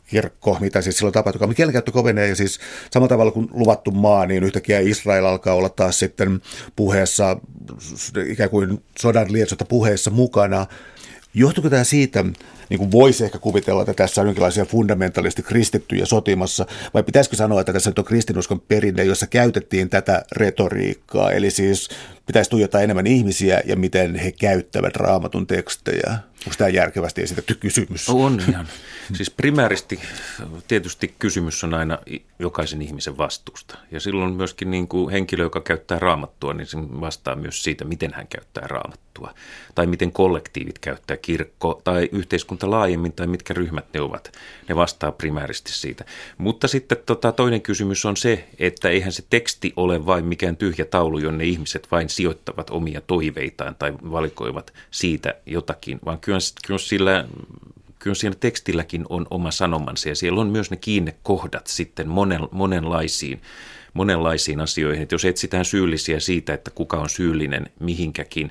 kirkko, 0.06 0.56
mitä 0.60 0.82
siis 0.82 0.96
silloin 0.96 1.12
tapahtui. 1.12 1.46
Mutta 1.46 1.56
kielenkäyttö 1.56 1.92
kovenee 1.92 2.28
ja 2.28 2.36
siis 2.36 2.60
samalla 2.90 3.08
tavalla 3.08 3.32
kuin 3.32 3.48
luvattu 3.52 3.90
maa, 3.90 4.26
niin 4.26 4.44
yhtäkkiä 4.44 4.80
Israel 4.80 5.24
alkaa 5.24 5.54
olla 5.54 5.68
taas 5.68 5.98
sitten 5.98 6.42
puheessa, 6.76 7.36
ikään 8.26 8.50
kuin 8.50 8.84
sodan 8.98 9.32
lietsota 9.32 9.64
puheessa 9.64 10.10
mukana. 10.10 10.66
Johtuuko 11.34 11.70
tämä 11.70 11.84
siitä, 11.84 12.24
niin 12.68 12.78
kuin 12.78 12.92
voisi 12.92 13.24
ehkä 13.24 13.38
kuvitella, 13.38 13.82
että 13.82 13.94
tässä 13.94 14.20
on 14.20 14.26
jonkinlaisia 14.26 14.64
fundamentalisti 14.64 15.42
kristittyjä 15.42 16.06
sotimassa, 16.06 16.66
vai 16.94 17.02
pitäisikö 17.02 17.36
sanoa, 17.36 17.60
että 17.60 17.72
tässä 17.72 17.92
on 17.98 18.04
kristinuskon 18.04 18.60
perinne, 18.60 19.04
jossa 19.04 19.26
käytettiin 19.26 19.88
tätä 19.88 20.24
retoriikkaa, 20.32 21.32
eli 21.32 21.50
siis 21.50 21.88
pitäisi 22.26 22.50
tuijottaa 22.50 22.80
enemmän 22.80 23.06
ihmisiä 23.06 23.62
ja 23.64 23.76
miten 23.76 24.14
he 24.14 24.32
käyttävät 24.32 24.96
raamatun 24.96 25.46
tekstejä? 25.46 26.18
Onko 26.46 26.54
tämä 26.58 26.68
järkevästi 26.68 27.22
esitetty 27.22 27.54
kysymys? 27.54 28.08
On 28.08 28.40
ihan. 28.48 28.68
Siis 29.14 29.30
primääristi 29.30 30.00
tietysti 30.68 31.14
kysymys 31.18 31.64
on 31.64 31.74
aina 31.74 31.98
jokaisen 32.38 32.82
ihmisen 32.82 33.18
vastuusta. 33.18 33.78
Ja 33.90 34.00
silloin 34.00 34.32
myöskin 34.32 34.70
niin 34.70 34.88
kuin 34.88 35.12
henkilö, 35.12 35.42
joka 35.42 35.60
käyttää 35.60 35.98
raamattua, 35.98 36.54
niin 36.54 36.66
se 36.66 36.78
vastaa 36.78 37.36
myös 37.36 37.62
siitä, 37.62 37.84
miten 37.84 38.14
hän 38.14 38.26
käyttää 38.26 38.66
raamattua. 38.66 39.34
Tai 39.74 39.86
miten 39.86 40.12
kollektiivit 40.12 40.78
käyttää 40.78 41.16
kirkko 41.16 41.80
tai 41.84 42.08
yhteiskunta 42.12 42.57
laajemmin 42.66 43.12
tai 43.12 43.26
mitkä 43.26 43.54
ryhmät 43.54 43.86
ne 43.94 44.00
ovat. 44.00 44.32
Ne 44.68 44.76
vastaa 44.76 45.12
primääristi 45.12 45.72
siitä. 45.72 46.04
Mutta 46.38 46.68
sitten 46.68 46.98
tota, 47.06 47.32
toinen 47.32 47.62
kysymys 47.62 48.04
on 48.04 48.16
se, 48.16 48.48
että 48.58 48.88
eihän 48.88 49.12
se 49.12 49.24
teksti 49.30 49.72
ole 49.76 50.06
vain 50.06 50.24
mikään 50.24 50.56
tyhjä 50.56 50.84
taulu, 50.84 51.18
jonne 51.18 51.44
ihmiset 51.44 51.88
vain 51.90 52.08
sijoittavat 52.08 52.70
omia 52.70 53.00
toiveitaan 53.00 53.74
tai 53.74 53.92
valikoivat 54.10 54.72
siitä 54.90 55.34
jotakin, 55.46 55.98
vaan 56.04 56.18
kyllä, 56.18 56.38
kyllä 56.66 56.78
sillä 56.78 57.24
kyllä 57.98 58.14
siinä 58.14 58.36
tekstilläkin 58.40 59.04
on 59.08 59.26
oma 59.30 59.50
sanomansa 59.50 60.08
ja 60.08 60.14
siellä 60.14 60.40
on 60.40 60.48
myös 60.48 60.70
ne 60.70 60.76
kiinnekohdat 60.76 61.66
sitten 61.66 62.08
monen, 62.08 62.40
monenlaisiin, 62.50 63.40
monenlaisiin 63.98 64.60
asioihin. 64.60 65.02
Että 65.02 65.14
jos 65.14 65.24
etsitään 65.24 65.64
syyllisiä 65.64 66.20
siitä, 66.20 66.54
että 66.54 66.70
kuka 66.70 66.96
on 66.96 67.08
syyllinen 67.08 67.66
mihinkäkin, 67.80 68.50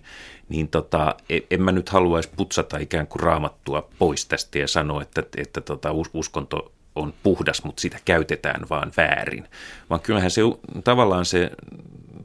niin 0.49 0.67
tota, 0.67 1.15
e, 1.29 1.39
en 1.51 1.61
mä 1.61 1.71
nyt 1.71 1.89
haluaisi 1.89 2.29
putsata 2.35 2.77
ikään 2.77 3.07
kuin 3.07 3.19
raamattua 3.19 3.89
pois 3.99 4.25
tästä 4.25 4.59
ja 4.59 4.67
sanoa, 4.67 5.01
että, 5.01 5.23
että 5.37 5.61
tota, 5.61 5.89
uskonto 6.13 6.71
on 6.95 7.13
puhdas, 7.23 7.63
mutta 7.63 7.81
sitä 7.81 7.97
käytetään 8.05 8.65
vaan 8.69 8.91
väärin. 8.97 9.47
Vaan 9.89 10.01
kyllähän 10.01 10.31
se 10.31 10.41
tavallaan 10.83 11.25
se 11.25 11.51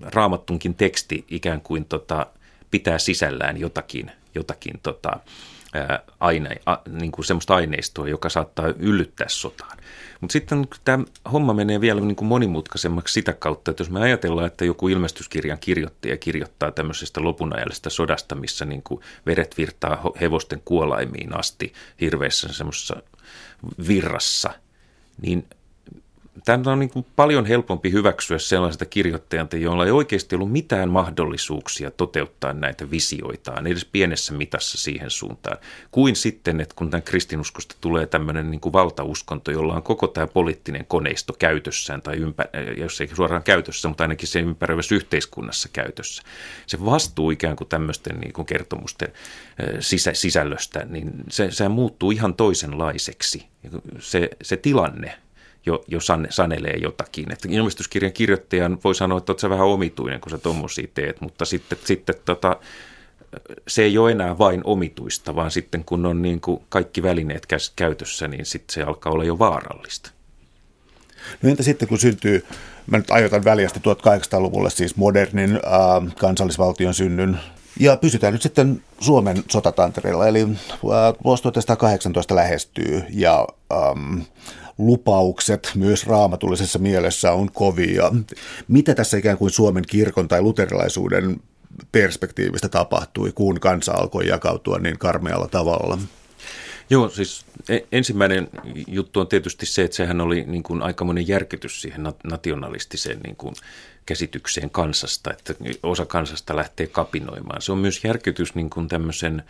raamattunkin 0.02 0.74
teksti 0.74 1.24
ikään 1.30 1.60
kuin 1.60 1.84
tota, 1.84 2.26
pitää 2.70 2.98
sisällään 2.98 3.56
jotakin, 3.56 4.10
jotakin 4.34 4.80
tota, 4.82 5.20
aine, 6.20 6.56
a, 6.66 6.76
niin 6.90 7.12
kuin 7.12 7.24
semmoista 7.24 7.54
aineistoa, 7.54 8.08
joka 8.08 8.28
saattaa 8.28 8.68
yllyttää 8.78 9.28
sotaan. 9.28 9.78
Mutta 10.20 10.32
sitten 10.32 10.66
tämä 10.84 11.04
homma 11.32 11.54
menee 11.54 11.80
vielä 11.80 12.00
niin 12.00 12.16
kuin 12.16 12.28
monimutkaisemmaksi 12.28 13.12
sitä 13.12 13.32
kautta, 13.32 13.70
että 13.70 13.80
jos 13.80 13.90
me 13.90 14.00
ajatellaan, 14.00 14.46
että 14.46 14.64
joku 14.64 14.88
ilmestyskirjan 14.88 15.58
kirjoittaja 15.58 16.16
kirjoittaa 16.16 16.70
tämmöisestä 16.70 17.24
lopunajallisesta 17.24 17.90
sodasta, 17.90 18.34
missä 18.34 18.64
niin 18.64 18.82
kuin 18.82 19.00
veret 19.26 19.58
virtaa 19.58 20.10
hevosten 20.20 20.62
kuolaimiin 20.64 21.38
asti 21.38 21.72
hirveässä 22.00 22.52
semmoisessa 22.52 23.02
virrassa, 23.88 24.50
niin– 25.22 25.46
Tämä 26.44 26.72
on 26.72 26.78
niin 26.78 26.90
kuin 26.90 27.06
paljon 27.16 27.46
helpompi 27.46 27.92
hyväksyä 27.92 28.38
sellaiselta 28.38 28.84
kirjoittajalta, 28.84 29.56
jolla 29.56 29.84
ei 29.84 29.90
oikeasti 29.90 30.34
ollut 30.34 30.52
mitään 30.52 30.88
mahdollisuuksia 30.88 31.90
toteuttaa 31.90 32.52
näitä 32.52 32.90
visioitaan, 32.90 33.66
edes 33.66 33.84
pienessä 33.84 34.32
mitassa 34.32 34.78
siihen 34.78 35.10
suuntaan, 35.10 35.56
kuin 35.90 36.16
sitten, 36.16 36.60
että 36.60 36.74
kun 36.74 36.90
tämän 36.90 37.02
kristinuskosta 37.02 37.76
tulee 37.80 38.06
tämmöinen 38.06 38.50
niin 38.50 38.60
kuin 38.60 38.72
valtauskonto, 38.72 39.50
jolla 39.50 39.74
on 39.74 39.82
koko 39.82 40.06
tämä 40.06 40.26
poliittinen 40.26 40.84
koneisto 40.86 41.32
käytössään, 41.32 42.02
tai 42.02 42.16
ympä, 42.16 42.44
jos 42.76 43.00
ei 43.00 43.08
suoraan 43.14 43.42
käytössä, 43.42 43.88
mutta 43.88 44.04
ainakin 44.04 44.28
se 44.28 44.40
ympäröivässä 44.40 44.94
yhteiskunnassa 44.94 45.68
käytössä. 45.72 46.22
Se 46.66 46.84
vastuu 46.84 47.30
ikään 47.30 47.56
kuin 47.56 47.68
tämmöisten 47.68 48.20
niin 48.20 48.32
kuin 48.32 48.46
kertomusten 48.46 49.12
sisä, 49.80 50.14
sisällöstä, 50.14 50.84
niin 50.84 51.10
se, 51.30 51.50
se 51.50 51.68
muuttuu 51.68 52.10
ihan 52.10 52.34
toisenlaiseksi. 52.34 53.46
Se, 53.98 54.30
se 54.42 54.56
tilanne 54.56 55.18
jo, 55.66 55.84
jo 55.88 56.00
san, 56.00 56.26
sanelee 56.30 56.76
jotakin. 56.76 57.32
Että 57.32 57.48
ilmestyskirjan 57.50 58.12
kirjoittajan 58.12 58.78
voi 58.84 58.94
sanoa, 58.94 59.18
että 59.18 59.32
olet 59.32 59.40
sä 59.40 59.50
vähän 59.50 59.66
omituinen, 59.66 60.20
kun 60.20 60.30
sä 60.30 60.38
tuommoisia 60.38 60.88
teet, 60.94 61.20
mutta 61.20 61.44
sitten, 61.44 61.78
sitten 61.84 62.14
tota, 62.24 62.56
se 63.68 63.82
ei 63.82 63.98
ole 63.98 64.10
enää 64.10 64.38
vain 64.38 64.60
omituista, 64.64 65.34
vaan 65.34 65.50
sitten 65.50 65.84
kun 65.84 66.06
on 66.06 66.22
niin 66.22 66.40
kuin 66.40 66.62
kaikki 66.68 67.02
välineet 67.02 67.46
käytössä, 67.76 68.28
niin 68.28 68.46
sitten 68.46 68.74
se 68.74 68.82
alkaa 68.82 69.12
olla 69.12 69.24
jo 69.24 69.38
vaarallista. 69.38 70.10
No 71.42 71.50
entä 71.50 71.62
sitten 71.62 71.88
kun 71.88 71.98
syntyy, 71.98 72.46
mä 72.86 72.98
nyt 72.98 73.10
ajoitan 73.10 73.44
väljästi 73.44 73.80
1800-luvulle 73.80 74.70
siis 74.70 74.96
modernin 74.96 75.56
äh, 75.56 76.14
kansallisvaltion 76.18 76.94
synnyn, 76.94 77.38
ja 77.80 77.96
pysytään 77.96 78.32
nyt 78.32 78.42
sitten 78.42 78.82
Suomen 79.00 79.44
sotatantereella, 79.50 80.26
eli 80.26 80.42
äh, 80.42 80.48
vuosi 81.24 81.42
1918 81.42 82.34
lähestyy 82.34 83.04
ja 83.10 83.48
ähm, 83.72 84.20
lupaukset 84.78 85.70
myös 85.74 86.06
raamatullisessa 86.06 86.78
mielessä 86.78 87.32
on 87.32 87.52
kovia. 87.52 88.12
Mitä 88.68 88.94
tässä 88.94 89.16
ikään 89.16 89.38
kuin 89.38 89.50
Suomen 89.50 89.84
kirkon 89.88 90.28
tai 90.28 90.42
luterilaisuuden 90.42 91.40
perspektiivistä 91.92 92.68
tapahtui, 92.68 93.32
kun 93.32 93.60
kansa 93.60 93.92
alkoi 93.92 94.28
jakautua 94.28 94.78
niin 94.78 94.98
karmealla 94.98 95.48
tavalla? 95.48 95.98
Joo, 96.90 97.08
siis 97.08 97.46
e- 97.68 97.86
ensimmäinen 97.92 98.48
juttu 98.86 99.20
on 99.20 99.28
tietysti 99.28 99.66
se, 99.66 99.82
että 99.82 99.96
sehän 99.96 100.20
oli 100.20 100.44
niin 100.44 100.62
kuin 100.62 100.82
aikamoinen 100.82 101.28
järkytys 101.28 101.82
siihen 101.82 102.02
nationalistiseen 102.24 103.20
niin 103.20 103.36
kuin 103.36 103.54
käsitykseen 104.06 104.70
kansasta, 104.70 105.30
että 105.30 105.54
osa 105.82 106.06
kansasta 106.06 106.56
lähtee 106.56 106.86
kapinoimaan. 106.86 107.62
Se 107.62 107.72
on 107.72 107.78
myös 107.78 108.04
järkytys 108.04 108.54
niin 108.54 108.70
kuin 108.70 108.88
tämmöisen 108.88 109.42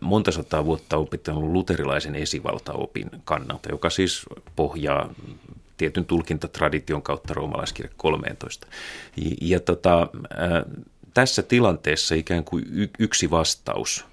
monta 0.00 0.32
sataa 0.32 0.64
vuotta 0.64 0.96
opittanut 0.96 1.44
luterilaisen 1.44 2.14
esivaltaopin 2.14 3.10
kannalta, 3.24 3.68
joka 3.68 3.90
siis 3.90 4.22
pohjaa 4.56 5.14
tietyn 5.76 6.04
tulkintatradition 6.04 7.02
kautta 7.02 7.34
roomalaiskirja 7.34 7.92
13. 7.96 8.66
Ja, 9.40 9.60
tota, 9.60 10.08
tässä 11.14 11.42
tilanteessa 11.42 12.14
ikään 12.14 12.44
kuin 12.44 12.64
yksi 12.98 13.30
vastaus 13.30 14.04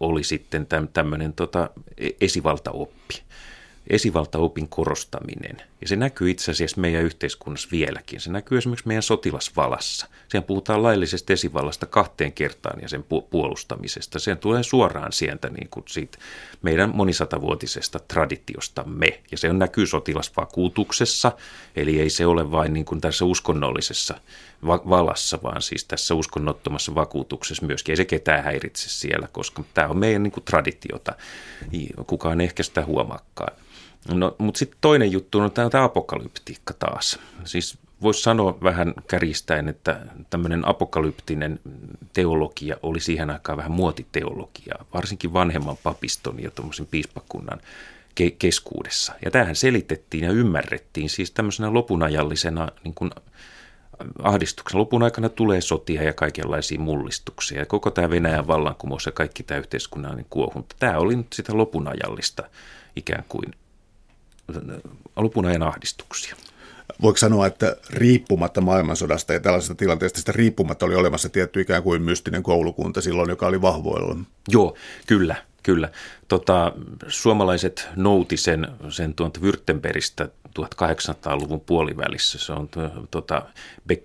oli 0.00 0.24
sitten 0.24 0.68
tämmöinen 0.92 1.32
tota, 1.32 1.70
e-, 1.98 2.08
esivaltaoppi 2.20 3.22
esivaltaopin 3.90 4.68
korostaminen. 4.68 5.62
Ja 5.80 5.88
se 5.88 5.96
näkyy 5.96 6.30
itse 6.30 6.50
asiassa 6.50 6.80
meidän 6.80 7.02
yhteiskunnassa 7.02 7.68
vieläkin. 7.72 8.20
Se 8.20 8.30
näkyy 8.30 8.58
esimerkiksi 8.58 8.88
meidän 8.88 9.02
sotilasvalassa. 9.02 10.06
Siellä 10.28 10.46
puhutaan 10.46 10.82
laillisesta 10.82 11.32
esivallasta 11.32 11.86
kahteen 11.86 12.32
kertaan 12.32 12.82
ja 12.82 12.88
sen 12.88 13.04
puolustamisesta. 13.30 14.18
Se 14.18 14.36
tulee 14.36 14.62
suoraan 14.62 15.12
sieltä 15.12 15.48
niin 15.48 15.68
kuin 15.70 15.84
siitä 15.88 16.18
meidän 16.62 16.90
monisatavuotisesta 16.94 17.98
traditiostamme. 17.98 19.20
Ja 19.30 19.38
se 19.38 19.50
on 19.50 19.58
näkyy 19.58 19.86
sotilasvakuutuksessa, 19.86 21.32
eli 21.76 22.00
ei 22.00 22.10
se 22.10 22.26
ole 22.26 22.50
vain 22.50 22.72
niin 22.72 22.84
kuin 22.84 23.00
tässä 23.00 23.24
uskonnollisessa 23.24 24.14
valassa, 24.66 25.38
vaan 25.42 25.62
siis 25.62 25.84
tässä 25.84 26.14
uskonnottomassa 26.14 26.94
vakuutuksessa 26.94 27.66
myöskin. 27.66 27.92
Ei 27.92 27.96
se 27.96 28.04
ketään 28.04 28.44
häiritse 28.44 28.88
siellä, 28.88 29.28
koska 29.32 29.64
tämä 29.74 29.88
on 29.88 29.98
meidän 29.98 30.22
niin 30.22 30.32
kuin 30.32 30.44
traditiota. 30.44 31.14
Kukaan 32.06 32.40
ehkä 32.40 32.62
sitä 32.62 32.84
huomaakaan. 32.84 33.52
No, 34.08 34.36
mutta 34.38 34.58
sitten 34.58 34.78
toinen 34.80 35.12
juttu 35.12 35.38
on 35.38 35.50
tämä 35.50 35.84
apokalyptiikka 35.84 36.74
taas. 36.74 37.18
Siis 37.44 37.78
voisi 38.02 38.22
sanoa 38.22 38.58
vähän 38.62 38.94
kärjistäen, 39.08 39.68
että 39.68 40.00
tämmöinen 40.30 40.68
apokalyptinen 40.68 41.60
teologia 42.12 42.76
oli 42.82 43.00
siihen 43.00 43.30
aikaan 43.30 43.58
vähän 43.58 43.72
muotiteologiaa, 43.72 44.84
varsinkin 44.94 45.32
vanhemman 45.32 45.76
papiston 45.82 46.42
ja 46.42 46.50
tuommoisen 46.50 46.86
piispakunnan 46.86 47.60
ke- 48.20 48.34
keskuudessa. 48.38 49.12
Ja 49.24 49.30
tähän 49.30 49.56
selitettiin 49.56 50.24
ja 50.24 50.32
ymmärrettiin 50.32 51.10
siis 51.10 51.30
tämmöisenä 51.30 51.74
lopunajallisena 51.74 52.68
niin 52.84 52.94
kuin 52.94 53.10
ahdistuksen. 54.22 54.80
Lopun 54.80 55.02
aikana 55.02 55.28
tulee 55.28 55.60
sotia 55.60 56.02
ja 56.02 56.12
kaikenlaisia 56.12 56.80
mullistuksia. 56.80 57.66
Koko 57.66 57.90
tämä 57.90 58.10
Venäjän 58.10 58.46
vallankumous 58.46 59.06
ja 59.06 59.12
kaikki 59.12 59.42
tämä 59.42 59.58
yhteiskunnallinen 59.58 60.26
kuohunta, 60.30 60.76
tämä 60.78 60.98
oli 60.98 61.16
nyt 61.16 61.32
sitä 61.32 61.56
lopunajallista 61.56 62.42
ikään 62.96 63.24
kuin 63.28 63.54
lopun 65.16 65.46
ajan 65.46 65.62
ahdistuksia. 65.62 66.36
Voiko 67.02 67.16
sanoa, 67.16 67.46
että 67.46 67.76
riippumatta 67.90 68.60
maailmansodasta 68.60 69.32
ja 69.32 69.40
tällaisesta 69.40 69.74
tilanteesta, 69.74 70.18
sitä 70.18 70.32
riippumatta 70.32 70.86
oli 70.86 70.94
olemassa 70.94 71.28
tietty 71.28 71.60
ikään 71.60 71.82
kuin 71.82 72.02
mystinen 72.02 72.42
koulukunta 72.42 73.00
silloin, 73.00 73.30
joka 73.30 73.46
oli 73.46 73.62
vahvoilla? 73.62 74.16
Joo, 74.48 74.76
kyllä, 75.06 75.36
kyllä. 75.62 75.88
Tota, 76.28 76.72
suomalaiset 77.08 77.88
nouti 77.96 78.36
sen, 78.36 78.68
sen 78.88 79.14
tuolta 79.14 79.40
Württembergistä 79.40 80.28
1800-luvun 80.48 81.60
puolivälissä. 81.60 82.38
Se 82.38 82.52
on 82.52 82.68
tota, 83.10 83.42
Be- 83.86 84.02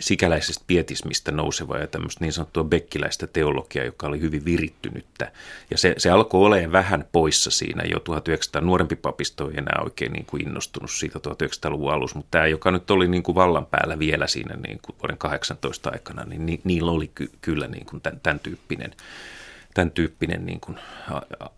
sikäläisestä 0.00 0.64
pietismistä 0.66 1.32
nouseva 1.32 1.78
ja 1.78 1.86
tämmöistä 1.86 2.24
niin 2.24 2.32
sanottua 2.32 2.64
bekkiläistä 2.64 3.26
teologiaa, 3.26 3.84
joka 3.84 4.06
oli 4.06 4.20
hyvin 4.20 4.44
virittynyttä. 4.44 5.32
Ja 5.70 5.78
se, 5.78 5.94
se 5.98 6.10
alkoi 6.10 6.46
olemaan 6.46 6.72
vähän 6.72 7.04
poissa 7.12 7.50
siinä 7.50 7.82
jo 7.90 8.00
1900. 8.00 8.62
Nuorempi 8.62 8.96
papisto 8.96 9.50
ei 9.50 9.56
enää 9.56 9.80
oikein 9.84 10.12
niin 10.12 10.26
kuin 10.26 10.48
innostunut 10.48 10.90
siitä 10.90 11.18
1900-luvun 11.18 11.92
alussa, 11.92 12.16
mutta 12.16 12.30
tämä, 12.30 12.46
joka 12.46 12.70
nyt 12.70 12.90
oli 12.90 13.08
niin 13.08 13.22
kuin 13.22 13.34
vallan 13.34 13.66
päällä 13.66 13.98
vielä 13.98 14.26
siinä 14.26 14.54
niin 14.66 14.78
kuin 14.82 14.96
vuoden 15.02 15.18
18 15.18 15.90
aikana, 15.90 16.24
niin 16.24 16.46
ni, 16.46 16.60
niillä 16.64 16.90
oli 16.90 17.10
ky, 17.14 17.30
kyllä 17.40 17.66
niin 17.66 17.86
kuin 17.86 18.00
tämän, 18.00 18.20
tämän 18.22 18.40
tyyppinen 18.40 18.94
tämän 19.74 19.90
tyyppinen 19.90 20.46
niin 20.46 20.60
kuin 20.60 20.78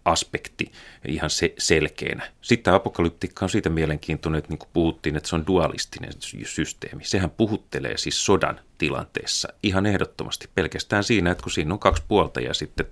aspekti 0.04 0.72
ihan 1.08 1.30
se, 1.30 1.54
selkeänä. 1.58 2.30
Sitten 2.42 2.74
apokalyptikka 2.74 3.44
on 3.44 3.50
siitä 3.50 3.70
mielenkiintoinen, 3.70 4.38
että 4.38 4.50
niin 4.50 4.58
kuin 4.58 4.70
puhuttiin, 4.72 5.16
että 5.16 5.28
se 5.28 5.36
on 5.36 5.46
dualistinen 5.46 6.12
systeemi. 6.44 7.04
Sehän 7.04 7.30
puhuttelee 7.30 7.96
siis 7.96 8.24
sodan 8.24 8.60
tilanteessa 8.78 9.48
ihan 9.62 9.86
ehdottomasti 9.86 10.48
pelkästään 10.54 11.04
siinä, 11.04 11.30
että 11.30 11.42
kun 11.42 11.52
siinä 11.52 11.74
on 11.74 11.80
kaksi 11.80 12.02
puolta 12.08 12.40
ja 12.40 12.54
sitten 12.54 12.86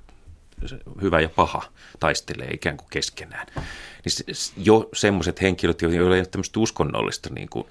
hyvä 1.03 1.21
ja 1.21 1.29
paha 1.29 1.62
taistelee 2.01 2.51
ikään 2.51 2.77
kuin 2.77 2.89
keskenään. 2.91 3.47
Niin 4.05 4.37
jo 4.57 4.89
semmoiset 4.93 5.43
henkilöt, 5.43 5.83
joilla 5.83 6.14
ei 6.14 6.21
ole 6.21 6.27
tämmöistä 6.27 6.61
uskonnollista 6.61 7.35
niin 7.35 7.49
kuin 7.49 7.66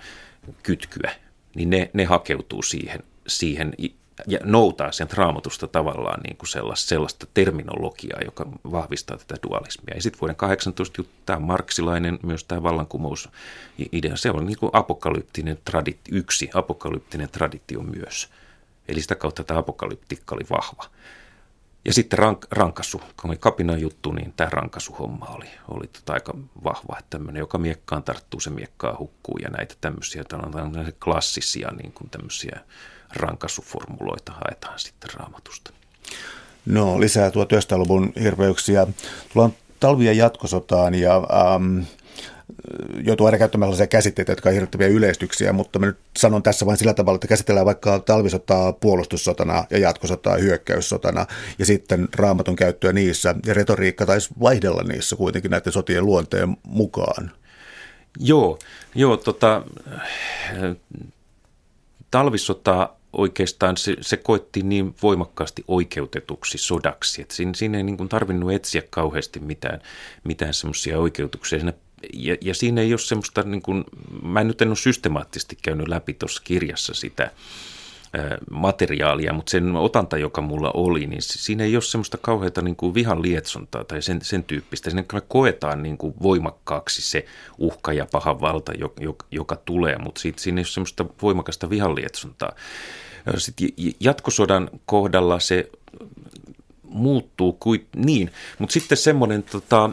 kytkyä, 0.64 1.12
niin 1.56 1.70
ne, 1.70 1.90
ne 1.94 2.06
hakeutuu 2.06 2.64
siihen, 2.64 3.04
siihen 3.28 3.74
ja 4.28 4.40
noutaa 4.44 4.92
sen 4.92 5.08
raamatusta 5.14 5.68
tavallaan 5.68 6.22
niin 6.24 6.38
kuin 6.38 6.50
sellaista, 6.50 6.88
sellaista 6.88 7.28
terminologiaa, 7.34 8.20
joka 8.26 8.46
vahvistaa 8.72 9.18
tätä 9.18 9.36
dualismia. 9.44 9.96
Ja 9.96 10.02
sitten 10.02 10.20
vuoden 10.22 10.36
18 10.36 11.02
juttu, 11.02 11.14
tämä 11.26 11.40
marksilainen, 11.40 12.20
myös 12.24 12.44
tämä 12.44 12.64
vallankumousidea, 12.64 14.16
se 14.16 14.32
on 14.32 14.46
niin 14.46 14.60
kuin 14.60 14.70
apokalyptinen 14.74 15.58
traditio, 15.66 16.18
yksi 16.18 16.50
apokalyptinen 16.54 17.30
traditio 17.30 17.82
myös. 17.82 18.30
Eli 18.88 19.02
sitä 19.02 19.16
kautta 19.16 19.44
tämä 19.44 19.60
apokalyptikka 19.60 20.36
oli 20.36 20.46
vahva. 20.50 20.84
Ja 21.86 21.94
sitten 21.94 22.20
rank, 22.20 22.46
rankasu, 22.52 22.98
kun 22.98 23.30
oli 23.30 23.38
kapina 23.38 23.78
juttu, 23.78 24.12
niin 24.12 24.34
tämä 24.34 24.50
rankasuhomma 24.50 25.26
oli, 25.26 25.50
oli 25.68 25.88
tota 25.88 26.14
aika 26.14 26.34
vahva. 26.64 26.96
Että 27.00 27.10
tämmöinen, 27.10 27.40
joka 27.40 27.58
miekkaan 27.58 28.04
tarttuu, 28.04 28.40
se 28.40 28.50
miekkaa 28.50 28.98
hukkuu 29.00 29.38
ja 29.38 29.50
näitä 29.50 29.76
tämmöisiä, 29.82 30.24
on 30.34 30.94
klassisia 31.04 31.72
niin 31.72 31.92
kuin 31.92 32.10
tämmöisiä 32.10 32.60
rankasuformuloita 33.16 34.32
haetaan 34.32 34.80
sitten 34.80 35.10
raamatusta. 35.14 35.72
No 36.66 37.00
lisää 37.00 37.30
1900-luvun 37.30 38.14
hirveyksiä. 38.22 38.88
Tullaan 39.34 39.54
talvia 39.80 40.14
jatkosotaan 40.14 40.96
ja 40.96 41.16
ähm, 41.16 41.80
joutuu 43.04 43.26
aina 43.26 43.38
käyttämään 43.38 43.68
sellaisia 43.68 43.88
käsitteitä, 43.88 44.32
jotka 44.32 44.50
on 44.50 44.54
hirvittäviä 44.54 44.88
yleistyksiä, 44.88 45.54
mutta 45.54 45.80
mä 45.80 45.86
nyt 45.86 45.98
sanon 46.18 46.44
tässä 46.44 46.66
vain 46.66 46.78
sillä 46.78 46.94
tavalla, 46.94 47.16
että 47.16 47.28
käsitellään 47.28 47.66
vaikka 47.66 48.00
talvisotaa 48.00 48.74
puolustussotana 48.74 49.66
ja 49.70 49.78
jatkosotaa 49.78 50.38
hyökkäyssotana 50.38 51.26
ja 51.60 51.66
sitten 51.66 52.08
raamatun 52.16 52.56
käyttöä 52.56 52.94
niissä 52.94 53.36
ja 53.46 53.54
retoriikka 53.54 54.06
taisi 54.06 54.30
vaihdella 54.40 54.84
niissä 54.84 55.16
kuitenkin 55.16 55.52
näiden 55.52 55.74
sotien 55.74 56.06
luonteen 56.06 56.58
mukaan. 56.64 57.32
Joo, 58.20 58.60
joo 58.96 59.18
tota, 59.18 59.64
talvisota 62.12 62.90
oikeastaan 63.14 63.78
se, 63.78 63.96
se 64.02 64.18
koettiin 64.18 64.70
niin 64.70 64.96
voimakkaasti 65.04 65.64
oikeutetuksi 65.68 66.58
sodaksi, 66.58 67.22
että 67.22 67.36
siinä, 67.36 67.54
siinä 67.54 67.78
ei 67.78 67.84
niin 67.84 67.98
kuin 67.98 68.10
tarvinnut 68.10 68.52
etsiä 68.52 68.82
kauheasti 68.90 69.40
mitään, 69.40 69.82
mitään 70.24 70.54
semmoisia 70.54 71.00
oikeutuksia. 71.00 71.60
Siinä, 71.60 71.74
ja, 72.14 72.38
ja 72.42 72.56
siinä 72.56 72.82
ei 72.82 72.94
ole 72.94 73.00
semmoista, 73.00 73.44
niin 73.44 73.62
kuin, 73.62 73.84
mä 74.24 74.42
en 74.42 74.48
nyt 74.48 74.62
en 74.62 74.68
ole 74.68 74.76
systemaattisesti 74.76 75.58
käynyt 75.62 75.88
läpi 75.88 76.14
tuossa 76.14 76.42
kirjassa 76.46 76.94
sitä, 76.94 77.32
materiaalia, 78.52 79.34
mutta 79.34 79.50
sen 79.50 79.76
otanta, 79.76 80.18
joka 80.18 80.42
mulla 80.42 80.72
oli, 80.74 81.08
niin 81.08 81.22
siinä 81.22 81.64
ei 81.64 81.76
ole 81.76 81.82
semmoista 81.82 82.18
kauheata 82.22 82.62
niin 82.62 82.76
kuin 82.76 82.94
vihan 82.94 83.22
lietsontaa 83.22 83.84
tai 83.84 84.02
sen, 84.02 84.20
sen 84.22 84.44
tyyppistä. 84.44 84.90
Siinä 84.90 85.04
koetaan 85.28 85.84
niin 85.84 85.98
kuin 85.98 86.14
voimakkaaksi 86.22 87.02
se 87.02 87.26
uhka 87.58 87.94
ja 87.94 88.08
paha 88.12 88.42
valta, 88.42 88.74
joka, 89.00 89.26
joka 89.32 89.56
tulee, 89.56 89.98
mutta 89.98 90.22
siitä, 90.22 90.42
siinä 90.42 90.60
ei 90.60 90.62
ole 90.62 90.68
semmoista 90.68 91.06
voimakasta 91.22 91.70
vihan 91.70 91.96
lietsontaa. 91.96 92.52
Sitten 93.38 93.70
jatkosodan 94.00 94.70
kohdalla 94.86 95.40
se 95.40 95.70
muuttuu 96.84 97.54
kuin 97.54 97.88
niin, 97.96 98.32
mutta 98.60 98.74
sitten 98.74 98.98
semmoinen 98.98 99.44
tota, 99.44 99.90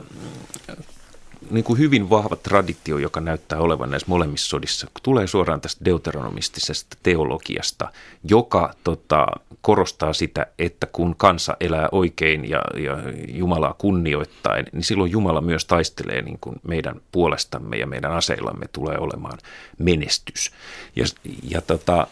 niin 1.50 1.64
kuin 1.64 1.78
hyvin 1.78 2.10
vahva 2.10 2.36
traditio, 2.36 2.98
joka 2.98 3.20
näyttää 3.20 3.58
olevan 3.58 3.90
näissä 3.90 4.08
molemmissa 4.08 4.48
sodissa, 4.48 4.86
tulee 5.02 5.26
suoraan 5.26 5.60
tästä 5.60 5.84
deuteronomistisesta 5.84 6.96
teologiasta, 7.02 7.92
joka 8.24 8.74
tota, 8.84 9.26
korostaa 9.60 10.12
sitä, 10.12 10.46
että 10.58 10.86
kun 10.86 11.14
kansa 11.16 11.56
elää 11.60 11.88
oikein 11.92 12.50
ja, 12.50 12.62
ja 12.74 12.96
Jumalaa 13.28 13.74
kunnioittain, 13.78 14.66
niin 14.72 14.84
silloin 14.84 15.10
Jumala 15.10 15.40
myös 15.40 15.64
taistelee 15.64 16.22
niin 16.22 16.38
kuin 16.40 16.56
meidän 16.68 17.00
puolestamme 17.12 17.76
ja 17.76 17.86
meidän 17.86 18.12
aseillamme 18.12 18.66
tulee 18.72 18.98
olemaan 18.98 19.38
menestys. 19.78 20.50
Ja, 20.96 21.04
ja 21.50 21.60
tota, 21.60 22.06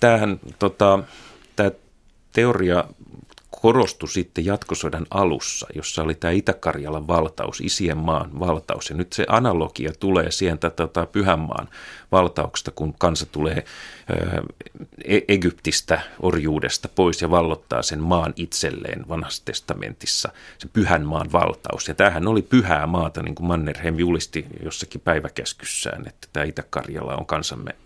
tämähän 0.00 0.40
tota, 0.58 0.98
tämä 1.56 1.70
teoria 2.32 2.84
korostui 3.62 4.08
sitten 4.08 4.44
jatkosodan 4.44 5.06
alussa, 5.10 5.66
jossa 5.74 6.02
oli 6.02 6.14
tämä 6.14 6.30
Itä-Karjalan 6.30 7.08
valtaus, 7.08 7.60
isien 7.60 7.98
maan 7.98 8.40
valtaus. 8.40 8.90
Ja 8.90 8.96
nyt 8.96 9.12
se 9.12 9.24
analogia 9.28 9.92
tulee 10.00 10.30
sieltä 10.30 10.70
tota, 10.70 11.06
Pyhänmaan 11.06 11.68
valtauksesta, 12.12 12.70
kun 12.70 12.94
kansa 12.98 13.26
tulee 13.26 13.64
e- 15.04 15.20
Egyptistä, 15.28 16.00
orjuudesta 16.20 16.88
pois 16.94 17.22
ja 17.22 17.30
vallottaa 17.30 17.82
sen 17.82 18.00
maan 18.00 18.32
itselleen 18.36 19.08
vanhassa 19.08 19.44
testamentissa, 19.44 20.28
se 20.58 20.68
Pyhän 20.72 21.04
maan 21.04 21.32
valtaus. 21.32 21.88
Ja 21.88 21.94
tämähän 21.94 22.28
oli 22.28 22.42
pyhää 22.42 22.86
maata, 22.86 23.22
niin 23.22 23.34
kuin 23.34 23.46
Mannerheim 23.46 23.98
julisti 23.98 24.46
jossakin 24.64 25.00
päiväkäskyssään, 25.00 26.08
että 26.08 26.28
tämä 26.32 26.44
Itä-Karjala 26.44 27.16
on 27.16 27.26
kansamme, 27.26 27.76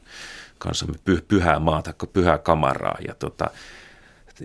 kansamme 0.59 0.99
pyhää 1.29 1.59
maata, 1.59 1.95
pyhää 2.13 2.39
kamaraa. 2.39 2.99
Ja 3.09 3.15
tota, 3.15 3.51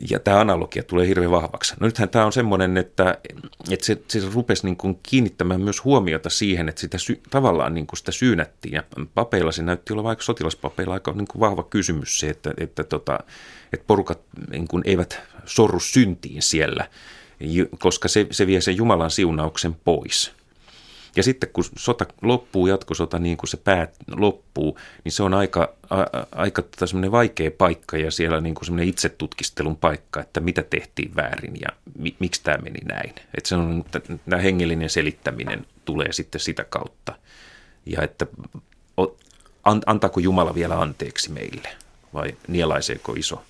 ja 0.09 0.19
tämä 0.19 0.39
analogia 0.39 0.83
tulee 0.83 1.07
hirveän 1.07 1.31
vahvaksi. 1.31 1.73
No 1.79 1.87
nythän 1.87 2.09
tämä 2.09 2.25
on 2.25 2.33
semmoinen, 2.33 2.77
että, 2.77 3.17
että 3.71 3.85
se, 3.85 4.01
se 4.07 4.21
rupesi 4.33 4.65
niin 4.65 4.77
kuin 4.77 4.99
kiinnittämään 5.03 5.61
myös 5.61 5.83
huomiota 5.83 6.29
siihen, 6.29 6.69
että 6.69 6.81
sitä 6.81 6.97
sy, 6.97 7.21
tavallaan 7.29 7.73
niin 7.73 7.87
kuin 7.87 7.97
sitä 7.97 8.11
syynättiin. 8.11 8.73
Ja 8.73 8.83
papeilla 9.13 9.51
se 9.51 9.63
näytti 9.63 9.93
olla 9.93 10.03
vaikka 10.03 10.23
sotilaspapeilla 10.23 10.93
aika 10.93 11.11
niin 11.11 11.27
kuin 11.27 11.39
vahva 11.39 11.63
kysymys 11.63 12.19
se, 12.19 12.29
että, 12.29 12.53
että, 12.57 12.83
tota, 12.83 13.19
että 13.73 13.83
porukat 13.87 14.19
niin 14.51 14.67
kuin 14.67 14.83
eivät 14.85 15.19
sorru 15.45 15.79
syntiin 15.79 16.41
siellä, 16.41 16.87
koska 17.79 18.07
se, 18.07 18.27
se 18.31 18.47
vie 18.47 18.61
sen 18.61 18.77
Jumalan 18.77 19.11
siunauksen 19.11 19.75
pois. 19.85 20.38
Ja 21.15 21.23
sitten 21.23 21.49
kun 21.53 21.63
sota 21.77 22.05
loppuu, 22.21 22.67
jatkosota 22.67 23.19
niin 23.19 23.37
kuin 23.37 23.49
se 23.49 23.57
päät 23.57 23.95
loppuu, 24.17 24.77
niin 25.03 25.11
se 25.11 25.23
on 25.23 25.33
aika, 25.33 25.73
a, 25.89 25.97
aika 26.31 26.61
tota 26.61 26.87
semmoinen 26.87 27.11
vaikea 27.11 27.51
paikka 27.51 27.97
ja 27.97 28.11
siellä 28.11 28.41
niin 28.41 28.55
kuin 28.55 28.65
semmoinen 28.65 28.89
itsetutkistelun 28.89 29.77
paikka, 29.77 30.21
että 30.21 30.39
mitä 30.39 30.63
tehtiin 30.63 31.15
väärin 31.15 31.53
ja 31.61 31.67
mi, 31.97 32.15
miksi 32.19 32.43
tämä 32.43 32.57
meni 32.57 32.79
näin. 32.85 33.09
Että 33.09 33.49
se 33.49 33.55
on, 33.55 33.85
tämä 34.29 34.41
hengellinen 34.41 34.89
selittäminen 34.89 35.65
tulee 35.85 36.11
sitten 36.11 36.41
sitä 36.41 36.63
kautta. 36.63 37.15
Ja 37.85 38.01
että 38.01 38.27
antaako 39.85 40.19
Jumala 40.19 40.55
vielä 40.55 40.81
anteeksi 40.81 41.31
meille 41.31 41.69
vai 42.13 42.35
nielaiseeko 42.47 43.13
iso, 43.13 43.43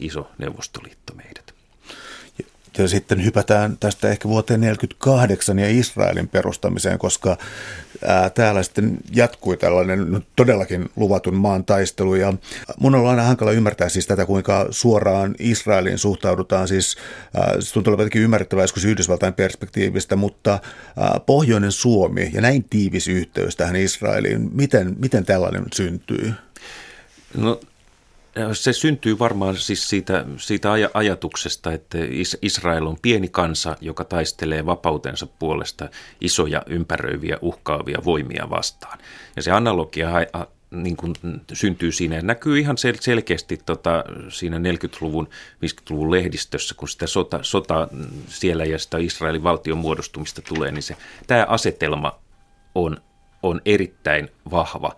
iso 0.00 0.30
Neuvostoliitto 0.38 1.14
meidät? 1.14 1.43
Sitten 2.86 3.24
hypätään 3.24 3.76
tästä 3.80 4.10
ehkä 4.10 4.28
vuoteen 4.28 4.60
1948 4.60 5.58
ja 5.58 5.68
Israelin 5.68 6.28
perustamiseen, 6.28 6.98
koska 6.98 7.36
ää, 8.06 8.30
täällä 8.30 8.62
sitten 8.62 8.98
jatkui 9.12 9.56
tällainen 9.56 10.26
todellakin 10.36 10.88
luvatun 10.96 11.34
maan 11.34 11.64
taistelu. 11.64 12.14
Ja 12.14 12.32
mun 12.80 12.94
on 12.94 13.08
aina 13.08 13.22
hankala 13.22 13.52
ymmärtää 13.52 13.88
siis 13.88 14.06
tätä, 14.06 14.26
kuinka 14.26 14.66
suoraan 14.70 15.34
Israeliin 15.38 15.98
suhtaudutaan. 15.98 16.68
Siis 16.68 16.96
ää, 17.36 17.60
se 17.60 17.72
tuntuu 17.72 17.94
olevan 17.94 18.10
ymmärrettävää 18.14 18.64
joskus 18.64 18.84
Yhdysvaltain 18.84 19.34
perspektiivistä, 19.34 20.16
mutta 20.16 20.58
ää, 20.96 21.20
Pohjoinen 21.26 21.72
Suomi 21.72 22.30
ja 22.34 22.40
näin 22.40 22.64
tiivis 22.64 23.08
yhteys 23.08 23.56
tähän 23.56 23.76
Israeliin, 23.76 24.50
miten, 24.52 24.96
miten 24.98 25.24
tällainen 25.24 25.64
syntyy? 25.74 26.32
No 27.36 27.60
se 28.52 28.72
syntyy 28.72 29.18
varmaan 29.18 29.56
siis 29.56 29.88
siitä, 29.88 30.24
siitä 30.36 30.68
aj- 30.74 30.90
ajatuksesta, 30.94 31.72
että 31.72 31.98
Israel 32.42 32.86
on 32.86 32.96
pieni 33.02 33.28
kansa, 33.28 33.76
joka 33.80 34.04
taistelee 34.04 34.66
vapautensa 34.66 35.26
puolesta 35.26 35.88
isoja 36.20 36.62
ympäröiviä 36.66 37.38
uhkaavia 37.42 37.98
voimia 38.04 38.50
vastaan. 38.50 38.98
Ja 39.36 39.42
se 39.42 39.50
analogia 39.50 40.10
niin 40.70 40.96
kuin 40.96 41.14
syntyy 41.52 41.92
siinä 41.92 42.20
näkyy 42.22 42.58
ihan 42.58 42.76
sel- 42.76 42.98
selkeästi 43.00 43.56
tota, 43.66 44.04
siinä 44.28 44.58
40-luvun, 44.58 45.28
50-luvun 45.66 46.10
lehdistössä, 46.10 46.74
kun 46.74 46.88
sitä 46.88 47.06
sota, 47.06 47.38
sota 47.42 47.88
siellä 48.28 48.64
ja 48.64 48.78
sitä 48.78 48.98
Israelin 48.98 49.42
valtion 49.42 49.78
muodostumista 49.78 50.42
tulee, 50.42 50.72
niin 50.72 50.82
se, 50.82 50.96
tämä 51.26 51.46
asetelma 51.48 52.18
on, 52.74 52.96
on 53.42 53.60
erittäin 53.64 54.28
vahva. 54.50 54.96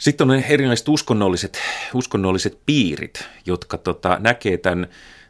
Sitten 0.00 0.30
on 0.30 0.42
erilaiset 0.48 0.88
uskonnolliset, 0.88 1.58
uskonnolliset 1.94 2.58
piirit, 2.66 3.28
jotka 3.46 3.78
tota, 3.78 4.16
näkee 4.20 4.56
tämän, 4.56 4.86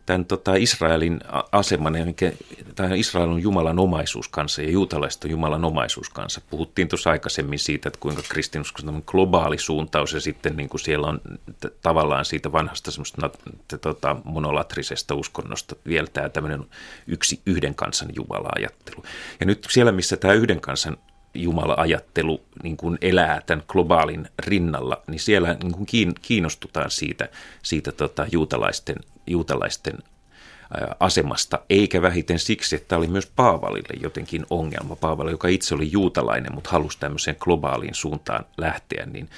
tämän 0.07 0.25
tota 0.25 0.55
Israelin 0.55 1.21
aseman, 1.53 1.97
mikä 2.05 2.33
tämä 2.75 2.95
Israel 2.95 3.31
on 3.31 3.43
Jumalan 3.43 3.79
omaisuus 3.79 4.29
kanssa 4.29 4.63
ja 4.63 4.71
juutalaiset 4.71 5.25
on 5.25 5.31
Jumalan 5.31 5.65
omaisuus 5.65 6.11
kanssa. 6.11 6.41
Puhuttiin 6.51 6.89
tuossa 6.89 7.11
aikaisemmin 7.11 7.59
siitä, 7.59 7.89
että 7.89 8.01
kuinka 8.01 8.23
kristinusko 8.29 8.83
on 8.87 9.03
globaali 9.07 9.59
suuntaus 9.59 10.13
ja 10.13 10.21
sitten 10.21 10.57
niin 10.57 10.69
kuin 10.69 10.81
siellä 10.81 11.07
on 11.07 11.21
t- 11.61 11.83
tavallaan 11.83 12.25
siitä 12.25 12.53
vanhasta 12.53 12.91
semmoista 12.91 13.31
tota, 13.81 14.17
monolatrisesta 14.25 15.15
uskonnosta 15.15 15.77
vielä 15.87 16.07
tämä 16.13 16.29
tämmöinen 16.29 16.65
yksi 17.07 17.41
yhden 17.47 17.75
kansan 17.75 18.09
Jumala-ajattelu. 18.17 19.05
Ja 19.41 19.47
nyt 19.47 19.67
siellä, 19.71 19.93
missä 19.93 20.17
tämä 20.17 20.35
yhden 20.35 20.61
kansan 20.61 20.97
Jumala-ajattelu 21.35 22.41
niin 22.63 22.77
kuin 22.77 22.99
elää 23.01 23.43
tämän 23.47 23.65
globaalin 23.69 24.29
rinnalla, 24.39 25.03
niin 25.07 25.21
siellä 25.21 25.57
niin 25.63 25.73
kuin 25.73 26.15
kiinnostutaan 26.23 26.91
siitä, 26.91 27.29
siitä 27.63 27.93
tota, 27.93 28.27
juutalaisten, 28.33 28.97
juutalaisten 29.27 29.99
asemasta, 31.01 31.59
eikä 31.71 32.03
vähiten 32.03 32.39
siksi, 32.39 32.77
että 32.77 32.89
tämä 32.89 32.99
oli 32.99 33.07
myös 33.07 33.33
Paavalille 33.37 34.01
jotenkin 34.01 34.47
ongelma. 34.51 34.97
Paavali, 34.97 35.31
joka 35.31 35.49
itse 35.49 35.75
oli 35.75 35.93
juutalainen, 35.93 36.55
mutta 36.55 36.71
halusi 36.71 36.99
tämmöiseen 36.99 37.37
globaaliin 37.41 37.95
suuntaan 37.95 38.45
lähteä, 38.57 39.07
niin 39.07 39.29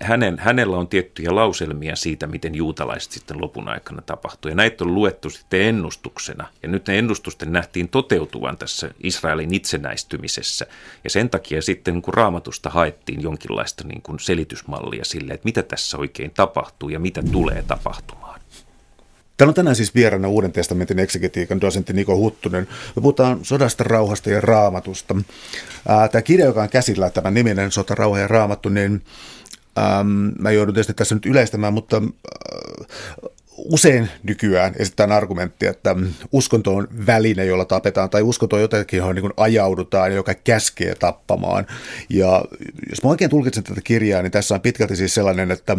hänen, 0.00 0.38
hänellä 0.38 0.76
on 0.76 0.88
tiettyjä 0.88 1.34
lauselmia 1.34 1.96
siitä, 1.96 2.26
miten 2.26 2.54
juutalaiset 2.54 3.12
sitten 3.12 3.40
lopun 3.40 3.68
aikana 3.68 4.02
tapahtuu. 4.02 4.48
Ja 4.48 4.54
näitä 4.54 4.84
on 4.84 4.94
luettu 4.94 5.30
sitten 5.30 5.60
ennustuksena, 5.60 6.46
ja 6.62 6.68
nyt 6.68 6.86
ne 6.86 6.98
ennustusten 6.98 7.52
nähtiin 7.52 7.88
toteutuvan 7.88 8.56
tässä 8.56 8.90
Israelin 9.02 9.54
itsenäistymisessä. 9.54 10.66
Ja 11.04 11.10
sen 11.10 11.30
takia 11.30 11.62
sitten 11.62 12.02
kun 12.02 12.14
raamatusta 12.14 12.70
haettiin 12.70 13.22
jonkinlaista 13.22 13.84
niin 13.84 14.02
kuin 14.02 14.20
selitysmallia 14.20 15.04
sille, 15.04 15.32
että 15.32 15.44
mitä 15.44 15.62
tässä 15.62 15.98
oikein 15.98 16.30
tapahtuu 16.30 16.88
ja 16.88 16.98
mitä 16.98 17.22
tulee 17.32 17.64
tapahtumaan. 17.66 18.29
Täällä 19.40 19.50
on 19.50 19.54
tänään 19.54 19.76
siis 19.76 19.94
vieraana 19.94 20.28
Uuden 20.28 20.52
testamentin 20.52 20.98
eksegetiikan 20.98 21.60
dosentti 21.60 21.92
Niko 21.92 22.16
Huttunen. 22.16 22.68
Me 22.96 23.02
puhutaan 23.02 23.38
sodasta, 23.42 23.84
rauhasta 23.84 24.30
ja 24.30 24.40
raamatusta. 24.40 25.16
Tämä 26.12 26.22
kirja, 26.22 26.46
joka 26.46 26.62
on 26.62 26.68
käsillä, 26.68 27.10
tämä 27.10 27.30
niminen 27.30 27.72
Sota, 27.72 27.94
rauha 27.94 28.18
ja 28.18 28.28
raamattu, 28.28 28.68
niin 28.68 29.02
äm, 29.78 30.32
mä 30.38 30.50
joudun 30.50 30.74
tietysti 30.74 30.94
tässä 30.94 31.14
nyt 31.14 31.26
yleistämään, 31.26 31.74
mutta 31.74 31.96
äh, 31.96 33.30
usein 33.56 34.08
nykyään 34.22 34.74
esitetään 34.78 35.12
argumentti, 35.12 35.66
että 35.66 35.96
uskonto 36.32 36.76
on 36.76 36.88
väline, 37.06 37.44
jolla 37.44 37.64
tapetaan, 37.64 38.10
tai 38.10 38.22
uskonto 38.22 38.56
on 38.56 38.62
jotenkin, 38.62 38.96
johon 38.96 39.14
niin 39.14 39.32
ajaudutaan, 39.36 40.14
joka 40.14 40.34
käskee 40.34 40.94
tappamaan. 40.94 41.66
Ja 42.08 42.44
jos 42.90 43.02
mä 43.02 43.10
oikein 43.10 43.30
tulkitsen 43.30 43.64
tätä 43.64 43.80
kirjaa, 43.84 44.22
niin 44.22 44.32
tässä 44.32 44.54
on 44.54 44.60
pitkälti 44.60 44.96
siis 44.96 45.14
sellainen, 45.14 45.50
että 45.50 45.76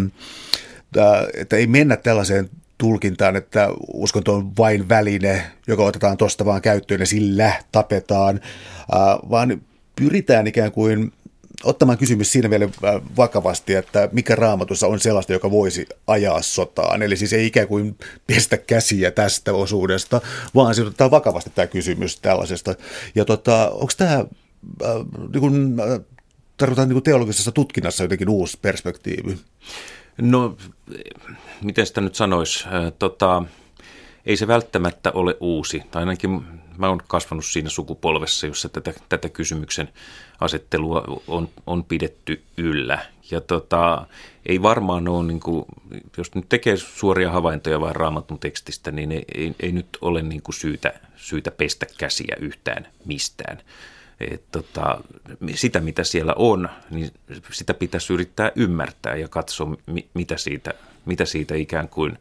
että 1.33 1.55
ei 1.55 1.67
mennä 1.67 1.97
tällaiseen 1.97 2.49
tulkintaan, 2.81 3.35
että 3.35 3.69
uskonto 3.93 4.35
on 4.35 4.57
vain 4.57 4.89
väline, 4.89 5.51
joka 5.67 5.83
otetaan 5.83 6.17
tuosta 6.17 6.45
vaan 6.45 6.61
käyttöön 6.61 6.99
ja 6.99 7.05
sillä 7.05 7.53
tapetaan, 7.71 8.39
vaan 9.29 9.61
pyritään 9.95 10.47
ikään 10.47 10.71
kuin 10.71 11.13
ottamaan 11.63 11.97
kysymys 11.97 12.31
siinä 12.31 12.49
vielä 12.49 12.69
vakavasti, 13.17 13.73
että 13.73 14.09
mikä 14.11 14.35
raamatussa 14.35 14.87
on 14.87 14.99
sellaista, 14.99 15.33
joka 15.33 15.51
voisi 15.51 15.85
ajaa 16.07 16.41
sotaan. 16.41 17.01
Eli 17.01 17.17
siis 17.17 17.33
ei 17.33 17.45
ikään 17.45 17.67
kuin 17.67 17.97
pestä 18.27 18.57
käsiä 18.57 19.11
tästä 19.11 19.53
osuudesta, 19.53 20.21
vaan 20.55 20.75
se 20.75 20.81
ottaa 20.81 21.11
vakavasti 21.11 21.51
tämä 21.55 21.67
kysymys 21.67 22.19
tällaisesta. 22.19 22.75
Ja 23.15 23.25
tota, 23.25 23.69
onko 23.69 23.93
tämä 23.97 24.13
äh, 24.13 24.25
niin 25.33 25.41
kuin, 25.41 25.79
äh, 25.79 25.99
tarkoitan 26.57 26.89
niin 26.89 27.03
teologisessa 27.03 27.51
tutkinnassa 27.51 28.03
jotenkin 28.03 28.29
uusi 28.29 28.57
perspektiivi? 28.61 29.37
No, 30.17 30.57
miten 31.61 31.85
sitä 31.85 32.01
nyt 32.01 32.15
sanoisi? 32.15 32.65
Tota, 32.99 33.43
ei 34.25 34.37
se 34.37 34.47
välttämättä 34.47 35.11
ole 35.11 35.37
uusi, 35.39 35.83
tai 35.91 36.01
ainakin 36.01 36.43
mä 36.77 36.89
oon 36.89 37.01
kasvanut 37.07 37.45
siinä 37.45 37.69
sukupolvessa, 37.69 38.47
jossa 38.47 38.69
tätä, 38.69 38.93
tätä 39.09 39.29
kysymyksen 39.29 39.89
asettelua 40.39 41.21
on, 41.27 41.49
on 41.67 41.83
pidetty 41.83 42.43
yllä. 42.57 43.05
Ja 43.31 43.41
tota, 43.41 44.05
ei 44.45 44.61
varmaan 44.61 45.07
ole, 45.07 45.27
niin 45.27 45.39
kuin, 45.39 45.65
jos 46.17 46.35
nyt 46.35 46.49
tekee 46.49 46.77
suoria 46.77 47.31
havaintoja 47.31 47.81
vain 47.81 47.95
raamatun 47.95 48.39
tekstistä, 48.39 48.91
niin 48.91 49.11
ei, 49.11 49.25
ei, 49.35 49.55
ei 49.59 49.71
nyt 49.71 49.87
ole 50.01 50.21
niin 50.21 50.41
kuin 50.41 50.55
syytä, 50.55 50.93
syytä 51.15 51.51
pestä 51.51 51.85
käsiä 51.97 52.35
yhtään 52.39 52.87
mistään 53.05 53.61
et 54.31 54.43
tota, 54.51 55.01
sitä, 55.55 55.79
mitä 55.79 56.03
siellä 56.03 56.33
on, 56.37 56.69
niin 56.89 57.11
sitä 57.51 57.73
pitäisi 57.73 58.13
yrittää 58.13 58.51
ymmärtää 58.55 59.15
ja 59.15 59.27
katsoa, 59.27 59.77
mitä 60.13 60.37
siitä, 60.37 60.73
mitä 61.05 61.25
siitä 61.25 61.55
ikään 61.55 61.89
kuin, 61.89 62.17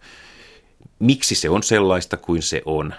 miksi 0.98 1.34
se 1.34 1.50
on 1.50 1.62
sellaista 1.62 2.16
kuin 2.16 2.42
se 2.42 2.62
on, 2.64 2.94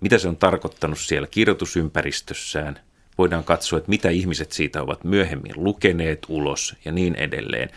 mitä 0.00 0.18
se 0.18 0.28
on 0.28 0.36
tarkoittanut 0.36 0.98
siellä 0.98 1.26
kirjoitusympäristössään. 1.26 2.80
Voidaan 3.18 3.44
katsoa, 3.44 3.76
että 3.78 3.90
mitä 3.90 4.10
ihmiset 4.10 4.52
siitä 4.52 4.82
ovat 4.82 5.04
myöhemmin 5.04 5.52
lukeneet 5.56 6.26
ulos 6.28 6.76
ja 6.84 6.92
niin 6.92 7.14
edelleen. 7.14 7.70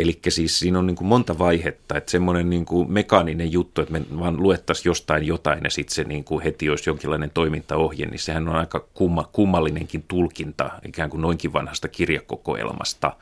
Eli 0.00 0.18
siis 0.28 0.58
siinä 0.58 0.78
on 0.78 0.86
niin 0.86 0.96
kuin 0.96 1.08
monta 1.08 1.38
vaihetta, 1.38 1.96
että 1.96 2.10
semmoinen 2.10 2.50
niin 2.50 2.64
kuin 2.64 2.92
mekaaninen 2.92 3.52
juttu, 3.52 3.80
että 3.80 3.92
me 3.92 4.02
vaan 4.18 4.42
luettaisiin 4.42 4.90
jostain 4.90 5.26
jotain 5.26 5.60
ja 5.64 5.70
sitten 5.70 5.94
se 5.94 6.04
niin 6.04 6.24
kuin 6.24 6.42
heti 6.42 6.70
olisi 6.70 6.90
jonkinlainen 6.90 7.30
toimintaohje, 7.30 8.06
niin 8.06 8.18
sehän 8.18 8.48
on 8.48 8.56
aika 8.56 8.86
kumma, 8.94 9.28
kummallinenkin 9.32 10.04
tulkinta 10.08 10.70
ikään 10.86 11.10
kuin 11.10 11.20
noinkin 11.20 11.52
vanhasta 11.52 11.88
kirjakokoelmasta. 11.88 13.16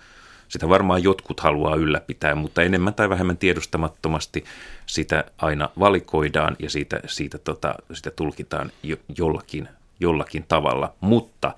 Sitä 0.48 0.68
varmaan 0.68 1.02
jotkut 1.02 1.40
haluaa 1.40 1.74
ylläpitää, 1.74 2.34
mutta 2.34 2.62
enemmän 2.62 2.94
tai 2.94 3.08
vähemmän 3.08 3.38
tiedostamattomasti 3.38 4.44
sitä 4.86 5.24
aina 5.38 5.68
valikoidaan 5.78 6.56
ja 6.58 6.70
siitä, 6.70 7.00
siitä 7.06 7.38
tota, 7.38 7.74
sitä 7.92 8.10
tulkitaan 8.10 8.72
jo, 8.82 8.96
jollakin, 9.18 9.68
jollakin 10.00 10.44
tavalla. 10.48 10.94
Mutta 11.00 11.54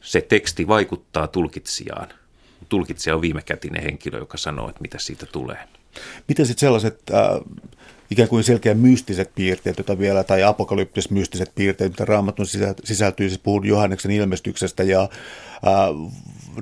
se 0.00 0.20
teksti 0.20 0.68
vaikuttaa 0.68 1.26
tulkitsijaan 1.26 2.08
tulkitsija 2.68 3.14
on 3.14 3.22
viimekätinen 3.22 3.82
henkilö, 3.82 4.18
joka 4.18 4.38
sanoo, 4.38 4.68
että 4.68 4.82
mitä 4.82 4.98
siitä 4.98 5.26
tulee. 5.26 5.58
Miten 6.28 6.46
sitten 6.46 6.60
sellaiset 6.60 7.00
äh, 7.14 7.20
ikään 8.10 8.28
kuin 8.28 8.44
selkeä 8.44 8.74
mystiset 8.74 9.30
piirteet, 9.34 9.78
joita 9.78 9.98
vielä, 9.98 10.24
tai 10.24 10.42
apokalyptiset 10.42 11.10
mystiset 11.10 11.52
piirteet, 11.54 11.92
mitä 11.92 12.04
raamatun 12.04 12.46
sisältyy, 12.84 13.28
siis 13.28 13.40
puhun 13.40 13.66
Johanneksen 13.66 14.10
ilmestyksestä 14.10 14.82
ja 14.82 15.02
äh, 15.02 16.12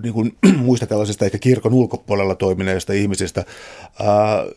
niin 0.02 0.14
kuin, 0.14 0.36
muista 0.64 0.86
tällaisesta 0.86 1.24
ehkä 1.24 1.38
kirkon 1.38 1.74
ulkopuolella 1.74 2.34
toimineista 2.34 2.92
ihmisistä. 2.92 3.44
Äh, 4.00 4.56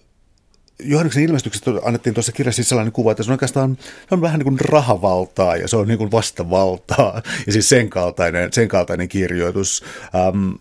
Johanneksen 0.83 1.23
ilmestyksestä 1.23 1.71
annettiin 1.83 2.13
tuossa 2.13 2.31
kirjassa 2.31 2.55
siis 2.55 2.69
sellainen 2.69 2.91
kuva, 2.91 3.11
että 3.11 3.23
se 3.23 3.29
on 3.29 3.33
oikeastaan 3.33 3.77
se 3.81 4.15
on 4.15 4.21
vähän 4.21 4.39
niin 4.39 4.45
kuin 4.45 4.59
rahavaltaa 4.59 5.55
ja 5.55 5.67
se 5.67 5.77
on 5.77 5.87
niin 5.87 5.97
kuin 5.97 6.11
vastavaltaa 6.11 7.21
ja 7.45 7.53
siis 7.53 7.69
sen 7.69 7.89
kaltainen, 7.89 8.53
sen 8.53 8.67
kaltainen 8.67 9.07
kirjoitus. 9.07 9.83
Ähm, 10.15 10.51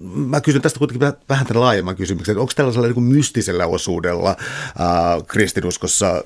mä 0.00 0.40
kysyn 0.40 0.62
tästä 0.62 0.78
kuitenkin 0.78 1.12
vähän 1.28 1.46
tämän 1.46 1.60
laajemman 1.60 1.96
kysymyksen, 1.96 2.38
onko 2.38 2.52
tällaisella 2.56 2.88
niin 2.88 3.02
mystisellä 3.02 3.66
osuudella 3.66 4.30
äh, 4.30 5.26
kristinuskossa 5.26 6.24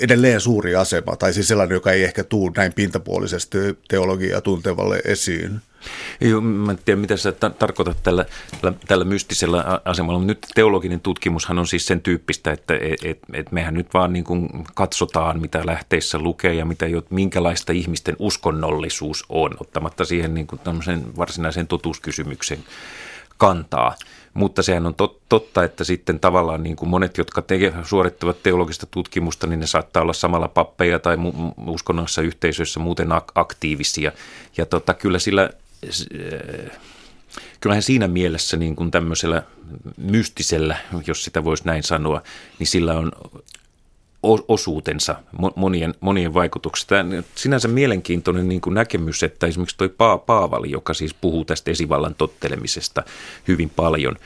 edelleen 0.00 0.40
suuri 0.40 0.74
asema, 0.74 1.16
tai 1.16 1.32
siis 1.32 1.48
sellainen, 1.48 1.74
joka 1.74 1.92
ei 1.92 2.04
ehkä 2.04 2.24
tule 2.24 2.52
näin 2.56 2.72
pintapuolisesti 2.72 3.58
teologiaa 3.88 4.40
tuntevalle 4.40 5.02
esiin. 5.04 5.60
Joo, 6.20 6.40
mä 6.40 6.72
en 6.72 6.78
tiedä, 6.84 7.00
mitä 7.00 7.16
sä 7.16 7.32
tarkoitat 7.32 8.02
tällä, 8.02 8.24
tällä, 8.60 8.78
tällä 8.88 9.04
mystisellä 9.04 9.80
asemalla, 9.84 10.18
mutta 10.18 10.30
nyt 10.30 10.46
teologinen 10.54 11.00
tutkimushan 11.00 11.58
on 11.58 11.66
siis 11.66 11.86
sen 11.86 12.00
tyyppistä, 12.00 12.52
että 12.52 12.74
et, 12.74 13.04
et, 13.04 13.18
et 13.32 13.52
mehän 13.52 13.74
nyt 13.74 13.94
vaan 13.94 14.12
niin 14.12 14.24
kuin 14.24 14.48
katsotaan, 14.74 15.40
mitä 15.40 15.66
lähteissä 15.66 16.18
lukee 16.18 16.54
ja 16.54 16.64
mitä, 16.64 16.86
minkälaista 17.10 17.72
ihmisten 17.72 18.16
uskonnollisuus 18.18 19.24
on, 19.28 19.50
ottamatta 19.60 20.04
siihen 20.04 20.34
niin 20.34 20.46
kuin 20.46 20.60
varsinaiseen 21.16 21.66
totuuskysymyksen 21.66 22.58
kantaa. 23.38 23.94
Mutta 24.34 24.62
sehän 24.62 24.86
on 24.86 24.94
tot, 24.94 25.20
totta, 25.28 25.64
että 25.64 25.84
sitten 25.84 26.20
tavallaan 26.20 26.62
niin 26.62 26.76
kuin 26.76 26.88
monet, 26.88 27.18
jotka 27.18 27.42
te, 27.42 27.72
suorittavat 27.82 28.42
teologista 28.42 28.86
tutkimusta, 28.90 29.46
niin 29.46 29.60
ne 29.60 29.66
saattaa 29.66 30.02
olla 30.02 30.12
samalla 30.12 30.48
pappeja 30.48 30.98
tai 30.98 31.16
mu, 31.16 31.32
uskonnollisissa 31.66 32.22
yhteisöissä 32.22 32.80
muuten 32.80 33.08
aktiivisia. 33.34 34.12
Ja 34.56 34.66
tota, 34.66 34.94
kyllä 34.94 35.18
sillä 35.18 35.50
kyllähän 37.60 37.82
siinä 37.82 38.08
mielessä 38.08 38.56
niin 38.56 38.76
kuin 38.76 38.90
tämmöisellä 38.90 39.42
mystisellä, 39.96 40.76
jos 41.06 41.24
sitä 41.24 41.44
voisi 41.44 41.66
näin 41.66 41.82
sanoa, 41.82 42.22
niin 42.58 42.66
sillä 42.66 42.94
on 42.94 43.12
osuutensa 44.48 45.16
monien, 45.56 45.94
monien 46.00 46.34
vaikutuksista. 46.34 46.94
Sinänsä 47.34 47.68
mielenkiintoinen 47.68 48.48
niin 48.48 48.60
kuin 48.60 48.74
näkemys, 48.74 49.22
että 49.22 49.46
esimerkiksi 49.46 49.76
tuo 49.78 50.18
Paavali, 50.18 50.70
joka 50.70 50.94
siis 50.94 51.14
puhuu 51.14 51.44
tästä 51.44 51.70
esivallan 51.70 52.14
tottelemisesta 52.14 53.02
hyvin 53.48 53.70
paljon, 53.70 54.16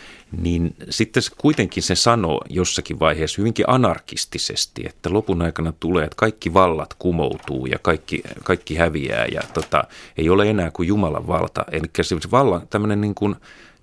niin 0.40 0.74
sitten 0.90 1.22
se 1.22 1.30
kuitenkin 1.38 1.82
se 1.82 1.94
sanoo 1.94 2.44
jossakin 2.48 3.00
vaiheessa 3.00 3.42
hyvinkin 3.42 3.64
anarkistisesti, 3.68 4.82
että 4.86 5.12
lopun 5.12 5.42
aikana 5.42 5.72
tulee, 5.80 6.04
että 6.04 6.16
kaikki 6.16 6.54
vallat 6.54 6.94
kumoutuu 6.98 7.66
ja 7.66 7.78
kaikki, 7.82 8.22
kaikki 8.44 8.76
häviää 8.76 9.26
ja 9.26 9.40
tota, 9.54 9.84
ei 10.16 10.30
ole 10.30 10.50
enää 10.50 10.70
kuin 10.70 10.88
Jumalan 10.88 11.26
valta. 11.26 11.64
Eli 11.72 11.86
se 12.02 12.30
vallan, 12.30 12.68
tämmöinen 12.70 13.00
niin 13.00 13.14
kuin 13.14 13.36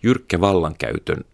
jyrkkä 0.04 0.42
vallankäytön 0.42 1.26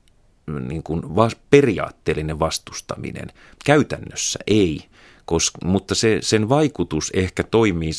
niin 0.59 0.83
kuin 0.83 1.15
vas, 1.15 1.35
periaatteellinen 1.49 2.39
vastustaminen. 2.39 3.27
Käytännössä 3.65 4.39
ei, 4.47 4.85
koska, 5.25 5.59
mutta 5.65 5.95
se, 5.95 6.17
sen 6.21 6.49
vaikutus 6.49 7.11
ehkä 7.13 7.43
toimii 7.43 7.91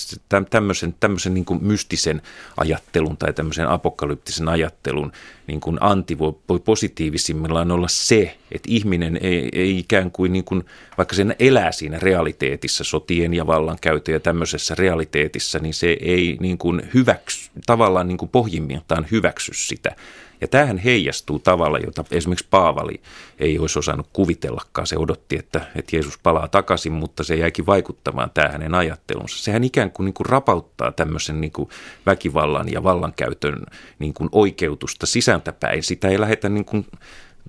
tämmöisen, 0.51 0.95
tämmöisen 1.01 1.35
niin 1.35 1.45
kuin 1.45 1.65
mystisen 1.65 2.23
ajattelun 2.57 3.17
tai 3.17 3.33
tämmöisen 3.33 3.69
apokalyptisen 3.69 4.49
ajattelun 4.49 5.13
niin 5.47 5.61
kuin 5.61 5.79
anti 5.81 6.19
voi, 6.19 6.35
voi 6.49 6.61
positiivisimmillaan 6.61 7.71
olla 7.71 7.89
se, 7.89 8.37
että 8.53 8.69
ihminen 8.69 9.19
ei, 9.23 9.49
ei 9.53 9.79
ikään 9.79 10.11
kuin, 10.11 10.33
niin 10.33 10.45
kuin, 10.45 10.65
vaikka 10.99 11.15
sen 11.15 11.37
elää 11.39 11.73
siinä 11.73 11.99
realiteetissa, 11.99 12.85
sotien 12.85 13.35
ja 13.35 13.47
vallankäytö 13.47 14.13
ja 14.13 14.21
tämmöisessä 14.21 14.75
realiteetissa, 14.75 15.59
niin 15.59 15.75
se 15.75 15.97
ei 16.01 16.37
niin 16.41 16.59
kuin 16.59 16.83
hyväksy, 16.95 17.51
tavallaan 17.67 18.09
niin 18.09 18.19
kuin 18.19 18.29
pohjimmiltaan 18.29 19.07
hyväksy 19.11 19.53
sitä 19.55 19.97
ja 20.43 20.49
tämähän 20.49 20.79
heijastuu 20.79 21.39
tavalla, 21.39 21.79
jota 21.79 22.05
esimerkiksi 22.11 22.47
Paavali 22.51 23.01
ei 23.39 23.59
olisi 23.59 23.79
osannut 23.79 24.07
kuvitellakaan. 24.13 24.87
Se 24.87 24.97
odotti, 24.99 25.39
että, 25.39 25.61
että 25.77 25.97
Jeesus 25.97 26.19
palaa 26.19 26.49
takaisin, 26.49 26.93
mutta 26.93 27.25
se 27.25 27.35
jäikin 27.35 27.67
vaikuttamaan 27.67 28.31
tähän 28.35 28.53
hänen 28.53 28.75
ajattelunsa. 28.75 29.45
Sehän 29.45 29.65
ikään 29.65 29.91
kuin, 29.91 30.05
niin 30.05 30.15
kuin 30.15 30.27
rapauttaa 30.27 30.93
tämmöisen 30.93 31.41
niin 31.41 31.53
kuin 31.53 31.69
väkivallan 32.07 32.73
ja 32.73 32.83
vallankäytön 32.83 33.67
niin 33.99 34.15
kuin 34.15 34.29
oikeutusta 34.33 35.07
sisältäpäin. 35.07 35.83
Sitä 35.83 36.09
ei 36.09 36.21
lähdetä 36.21 36.49
niin 36.49 36.65
kuin, 36.65 36.87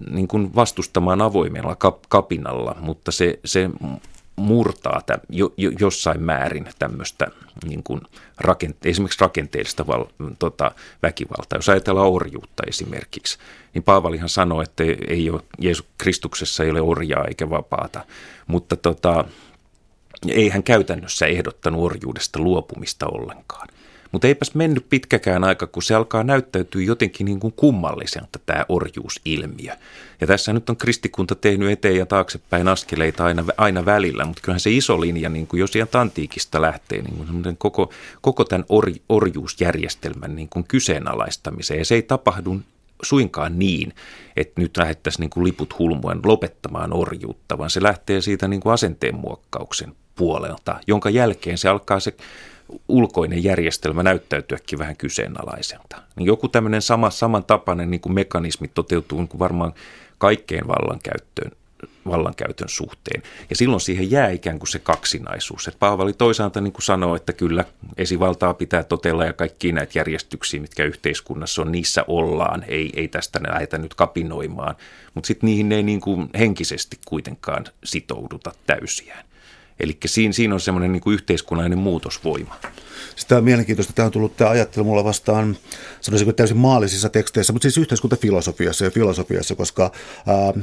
niin 0.10 0.28
kuin 0.28 0.56
vastustamaan 0.56 1.22
avoimella 1.22 1.78
kapinalla, 2.10 2.76
mutta 2.80 3.12
se, 3.12 3.40
se 3.46 3.70
murtaa 4.36 5.02
täm, 5.06 5.20
jo, 5.30 5.54
jo, 5.58 5.72
jossain 5.80 6.22
määrin 6.22 6.70
tämmöistä 6.80 7.28
niin 7.66 7.84
kuin 7.84 8.02
rakente- 8.38 8.90
esimerkiksi 8.90 9.22
rakenteellista 9.22 9.88
val, 9.88 10.06
tota, 10.40 10.72
väkivaltaa. 11.04 11.58
Jos 11.58 11.70
ajatellaan 11.70 12.08
orjuutta 12.08 12.64
esimerkiksi, 12.68 13.38
niin 13.74 13.84
Paavalihan 13.84 14.30
sanoo, 14.30 14.62
että 14.62 14.84
ei 15.08 15.30
ole, 15.30 15.42
Jeesus 15.60 15.86
Kristuksessa 15.98 16.64
ei 16.64 16.72
ole 16.72 16.82
orjaa 16.82 17.26
eikä 17.26 17.50
vapaata, 17.50 18.06
mutta 18.48 18.76
tota, 18.76 19.26
ei 20.28 20.50
hän 20.50 20.64
käytännössä 20.64 21.26
ehdottanut 21.26 21.84
orjuudesta 21.84 22.40
luopumista 22.40 23.08
ollenkaan. 23.08 23.68
Mutta 24.14 24.28
eipäs 24.28 24.56
mennyt 24.56 24.86
pitkäkään 24.90 25.44
aika, 25.44 25.68
kun 25.68 25.84
se 25.84 25.96
alkaa 25.96 26.24
näyttäytyä 26.24 26.82
jotenkin 26.82 27.26
niin 27.26 27.40
kuin 27.40 27.54
kummalliselta 27.56 28.40
tämä 28.46 28.66
orjuusilmiö. 28.70 29.74
Ja 30.22 30.28
tässä 30.28 30.54
nyt 30.54 30.70
on 30.70 30.78
kristikunta 30.78 31.36
tehnyt 31.36 31.72
eteen 31.72 31.96
ja 31.96 32.06
taaksepäin 32.06 32.68
askeleita 32.68 33.26
aina, 33.26 33.46
aina 33.58 33.86
välillä, 33.86 34.26
mutta 34.26 34.42
kyllähän 34.42 34.60
se 34.60 34.72
iso 34.72 35.02
linja, 35.02 35.30
niin 35.30 35.48
kuin 35.48 35.60
jo 35.60 35.68
sieltä 35.68 36.02
antiikista 36.02 36.62
lähtee, 36.62 37.02
niin 37.02 37.18
kuin 37.18 37.58
koko, 37.58 37.92
koko 38.22 38.44
tämän 38.44 38.66
or, 38.70 38.92
orjuusjärjestelmän 39.10 40.36
niin 40.36 40.50
kuin 40.50 40.66
kyseenalaistamiseen. 40.68 41.78
Ja 41.78 41.86
se 41.86 41.96
ei 41.96 42.02
tapahdu 42.02 42.60
suinkaan 43.02 43.60
niin, 43.60 43.94
että 44.38 44.62
nyt 44.62 44.78
lähdettäisiin 44.78 45.22
niin 45.22 45.30
kuin 45.30 45.44
liput 45.44 45.80
hulmuen 45.80 46.20
lopettamaan 46.26 46.94
orjuutta, 46.94 47.58
vaan 47.58 47.70
se 47.70 47.84
lähtee 47.84 48.22
siitä 48.22 48.48
niin 48.48 48.62
kuin 48.62 48.74
asenteen 48.74 49.16
muokkauksen 49.16 49.96
puolelta, 50.16 50.80
jonka 50.88 51.10
jälkeen 51.10 51.58
se 51.58 51.70
alkaa 51.70 52.00
se 52.00 52.14
ulkoinen 52.88 53.44
järjestelmä 53.44 54.04
näyttäytyäkin 54.04 54.80
vähän 54.80 54.96
kyseenalaiselta. 54.96 56.02
Niin 56.16 56.28
joku 56.28 56.48
tämmöinen 56.48 56.82
sama, 56.82 57.10
samantapainen 57.10 57.92
niin 57.92 58.02
kuin 58.02 58.14
mekanismi 58.14 58.68
toteutuu 58.68 59.20
niin 59.20 59.28
kuin 59.28 59.40
varmaan 59.40 59.74
kaikkeen 60.18 60.68
vallankäyttöön 60.68 61.52
vallankäytön 62.08 62.70
suhteen. 62.70 63.24
Ja 63.50 63.56
silloin 63.56 63.82
siihen 63.82 64.12
jää 64.12 64.30
ikään 64.30 64.60
kuin 64.60 64.70
se 64.70 64.80
kaksinaisuus. 64.80 65.68
Että 65.68 65.80
Paavali 65.80 66.14
toisaalta 66.14 66.62
niin 66.62 66.74
kuin 66.74 66.84
sanoo, 66.84 67.16
että 67.16 67.34
kyllä 67.34 67.66
esivaltaa 67.98 68.54
pitää 68.54 68.84
totella 68.84 69.26
ja 69.26 69.34
kaikki 69.34 69.72
näitä 69.72 70.00
järjestyksiä, 70.00 70.62
mitkä 70.62 70.84
yhteiskunnassa 70.84 71.62
on, 71.62 71.72
niissä 71.72 72.06
ollaan. 72.08 72.64
Ei, 72.68 72.90
ei 72.96 73.08
tästä 73.08 73.40
ne 73.40 73.50
lähdetä 73.50 73.78
nyt 73.78 73.94
kapinoimaan, 73.94 74.76
mutta 75.14 75.28
sitten 75.28 75.48
niihin 75.48 75.72
ei 75.72 75.84
niin 75.84 76.02
kuin 76.02 76.30
henkisesti 76.40 77.00
kuitenkaan 77.06 77.66
sitouduta 77.84 78.52
täysiään. 78.68 79.26
Eli 79.80 79.98
siinä, 80.06 80.34
siinä 80.34 80.54
on 80.54 80.60
semmoinen 80.60 80.92
niin 80.92 81.02
kuin 81.02 81.14
yhteiskunnallinen 81.14 81.78
muutosvoima. 81.78 82.60
Sitä 83.16 83.38
on 83.38 83.44
mielenkiintoista. 83.44 83.94
Tämä 83.94 84.06
on 84.06 84.12
tullut 84.12 84.38
tämä 84.38 84.50
ajattelu 84.50 84.86
mulla 84.86 85.04
vastaan, 85.04 85.58
sanoisinko 86.02 86.34
täysin 86.34 86.58
maallisissa 86.58 87.10
teksteissä, 87.10 87.54
mutta 87.54 87.64
siis 87.64 87.78
yhteiskuntafilosofiassa 87.78 88.86
ja 88.86 88.92
filosofiassa, 88.92 89.56
koska 89.56 89.92
ää, 90.28 90.54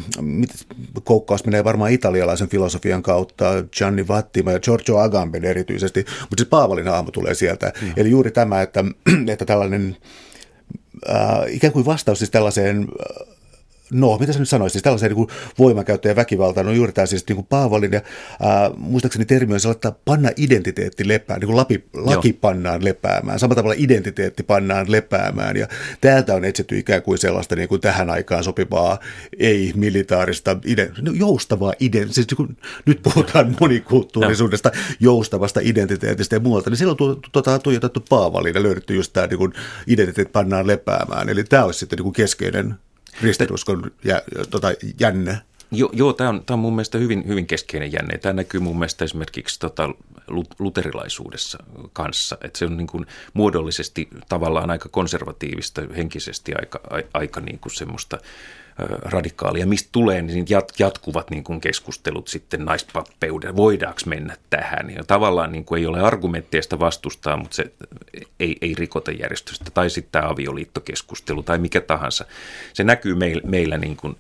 koukkaus 1.04 1.44
menee 1.44 1.64
varmaan 1.64 1.92
italialaisen 1.92 2.48
filosofian 2.48 3.02
kautta, 3.02 3.44
Gianni 3.78 4.08
Vattima 4.08 4.52
ja 4.52 4.60
Giorgio 4.60 4.98
Agamben 4.98 5.44
erityisesti, 5.44 6.00
mutta 6.20 6.36
siis 6.36 6.48
Paavalin 6.48 6.88
hahmo 6.88 7.10
tulee 7.10 7.34
sieltä. 7.34 7.72
Mm. 7.82 7.92
Eli 7.96 8.10
juuri 8.10 8.30
tämä, 8.30 8.62
että, 8.62 8.84
että 9.32 9.44
tällainen 9.44 9.96
ää, 11.08 11.44
ikään 11.48 11.72
kuin 11.72 11.86
vastaus 11.86 12.18
siis 12.18 12.30
tällaiseen 12.30 12.88
no, 13.92 14.18
mitä 14.18 14.32
sä 14.32 14.38
nyt 14.38 14.48
sanoisit, 14.48 14.72
siis 14.72 14.82
tällaisen 14.82 15.12
niin 15.12 15.28
voimankäyttö 15.58 16.08
ja 16.08 16.16
väkivalta, 16.16 16.62
no 16.62 16.72
juuri 16.72 16.92
tämä 16.92 17.06
siis 17.06 17.26
niin 17.28 17.36
kuin 17.36 17.46
Paavalin 17.46 17.92
ja 17.92 18.00
ää, 18.42 18.70
muistaakseni 18.76 19.24
termi 19.24 19.54
on 19.54 19.60
sellainen, 19.60 19.76
että 19.76 19.92
panna 20.04 20.30
identiteetti 20.36 21.08
lepään, 21.08 21.40
niin 21.40 21.46
kuin 21.46 21.56
lapi, 21.56 21.84
laki 21.94 22.28
Joo. 22.28 22.38
pannaan 22.40 22.84
lepäämään, 22.84 23.38
samalla 23.38 23.54
tavalla 23.54 23.74
identiteetti 23.78 24.42
pannaan 24.42 24.92
lepäämään 24.92 25.56
ja 25.56 25.68
täältä 26.00 26.34
on 26.34 26.44
etsitty 26.44 26.78
ikään 26.78 27.02
kuin 27.02 27.18
sellaista 27.18 27.56
niin 27.56 27.68
kuin 27.68 27.80
tähän 27.80 28.10
aikaan 28.10 28.44
sopivaa, 28.44 28.98
ei-militaarista, 29.38 30.56
no, 31.02 31.12
joustavaa 31.12 31.72
identiteettiä, 31.80 32.14
siis 32.14 32.38
niin 32.38 32.56
nyt 32.86 33.00
puhutaan 33.02 33.56
monikulttuurisuudesta, 33.60 34.70
joustavasta 35.00 35.60
identiteetistä 35.62 36.36
ja 36.36 36.40
muualta, 36.40 36.70
niin 36.70 36.78
silloin 36.78 36.96
on 37.00 37.20
tuota, 37.32 37.58
tuijotettu 37.58 38.04
Paavalin 38.08 38.54
ja 38.54 38.62
löydetty 38.62 38.94
just 38.94 39.12
tämä 39.12 39.26
niin 39.26 39.38
kuin 39.38 39.52
identiteetti 39.86 40.32
pannaan 40.32 40.66
lepäämään, 40.66 41.28
eli 41.28 41.44
tämä 41.44 41.64
olisi 41.64 41.78
sitten 41.78 41.96
niin 41.96 42.04
kuin 42.04 42.12
keskeinen 42.12 42.74
ristinuskon 43.22 43.90
ja, 44.04 44.22
tota, 44.50 44.68
jänne. 45.00 45.38
Joo, 45.72 45.90
joo 45.92 46.12
tämä, 46.12 46.30
on, 46.30 46.44
on 46.50 46.58
mun 46.58 46.74
mielestä 46.74 46.98
hyvin, 46.98 47.26
hyvin 47.26 47.46
keskeinen 47.46 47.92
jänne. 47.92 48.18
Tämä 48.18 48.32
näkyy 48.32 48.60
mun 48.60 48.78
mielestä 48.78 49.04
esimerkiksi 49.04 49.60
tota, 49.60 49.90
luterilaisuudessa 50.58 51.58
kanssa. 51.92 52.38
Että 52.40 52.58
se 52.58 52.64
on 52.64 52.76
niin 52.76 52.86
kuin 52.86 53.06
muodollisesti 53.34 54.08
tavallaan 54.28 54.70
aika 54.70 54.88
konservatiivista, 54.88 55.82
henkisesti 55.96 56.52
aika, 56.54 56.80
aika 57.14 57.40
niin 57.40 57.58
kuin 57.58 57.74
semmoista 57.74 58.18
radikaalia. 58.88 59.66
Mistä 59.66 59.88
tulee 59.92 60.22
niin 60.22 60.46
jatkuvat 60.78 61.30
niin 61.30 61.44
kuin 61.44 61.60
keskustelut 61.60 62.28
sitten 62.28 62.64
naispappeuden, 62.64 63.56
voidaanko 63.56 64.00
mennä 64.06 64.36
tähän. 64.50 64.90
Ja 64.90 65.04
tavallaan 65.04 65.52
niin 65.52 65.64
kuin 65.64 65.78
ei 65.78 65.86
ole 65.86 66.00
argumentteja 66.00 66.62
sitä 66.62 66.78
vastustaa, 66.78 67.36
mutta 67.36 67.56
se 67.56 67.72
ei, 68.40 68.56
ei 68.60 68.74
rikota 68.74 69.10
järjestystä. 69.10 69.70
Tai 69.74 69.90
sitten 69.90 70.12
tämä 70.12 70.28
avioliittokeskustelu 70.28 71.42
tai 71.42 71.58
mikä 71.58 71.80
tahansa. 71.80 72.24
Se 72.72 72.84
näkyy 72.84 73.14
meillä, 73.14 73.42
meillä 73.44 73.78
niin 73.78 73.96
kuin 73.96 74.16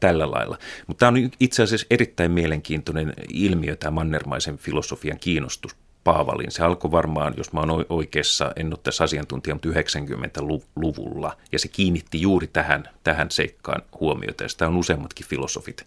tällä 0.00 0.30
lailla. 0.30 0.58
Mutta 0.86 0.98
tämä 0.98 1.08
on 1.08 1.30
itse 1.40 1.62
asiassa 1.62 1.86
erittäin 1.90 2.30
mielenkiintoinen 2.30 3.14
ilmiö, 3.32 3.76
tämä 3.76 3.90
mannermaisen 3.90 4.58
filosofian 4.58 5.18
kiinnostus 5.18 5.76
Paavalin 6.04 6.50
Se 6.50 6.62
alkoi 6.62 6.90
varmaan, 6.90 7.34
jos 7.36 7.52
mä 7.52 7.60
oon 7.60 7.86
oikeassa, 7.88 8.52
en 8.56 8.66
ole 8.66 8.78
tässä 8.82 9.04
asiantuntija, 9.04 9.54
mutta 9.54 9.68
90-luvulla. 9.68 11.36
Ja 11.52 11.58
se 11.58 11.68
kiinnitti 11.68 12.20
juuri 12.20 12.46
tähän, 12.46 12.88
tähän 13.04 13.30
seikkaan 13.30 13.82
huomiota. 14.00 14.42
Ja 14.42 14.48
sitä 14.48 14.68
on 14.68 14.76
useammatkin 14.76 15.26
filosofit 15.26 15.86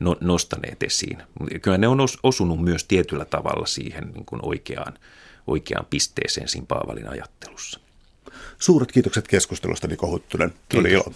no, 0.00 0.16
nostaneet 0.20 0.82
esiin. 0.82 1.22
Kyllä 1.62 1.78
ne 1.78 1.88
on 1.88 2.00
os, 2.00 2.18
osunut 2.22 2.64
myös 2.64 2.84
tietyllä 2.84 3.24
tavalla 3.24 3.66
siihen 3.66 4.10
niin 4.14 4.24
kuin 4.26 4.40
oikeaan, 4.44 4.94
oikeaan 5.46 5.86
pisteeseen 5.90 6.48
siinä 6.48 6.66
Paavalin 6.68 7.08
ajattelussa. 7.08 7.80
Suuret 8.58 8.92
kiitokset 8.92 9.28
keskustelusta, 9.28 9.86
Niko 9.86 10.06
Huttunen. 10.06 10.50
Kiitos. 10.50 10.68
Tuli 10.68 10.92
ilo. 10.92 11.12